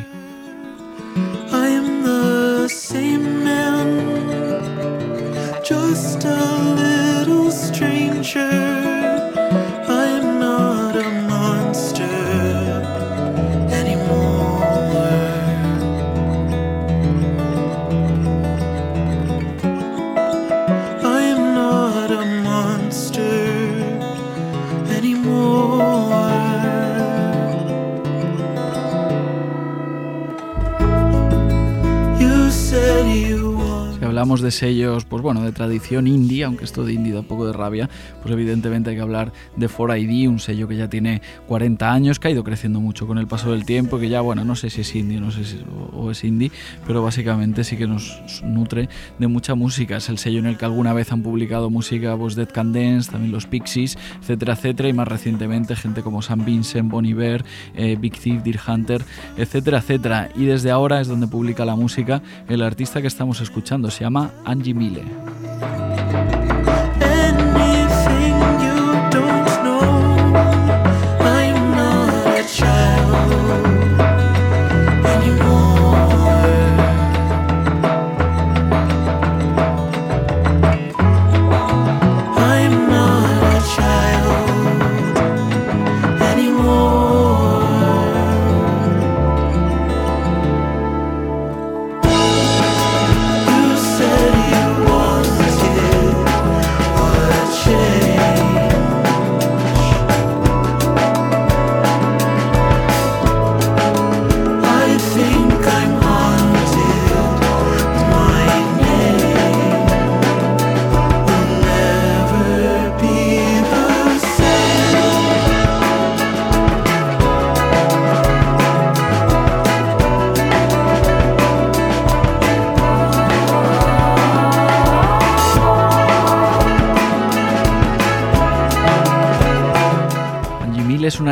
De 34.43 34.51
sellos, 34.51 35.05
pues 35.05 35.23
bueno, 35.23 35.41
de 35.41 35.51
tradición 35.51 36.05
indie, 36.05 36.43
aunque 36.43 36.65
esto 36.65 36.85
de 36.85 36.93
indie 36.93 37.13
da 37.13 37.21
un 37.21 37.25
poco 37.25 37.47
de 37.47 37.53
rabia, 37.53 37.89
pues 38.21 38.33
evidentemente 38.33 38.91
hay 38.91 38.95
que 38.95 39.01
hablar 39.01 39.33
de 39.55 39.67
4ID, 39.67 40.27
un 40.29 40.39
sello 40.39 40.67
que 40.67 40.75
ya 40.75 40.89
tiene 40.89 41.21
40 41.47 41.91
años, 41.91 42.19
que 42.19 42.27
ha 42.27 42.31
ido 42.31 42.43
creciendo 42.43 42.79
mucho 42.79 43.07
con 43.07 43.17
el 43.17 43.27
paso 43.27 43.51
del 43.51 43.65
tiempo, 43.65 43.97
que 43.97 44.09
ya, 44.09 44.21
bueno, 44.21 44.45
no 44.45 44.55
sé 44.55 44.69
si 44.69 44.81
es 44.81 44.95
indie 44.95 45.19
no 45.19 45.31
sé 45.31 45.45
si, 45.45 45.57
o, 45.93 45.97
o 45.97 46.11
es 46.11 46.23
indie, 46.23 46.51
pero 46.85 47.01
básicamente 47.01 47.63
sí 47.63 47.77
que 47.77 47.87
nos 47.87 48.43
nutre 48.43 48.89
de 49.19 49.27
mucha 49.27 49.55
música. 49.55 49.97
Es 49.97 50.09
el 50.09 50.17
sello 50.17 50.39
en 50.39 50.45
el 50.45 50.57
que 50.57 50.65
alguna 50.65 50.93
vez 50.93 51.11
han 51.11 51.23
publicado 51.23 51.69
música, 51.69 52.15
pues 52.17 52.35
Dead 52.35 52.49
Can 52.49 52.73
Dance, 52.73 53.11
también 53.11 53.31
los 53.31 53.45
Pixies, 53.45 53.97
etcétera, 54.21 54.53
etcétera, 54.53 54.89
y 54.89 54.93
más 54.93 55.07
recientemente 55.07 55.75
gente 55.75 56.01
como 56.01 56.21
Sam 56.21 56.45
Vincent, 56.45 56.91
Bon 56.91 57.05
Iver, 57.05 57.43
eh, 57.75 57.97
Big 57.99 58.19
Thief, 58.19 58.43
Deer 58.43 58.59
Hunter, 58.67 59.03
etcétera, 59.37 59.79
etcétera. 59.79 60.29
Y 60.35 60.45
desde 60.45 60.71
ahora 60.71 61.01
es 61.01 61.07
donde 61.07 61.27
publica 61.27 61.65
la 61.65 61.75
música 61.75 62.21
el 62.47 62.61
artista 62.61 63.01
que 63.01 63.07
estamos 63.07 63.41
escuchando, 63.41 63.89
se 63.89 64.03
llama 64.03 64.31
Angie 64.45 64.73
Mille. 64.73 65.03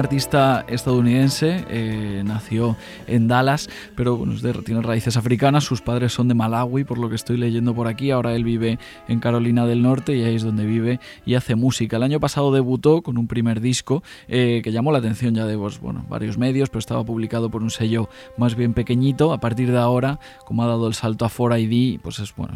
Artista 0.01 0.65
estadounidense, 0.67 1.63
eh, 1.69 2.23
nació 2.25 2.75
en 3.05 3.27
Dallas, 3.27 3.69
pero 3.95 4.17
bueno, 4.17 4.33
tiene 4.63 4.81
raíces 4.81 5.15
africanas, 5.15 5.63
sus 5.63 5.81
padres 5.81 6.11
son 6.11 6.27
de 6.27 6.33
Malawi, 6.33 6.83
por 6.83 6.97
lo 6.97 7.07
que 7.07 7.15
estoy 7.15 7.37
leyendo 7.37 7.75
por 7.75 7.87
aquí, 7.87 8.09
ahora 8.09 8.35
él 8.35 8.43
vive 8.43 8.79
en 9.07 9.19
Carolina 9.19 9.67
del 9.67 9.83
Norte 9.83 10.15
y 10.17 10.23
ahí 10.23 10.35
es 10.35 10.43
donde 10.43 10.65
vive 10.65 10.99
y 11.23 11.35
hace 11.35 11.55
música. 11.55 11.97
El 11.97 12.03
año 12.03 12.19
pasado 12.19 12.51
debutó 12.51 13.03
con 13.03 13.19
un 13.19 13.27
primer 13.27 13.61
disco 13.61 14.01
eh, 14.27 14.61
que 14.63 14.71
llamó 14.71 14.91
la 14.91 14.97
atención 14.97 15.35
ya 15.35 15.45
de 15.45 15.55
pues, 15.55 15.79
bueno, 15.79 16.03
varios 16.09 16.37
medios, 16.37 16.69
pero 16.69 16.79
estaba 16.79 17.03
publicado 17.03 17.51
por 17.51 17.61
un 17.61 17.69
sello 17.69 18.09
más 18.37 18.55
bien 18.55 18.73
pequeñito. 18.73 19.33
A 19.33 19.39
partir 19.39 19.71
de 19.71 19.77
ahora, 19.77 20.19
como 20.45 20.63
ha 20.63 20.67
dado 20.67 20.87
el 20.87 20.95
salto 20.95 21.25
a 21.25 21.29
4ID, 21.29 21.99
pues 22.01 22.17
es 22.19 22.35
bueno, 22.35 22.55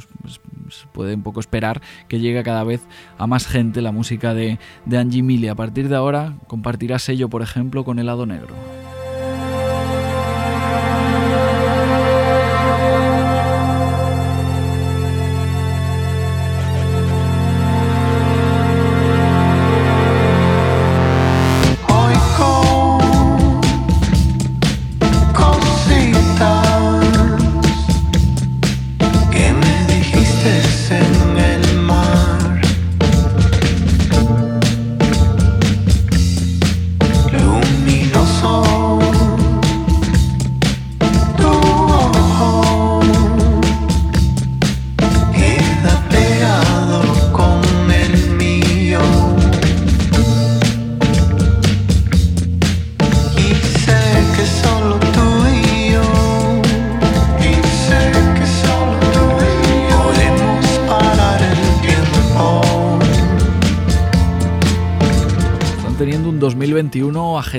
se 0.70 0.88
puede 0.94 1.14
un 1.14 1.22
poco 1.22 1.40
esperar 1.40 1.82
que 2.08 2.20
llegue 2.20 2.42
cada 2.42 2.64
vez 2.64 2.82
a 3.20 3.28
más 3.28 3.46
gente 3.46 3.82
la 3.82 3.92
música 3.92 4.34
de, 4.34 4.58
de 4.86 4.98
Angie 4.98 5.22
Mille. 5.22 5.50
A 5.50 5.56
partir 5.56 5.90
de 5.90 5.96
ahora 5.96 6.34
compartirá 6.48 6.98
sello, 6.98 7.30
por 7.36 7.42
ejemplo, 7.42 7.84
con 7.84 8.00
Helado 8.00 8.26
Negro. 8.26 8.56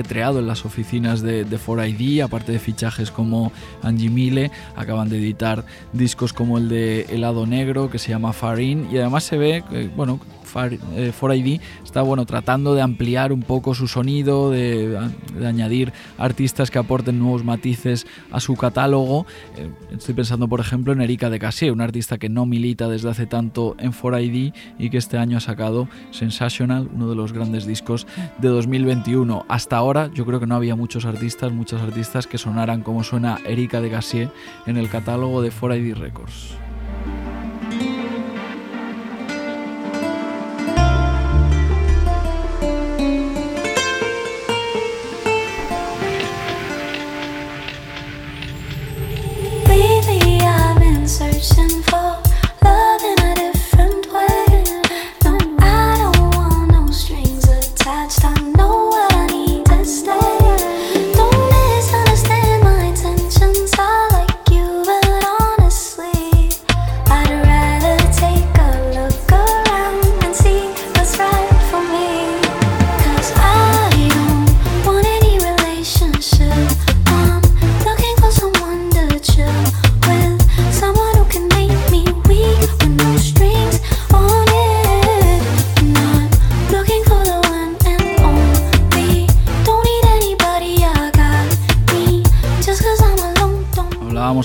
En 0.09 0.47
las 0.47 0.65
oficinas 0.65 1.21
de, 1.21 1.43
de 1.43 1.59
4ID, 1.59 2.23
aparte 2.23 2.51
de 2.51 2.59
fichajes 2.59 3.11
como 3.11 3.51
Angie 3.83 4.09
Mille, 4.09 4.51
acaban 4.75 5.09
de 5.09 5.17
editar 5.17 5.65
discos 5.93 6.33
como 6.33 6.57
el 6.57 6.69
de 6.69 7.01
Helado 7.09 7.45
Negro, 7.45 7.89
que 7.89 7.99
se 7.99 8.09
llama 8.09 8.33
Farin, 8.33 8.87
y 8.91 8.97
además 8.97 9.25
se 9.25 9.37
ve, 9.37 9.63
que, 9.69 9.87
bueno, 9.89 10.19
eh, 10.23 10.36
4ID 10.47 11.59
está 11.83 12.01
bueno 12.01 12.25
tratando 12.25 12.75
de 12.75 12.81
ampliar 12.81 13.31
un 13.31 13.41
poco 13.41 13.75
su 13.75 13.87
sonido, 13.87 14.51
de, 14.51 14.97
añadir 15.45 15.93
artistas 16.17 16.71
que 16.71 16.79
aporten 16.79 17.19
nuevos 17.19 17.43
matices 17.43 18.07
a 18.31 18.39
su 18.39 18.55
catálogo. 18.55 19.25
Eh, 19.57 19.69
estoy 19.91 20.15
pensando, 20.15 20.47
por 20.47 20.59
ejemplo, 20.59 20.93
en 20.93 21.01
Erika 21.01 21.29
de 21.29 21.39
Cassier, 21.39 21.71
una 21.71 21.83
artista 21.83 22.17
que 22.17 22.29
no 22.29 22.45
milita 22.45 22.87
desde 22.87 23.09
hace 23.09 23.25
tanto 23.25 23.75
en 23.79 23.91
4ID 23.91 24.53
y 24.79 24.89
que 24.89 24.97
este 24.97 25.17
año 25.17 25.37
ha 25.37 25.41
sacado 25.41 25.87
Sensational, 26.11 26.89
uno 26.93 27.09
de 27.09 27.15
los 27.15 27.33
grandes 27.33 27.65
discos 27.65 28.07
de 28.39 28.47
2021. 28.47 29.45
Hasta 29.47 29.77
ahora 29.77 30.09
yo 30.13 30.25
creo 30.25 30.39
que 30.39 30.47
no 30.47 30.55
había 30.55 30.75
muchos 30.75 31.05
artistas, 31.05 31.51
muchos 31.51 31.81
artistas 31.81 32.27
que 32.27 32.37
sonaran 32.37 32.81
como 32.81 33.03
suena 33.03 33.39
Erika 33.45 33.81
de 33.81 33.89
Cassier 33.89 34.29
en 34.65 34.77
el 34.77 34.89
catálogo 34.89 35.41
de 35.41 35.51
4ID 35.51 35.95
Records. 35.95 36.66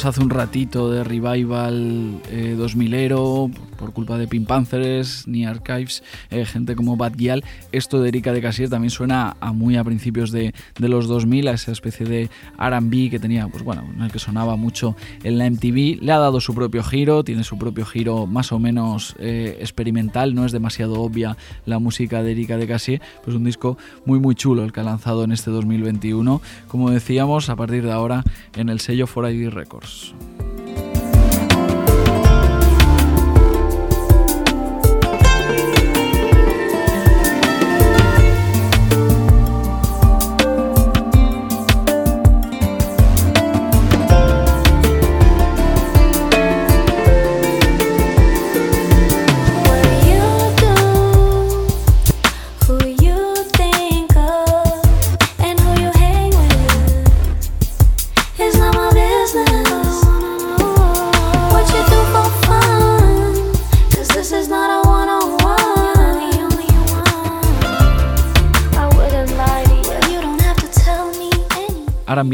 Hace 0.05 0.21
un 0.21 0.31
ratito 0.31 0.91
de 0.91 1.05
Revival 1.05 2.21
eh, 2.31 2.57
2000ero 2.59 3.51
por 3.83 3.93
culpa 3.93 4.17
de 4.17 4.29
Pink 4.29 4.47
Panthers, 4.47 5.27
ni 5.27 5.45
Archives, 5.45 6.05
eh, 6.31 6.45
gente 6.45 6.77
como 6.77 6.97
Bad 6.97 7.15
Gyal. 7.17 7.43
Esto 7.73 8.01
de 8.01 8.11
Erika 8.11 8.33
de 8.33 8.41
Casier 8.41 8.71
también 8.71 8.91
suena 8.91 9.37
a 9.41 9.53
muy 9.53 9.77
a 9.77 9.83
principios 9.83 10.31
de, 10.31 10.55
de 10.79 10.89
los 10.89 11.09
2000, 11.09 11.49
a 11.49 11.53
esa 11.55 11.73
especie 11.73 12.07
de 12.07 12.31
R&B 12.61 13.11
que 13.11 13.19
tenía, 13.19 13.49
pues 13.49 13.65
bueno, 13.65 13.83
en 13.93 14.01
el 14.03 14.13
que 14.13 14.21
sonaba 14.21 14.55
mucho 14.55 14.95
en 15.25 15.37
la 15.37 15.51
MTV. 15.51 16.01
Le 16.01 16.13
ha 16.13 16.19
dado 16.19 16.41
su 16.41 16.55
propio 16.55 16.85
giro, 16.85 17.25
tiene 17.25 17.43
su 17.43 17.59
propio 17.59 17.85
giro 17.85 18.29
más 18.29 18.53
o 18.53 18.61
menos 18.61 19.17
eh, 19.19 19.59
experimental, 19.59 20.37
no 20.37 20.47
es 20.47 20.53
demasiado 20.53 21.01
obvia 21.01 21.37
la 21.67 21.81
música 21.81 22.23
de 22.23 22.31
Erika 22.31 22.57
de 22.57 22.69
Casier, 22.69 23.03
pues 23.25 23.37
un 23.37 23.43
disco 23.43 23.79
muy 24.05 24.21
muy 24.21 24.37
chulo 24.37 24.63
el 24.63 24.73
que 24.73 24.79
ha 24.79 24.85
lanzado 24.85 25.25
en 25.25 25.33
este 25.33 25.51
2021, 25.51 26.41
como 26.69 26.91
decíamos, 26.91 27.49
a 27.49 27.57
partir 27.57 27.83
de 27.83 27.91
ahora 27.91 28.23
en 28.55 28.69
el 28.69 28.79
sello 28.79 29.09
4ID 29.09 29.51
Records. 29.51 30.15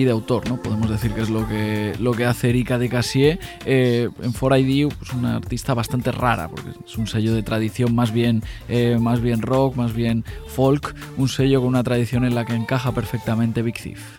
De 0.05 0.13
autor, 0.13 0.49
¿no? 0.49 0.63
Podemos 0.63 0.89
decir 0.89 1.13
que 1.13 1.23
es 1.23 1.29
lo 1.29 1.49
que, 1.49 1.95
lo 1.99 2.13
que 2.13 2.25
hace 2.25 2.51
Erika 2.51 2.79
de 2.79 2.89
Cassier. 2.89 3.41
Eh, 3.65 4.09
en 4.23 4.33
4ID 4.33 4.93
es 5.03 5.13
una 5.13 5.37
artista 5.37 5.75
bastante 5.75 6.13
rara, 6.13 6.49
porque 6.49 6.71
es 6.87 6.97
un 6.97 7.09
sello 7.09 7.35
de 7.35 7.43
tradición 7.43 7.95
más 7.95 8.13
bien, 8.13 8.43
eh, 8.69 8.97
más 9.01 9.21
bien 9.21 9.43
rock, 9.43 9.75
más 9.75 9.93
bien 9.95 10.25
folk, 10.47 10.95
un 11.17 11.29
sello 11.29 11.61
con 11.61 11.69
una 11.69 11.83
tradición 11.83 12.25
en 12.25 12.35
la 12.35 12.45
que 12.45 12.55
encaja 12.55 12.93
perfectamente 12.93 13.63
Big 13.63 13.75
Thief. 13.75 14.19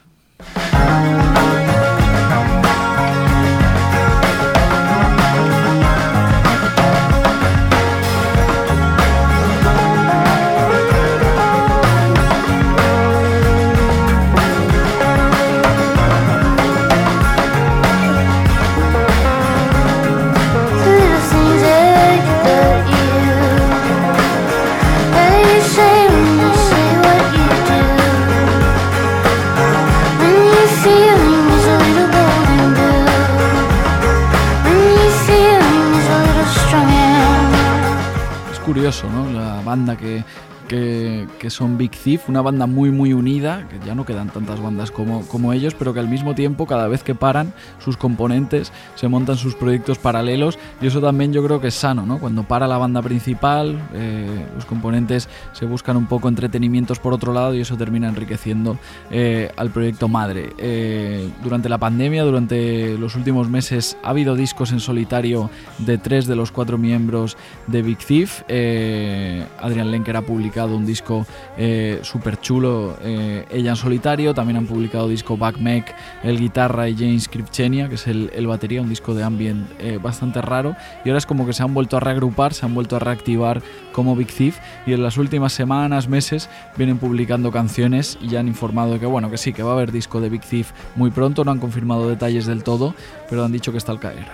Curioso, 38.70 39.10
¿no? 39.10 39.32
La 39.32 39.62
banda 39.62 39.98
que, 39.98 40.24
que, 40.70 41.28
que 41.40 41.50
son 41.50 41.78
Big 41.78 41.92
Thief, 41.92 42.30
una 42.30 42.42
banda 42.42 42.66
muy 42.66 42.92
muy 42.92 43.12
unida, 43.12 43.68
que 43.68 43.86
ya 43.86 43.96
no 43.96 44.06
quedan 44.06 44.30
tantas 44.30 44.62
bandas 44.62 44.92
como, 44.92 45.28
como 45.28 45.52
ellos, 45.52 45.74
pero 45.74 45.94
que 45.94 46.00
al 46.00 46.08
mismo 46.08 46.36
tiempo 46.36 46.66
cada 46.66 46.88
vez 46.88 47.04
que 47.04 47.16
paran, 47.16 47.54
sus 47.84 47.98
componentes 47.98 48.72
se 48.96 49.10
montan 49.10 49.36
sus 49.36 49.56
proyectos 49.56 49.98
paralelos 49.98 50.58
y 50.82 50.88
eso 50.88 51.02
también 51.02 51.34
yo 51.34 51.44
creo 51.44 51.60
que 51.60 51.68
es 51.68 51.76
sano, 51.76 52.06
¿no? 52.06 52.20
Cuando 52.20 52.44
para 52.44 52.68
la 52.68 52.78
banda 52.78 53.02
principal, 53.02 53.78
eh, 53.94 54.46
los 54.56 54.66
componentes 54.66 55.28
se 55.52 55.66
buscan 55.66 55.98
un 55.98 56.06
poco 56.06 56.30
entretenimientos 56.30 57.00
por 57.00 57.14
otro 57.14 57.34
lado 57.34 57.56
y 57.56 57.62
eso 57.62 57.76
termina 57.76 58.08
enriqueciendo 58.08 58.78
eh, 59.12 59.52
al 59.58 59.72
proyecto 59.72 60.08
madre. 60.08 60.54
Eh, 60.58 61.30
durante 61.44 61.68
la 61.68 61.80
pandemia, 61.80 62.24
durante 62.24 62.98
los 62.98 63.16
últimos 63.16 63.50
meses, 63.50 63.98
ha 64.04 64.10
habido 64.12 64.36
discos 64.36 64.72
en 64.72 64.80
solitario 64.80 65.50
de 65.80 65.98
tres 65.98 66.28
de 66.28 66.36
los 66.36 66.52
cuatro 66.52 66.78
miembros 66.78 67.38
de 67.68 67.82
Big 67.82 67.98
Thief. 67.98 68.44
Eh, 68.48 69.46
Adrian 69.60 69.90
Lenker 69.90 70.16
ha 70.16 70.22
publicado 70.22 70.59
un 70.68 70.86
disco 70.86 71.26
eh, 71.58 72.00
súper 72.04 72.40
chulo, 72.40 72.98
eh, 73.02 73.46
ella 73.50 73.72
en 73.72 73.76
solitario. 73.76 74.34
También 74.34 74.58
han 74.58 74.66
publicado 74.66 75.08
disco 75.08 75.38
Back 75.38 75.58
Mech, 75.58 75.86
el 76.24 76.40
guitarra 76.40 76.90
y 76.90 76.96
James 76.96 77.28
Kripchenia, 77.28 77.90
que 77.90 77.96
es 77.96 78.08
el, 78.08 78.30
el 78.34 78.48
batería, 78.48 78.82
un 78.82 78.90
disco 78.90 79.14
de 79.14 79.24
ambient 79.24 79.68
eh, 79.80 80.00
bastante 80.02 80.42
raro. 80.42 80.76
Y 81.06 81.10
ahora 81.10 81.20
es 81.20 81.26
como 81.26 81.46
que 81.46 81.54
se 81.54 81.64
han 81.64 81.74
vuelto 81.74 81.98
a 81.98 82.00
reagrupar, 82.00 82.54
se 82.54 82.66
han 82.66 82.74
vuelto 82.74 82.96
a 82.96 83.00
reactivar 83.00 83.62
como 83.94 84.16
Big 84.16 84.28
Thief. 84.28 84.58
Y 84.86 84.94
en 84.94 85.04
las 85.04 85.18
últimas 85.18 85.54
semanas, 85.54 86.08
meses, 86.08 86.50
vienen 86.78 86.98
publicando 86.98 87.52
canciones 87.52 88.18
y 88.22 88.30
ya 88.30 88.40
han 88.40 88.48
informado 88.48 88.94
de 88.94 89.00
que, 89.00 89.06
bueno, 89.06 89.32
que 89.32 89.38
sí, 89.38 89.54
que 89.54 89.64
va 89.64 89.72
a 89.72 89.74
haber 89.74 89.92
disco 89.92 90.22
de 90.22 90.30
Big 90.30 90.42
Thief 90.42 90.72
muy 90.96 91.12
pronto. 91.12 91.44
No 91.46 91.52
han 91.52 91.60
confirmado 91.60 92.10
detalles 92.10 92.46
del 92.46 92.64
todo, 92.64 92.96
pero 93.30 93.46
han 93.46 93.52
dicho 93.52 93.72
que 93.72 93.78
está 93.78 93.92
al 93.92 94.00
caer. 94.00 94.28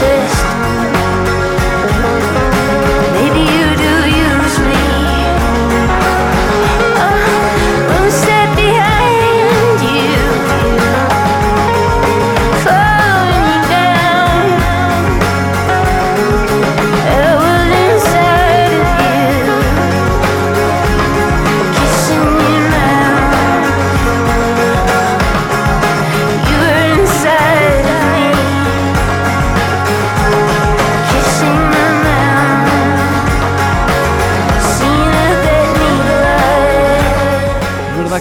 maybe 0.00 0.27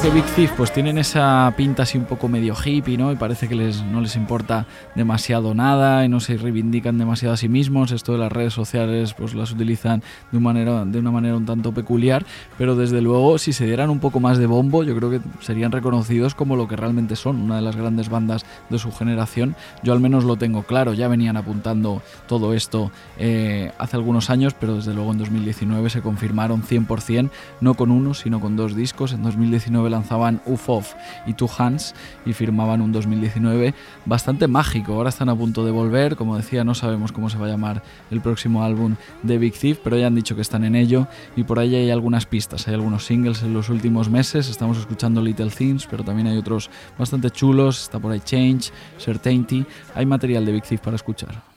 Big 0.04 0.24
Thief 0.36 0.52
pues 0.52 0.72
tienen 0.72 0.98
esa 1.00 1.52
pinta 1.58 1.84
así 1.84 1.98
un 1.98 2.06
poco 2.06 2.30
medio 2.30 2.56
hippie, 2.56 2.98
¿no? 2.98 3.12
Y 3.12 3.16
parece 3.16 3.50
que 3.50 3.56
les, 3.56 3.84
no 3.84 4.00
les 4.00 4.16
importa 4.16 4.66
demasiado 4.96 5.54
nada 5.54 6.06
y 6.06 6.10
no 6.10 6.20
se 6.20 6.38
reivindican 6.38 6.98
demasiado 6.98 7.34
a 7.34 7.38
sí 7.38 7.50
mismos. 7.50 7.92
Esto 7.92 8.14
de 8.14 8.20
las 8.20 8.32
redes 8.32 8.54
sociales 8.54 9.14
pues 9.16 9.34
las 9.34 9.52
utilizan 9.52 10.02
de 10.32 10.38
una 10.38 10.44
manera, 10.46 10.86
de 10.86 11.00
una 11.00 11.12
manera 11.12 11.36
un 11.36 11.46
tanto 11.46 11.74
peculiar, 11.74 12.26
pero 12.58 12.76
desde 12.76 13.02
luego 13.02 13.38
si 13.38 13.54
se 13.54 13.66
dieran 13.66 13.90
un 13.90 14.00
poco 14.00 14.20
más 14.20 14.38
de 14.38 14.46
bombo 14.46 14.84
yo 14.84 14.96
creo 14.96 15.10
que 15.10 15.20
serían 15.42 15.72
reconocidos 15.72 16.36
como 16.36 16.56
lo 16.56 16.68
que 16.68 16.76
realmente 16.76 17.16
son, 17.16 17.42
una 17.42 17.58
de 17.58 17.64
las 17.64 17.76
grandes 17.76 18.10
bandas 18.10 18.46
de 18.70 18.80
su 18.80 18.92
generación. 18.92 19.56
Yo 19.84 19.94
al 19.94 20.00
menos 20.00 20.24
lo 20.24 20.38
tengo 20.38 20.64
claro, 20.64 20.94
ya 20.94 21.08
venían 21.08 21.38
apuntando 21.38 22.02
todo 22.28 22.54
esto 22.54 22.92
eh, 23.18 23.72
hace 23.78 23.98
algunos 23.98 24.30
años, 24.30 24.54
pero 24.54 24.76
desde 24.76 24.94
luego 24.94 25.12
en 25.12 25.18
2019 25.18 25.90
se 25.90 26.02
confirmaron 26.02 26.64
100%, 26.64 27.30
no 27.62 27.74
con 27.74 27.92
uno, 27.92 28.14
sino 28.14 28.40
con 28.40 28.56
dos 28.56 28.76
discos. 28.76 29.12
En 29.12 29.24
2019 29.24 29.87
lanzaban 29.90 30.42
Uf 30.46 30.70
Off 30.70 30.94
y 31.26 31.34
Two 31.34 31.50
Hands 31.58 31.94
y 32.26 32.34
firmaban 32.34 32.82
un 32.82 32.92
2019 32.92 33.74
bastante 34.06 34.48
mágico. 34.48 34.94
Ahora 34.94 35.10
están 35.10 35.30
a 35.30 35.36
punto 35.36 35.66
de 35.66 35.72
volver, 35.72 36.16
como 36.16 36.38
decía, 36.38 36.64
no 36.64 36.76
sabemos 36.76 37.12
cómo 37.12 37.30
se 37.30 37.38
va 37.38 37.48
a 37.48 37.50
llamar 37.50 37.84
el 38.12 38.22
próximo 38.22 38.64
álbum 38.64 38.96
de 39.24 39.38
Big 39.38 39.54
Thief, 39.54 39.80
pero 39.84 39.98
ya 39.98 40.08
han 40.08 40.16
dicho 40.16 40.36
que 40.36 40.42
están 40.42 40.64
en 40.64 40.76
ello 40.76 41.08
y 41.36 41.44
por 41.44 41.60
ahí 41.60 41.76
hay 41.76 41.90
algunas 41.90 42.26
pistas, 42.26 42.68
hay 42.68 42.74
algunos 42.74 43.06
singles 43.06 43.44
en 43.44 43.54
los 43.54 43.70
últimos 43.70 44.10
meses, 44.10 44.50
estamos 44.50 44.78
escuchando 44.78 45.22
Little 45.22 45.50
Things, 45.50 45.88
pero 45.90 46.04
también 46.04 46.28
hay 46.28 46.38
otros 46.38 46.70
bastante 46.98 47.30
chulos, 47.32 47.84
está 47.84 48.00
por 48.00 48.12
ahí 48.12 48.20
Change, 48.20 48.72
Certainty, 49.00 49.66
hay 49.96 50.06
material 50.06 50.46
de 50.46 50.52
Big 50.52 50.64
Thief 50.64 50.82
para 50.82 50.96
escuchar. 50.96 51.57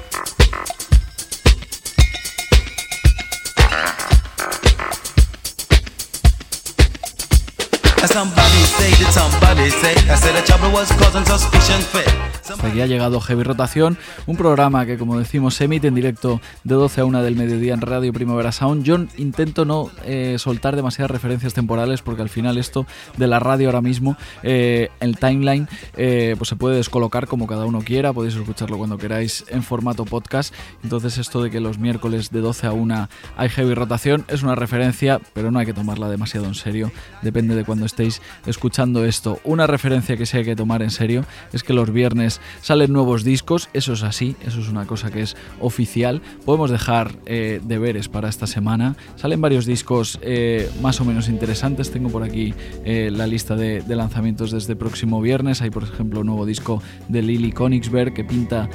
Somebody 8.07 8.63
say 8.65 8.89
that 9.03 9.13
somebody 9.13 9.69
say 9.69 9.93
I 10.09 10.15
said 10.15 10.33
the 10.35 10.41
trouble 10.41 10.71
was 10.71 10.91
causing 10.93 11.23
suspicion 11.23 11.81
fit. 11.81 12.30
Aquí 12.59 12.81
ha 12.81 12.85
llegado 12.85 13.19
Heavy 13.21 13.43
Rotación, 13.43 13.97
un 14.27 14.35
programa 14.35 14.85
que, 14.85 14.97
como 14.97 15.17
decimos, 15.17 15.55
se 15.55 15.65
emite 15.65 15.87
en 15.87 15.95
directo 15.95 16.41
de 16.63 16.75
12 16.75 17.01
a 17.01 17.05
1 17.05 17.23
del 17.23 17.35
mediodía 17.35 17.73
en 17.73 17.81
Radio 17.81 18.11
Primavera 18.13 18.51
Sound. 18.51 18.83
Yo 18.83 18.97
intento 19.17 19.65
no 19.65 19.89
eh, 20.05 20.35
soltar 20.37 20.75
demasiadas 20.75 21.11
referencias 21.11 21.53
temporales 21.53 22.01
porque 22.01 22.21
al 22.21 22.29
final 22.29 22.57
esto 22.57 22.85
de 23.17 23.27
la 23.27 23.39
radio 23.39 23.69
ahora 23.69 23.81
mismo, 23.81 24.17
eh, 24.43 24.89
el 24.99 25.17
timeline, 25.17 25.67
eh, 25.95 26.35
pues 26.37 26.49
se 26.49 26.55
puede 26.55 26.75
descolocar 26.75 27.27
como 27.27 27.47
cada 27.47 27.65
uno 27.65 27.81
quiera, 27.81 28.11
podéis 28.13 28.35
escucharlo 28.35 28.77
cuando 28.77 28.97
queráis 28.97 29.45
en 29.49 29.63
formato 29.63 30.05
podcast. 30.05 30.53
Entonces 30.83 31.17
esto 31.17 31.41
de 31.41 31.49
que 31.49 31.59
los 31.59 31.79
miércoles 31.79 32.31
de 32.31 32.41
12 32.41 32.67
a 32.67 32.73
1 32.73 33.09
hay 33.37 33.49
Heavy 33.49 33.73
Rotación 33.73 34.25
es 34.27 34.43
una 34.43 34.55
referencia, 34.55 35.19
pero 35.33 35.51
no 35.51 35.59
hay 35.59 35.65
que 35.65 35.73
tomarla 35.73 36.09
demasiado 36.09 36.47
en 36.47 36.55
serio, 36.55 36.91
depende 37.21 37.55
de 37.55 37.63
cuando 37.63 37.85
estéis 37.85 38.21
escuchando 38.45 39.05
esto. 39.05 39.39
Una 39.43 39.67
referencia 39.67 40.17
que 40.17 40.25
sí 40.25 40.37
hay 40.37 40.43
que 40.45 40.55
tomar 40.55 40.81
en 40.81 40.91
serio 40.91 41.25
es 41.53 41.63
que 41.63 41.73
los 41.73 41.91
viernes 41.91 42.40
salen 42.61 42.93
nuevos 42.93 43.23
discos, 43.23 43.69
eso 43.73 43.93
es 43.93 44.03
así, 44.03 44.35
eso 44.45 44.59
es 44.59 44.69
una 44.69 44.85
cosa 44.85 45.11
que 45.11 45.21
es 45.21 45.35
oficial. 45.59 46.21
Podemos 46.45 46.71
dejar 46.71 47.15
eh, 47.25 47.61
deberes 47.63 48.09
para 48.09 48.29
esta 48.29 48.47
semana. 48.47 48.95
Salen 49.15 49.41
varios 49.41 49.65
discos 49.65 50.19
eh, 50.21 50.69
más 50.81 51.01
o 51.01 51.05
menos 51.05 51.29
interesantes. 51.29 51.91
Tengo 51.91 52.09
por 52.09 52.23
aquí 52.23 52.53
eh, 52.85 53.09
la 53.11 53.27
lista 53.27 53.55
de, 53.55 53.83
lanzamientos 53.87 54.51
desde 54.51 54.75
próximo 54.75 55.21
viernes. 55.21 55.61
Hay, 55.61 55.69
por 55.69 55.83
ejemplo, 55.83 56.21
un 56.21 56.27
nuevo 56.27 56.45
disco 56.45 56.81
de 57.09 57.21
Lily 57.21 57.51
Konigsberg 57.51 58.13
que 58.13 58.23
pinta 58.23 58.69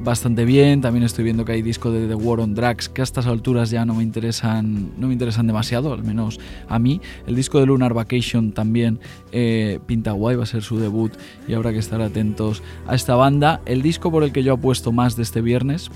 bastante 0.00 0.44
bien. 0.44 0.80
También 0.80 1.04
estoy 1.04 1.24
viendo 1.24 1.44
que 1.44 1.52
hay 1.52 1.62
disco 1.62 1.90
de 1.90 2.06
The 2.06 2.14
War 2.14 2.40
on 2.40 2.54
Drugs 2.54 2.88
que 2.88 3.02
a 3.02 3.04
estas 3.04 3.26
alturas 3.26 3.70
ya 3.70 3.84
no 3.84 3.94
me 3.94 4.02
interesan, 4.02 4.92
no 4.98 5.08
me 5.08 5.12
interesan 5.12 5.46
demasiado, 5.46 5.92
al 5.92 6.04
menos 6.04 6.38
a 6.68 6.78
mí. 6.78 7.00
El 7.26 7.34
disco 7.34 7.58
de 7.58 7.66
Lunar 7.66 7.94
Vacation 7.94 8.52
también 8.52 9.00
pinta 9.86 10.12
guay, 10.12 10.36
va 10.36 10.44
a 10.44 10.46
ser 10.46 10.62
su 10.62 10.78
debut 10.78 11.12
y 11.46 11.54
habrá 11.54 11.72
que 11.72 11.78
estar 11.78 12.00
atentos 12.00 12.62
a 12.86 12.94
esta 12.94 13.14
banda. 13.14 13.60
El 13.66 13.82
disco 13.82 14.10
por 14.10 14.22
el 14.22 14.32
que 14.32 14.42
yo 14.42 14.54
apuesto 14.54 14.92
más 14.92 15.16
de 15.16 15.22
este 15.22 15.40
viernes 15.40 15.90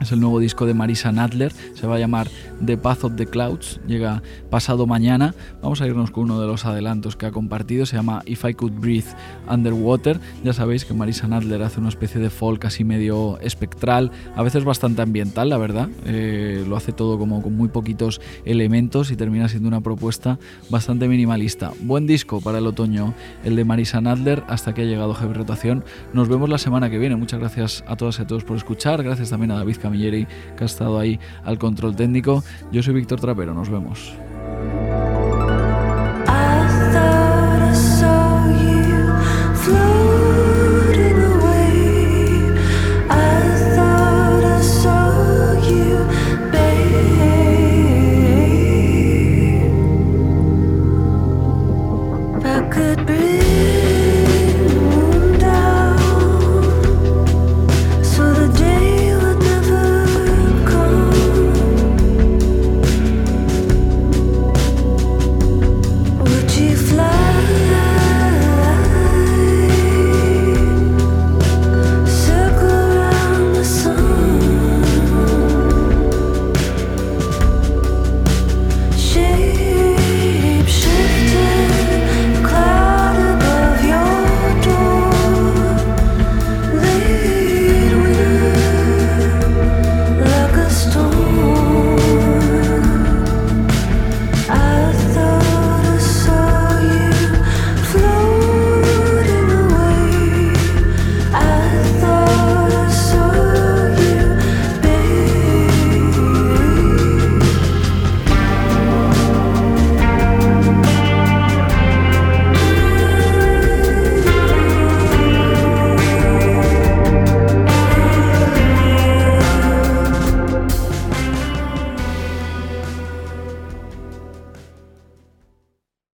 es 0.00 0.12
el 0.12 0.20
nuevo 0.20 0.38
disco 0.38 0.66
de 0.66 0.74
Marisa 0.74 1.12
Nadler, 1.12 1.52
se 1.74 1.86
va 1.86 1.96
a 1.96 1.98
llamar 1.98 2.28
The 2.64 2.76
Path 2.76 3.04
of 3.04 3.16
the 3.16 3.26
Clouds, 3.26 3.80
llega 3.86 4.22
pasado 4.50 4.86
mañana. 4.86 5.34
Vamos 5.62 5.80
a 5.80 5.86
irnos 5.86 6.10
con 6.10 6.24
uno 6.24 6.40
de 6.40 6.46
los 6.46 6.64
adelantos 6.64 7.16
que 7.16 7.26
ha 7.26 7.32
compartido, 7.32 7.86
se 7.86 7.96
llama 7.96 8.22
If 8.26 8.44
I 8.44 8.54
Could 8.54 8.74
Breathe 8.74 9.08
Underwater. 9.50 10.20
Ya 10.44 10.52
sabéis 10.52 10.84
que 10.84 10.94
Marisa 10.94 11.26
Nadler 11.26 11.62
hace 11.62 11.80
una 11.80 11.88
especie 11.88 12.20
de 12.20 12.30
folk 12.30 12.64
así 12.64 12.84
medio 12.84 13.38
espectral, 13.40 14.10
a 14.36 14.42
veces 14.42 14.64
bastante 14.64 15.02
ambiental, 15.02 15.48
la 15.48 15.58
verdad. 15.58 15.88
Eh, 16.06 16.64
lo 16.66 16.76
hace 16.76 16.92
todo 16.92 17.18
como 17.18 17.42
con 17.42 17.56
muy 17.56 17.68
poquitos 17.68 18.20
elementos 18.44 19.10
y 19.10 19.16
termina 19.16 19.48
siendo 19.48 19.68
una 19.68 19.80
propuesta 19.80 20.38
bastante 20.70 21.08
minimalista. 21.08 21.72
Buen 21.80 22.06
disco 22.06 22.40
para 22.40 22.58
el 22.58 22.66
otoño, 22.66 23.14
el 23.44 23.56
de 23.56 23.64
Marisa 23.64 24.00
Nadler, 24.00 24.44
hasta 24.48 24.74
que 24.74 24.82
ha 24.82 24.84
llegado 24.84 25.14
Heavy 25.14 25.34
Rotación. 25.34 25.84
Nos 26.12 26.28
vemos 26.28 26.48
la 26.48 26.58
semana 26.58 26.90
que 26.90 26.98
viene. 26.98 27.16
Muchas 27.16 27.40
gracias 27.40 27.84
a 27.86 27.96
todas 27.96 28.18
y 28.18 28.22
a 28.22 28.26
todos 28.26 28.44
por 28.44 28.56
escuchar. 28.56 29.02
Gracias 29.02 29.30
también 29.30 29.50
a 29.50 29.56
David 29.56 29.76
Camilleri, 29.88 30.26
que 30.56 30.64
ha 30.64 30.66
estado 30.66 30.98
ahí 30.98 31.18
al 31.44 31.58
control 31.58 31.96
técnico. 31.96 32.44
Yo 32.70 32.82
soy 32.82 32.94
Víctor 32.94 33.20
Trapero, 33.20 33.54
nos 33.54 33.70
vemos. 33.70 34.27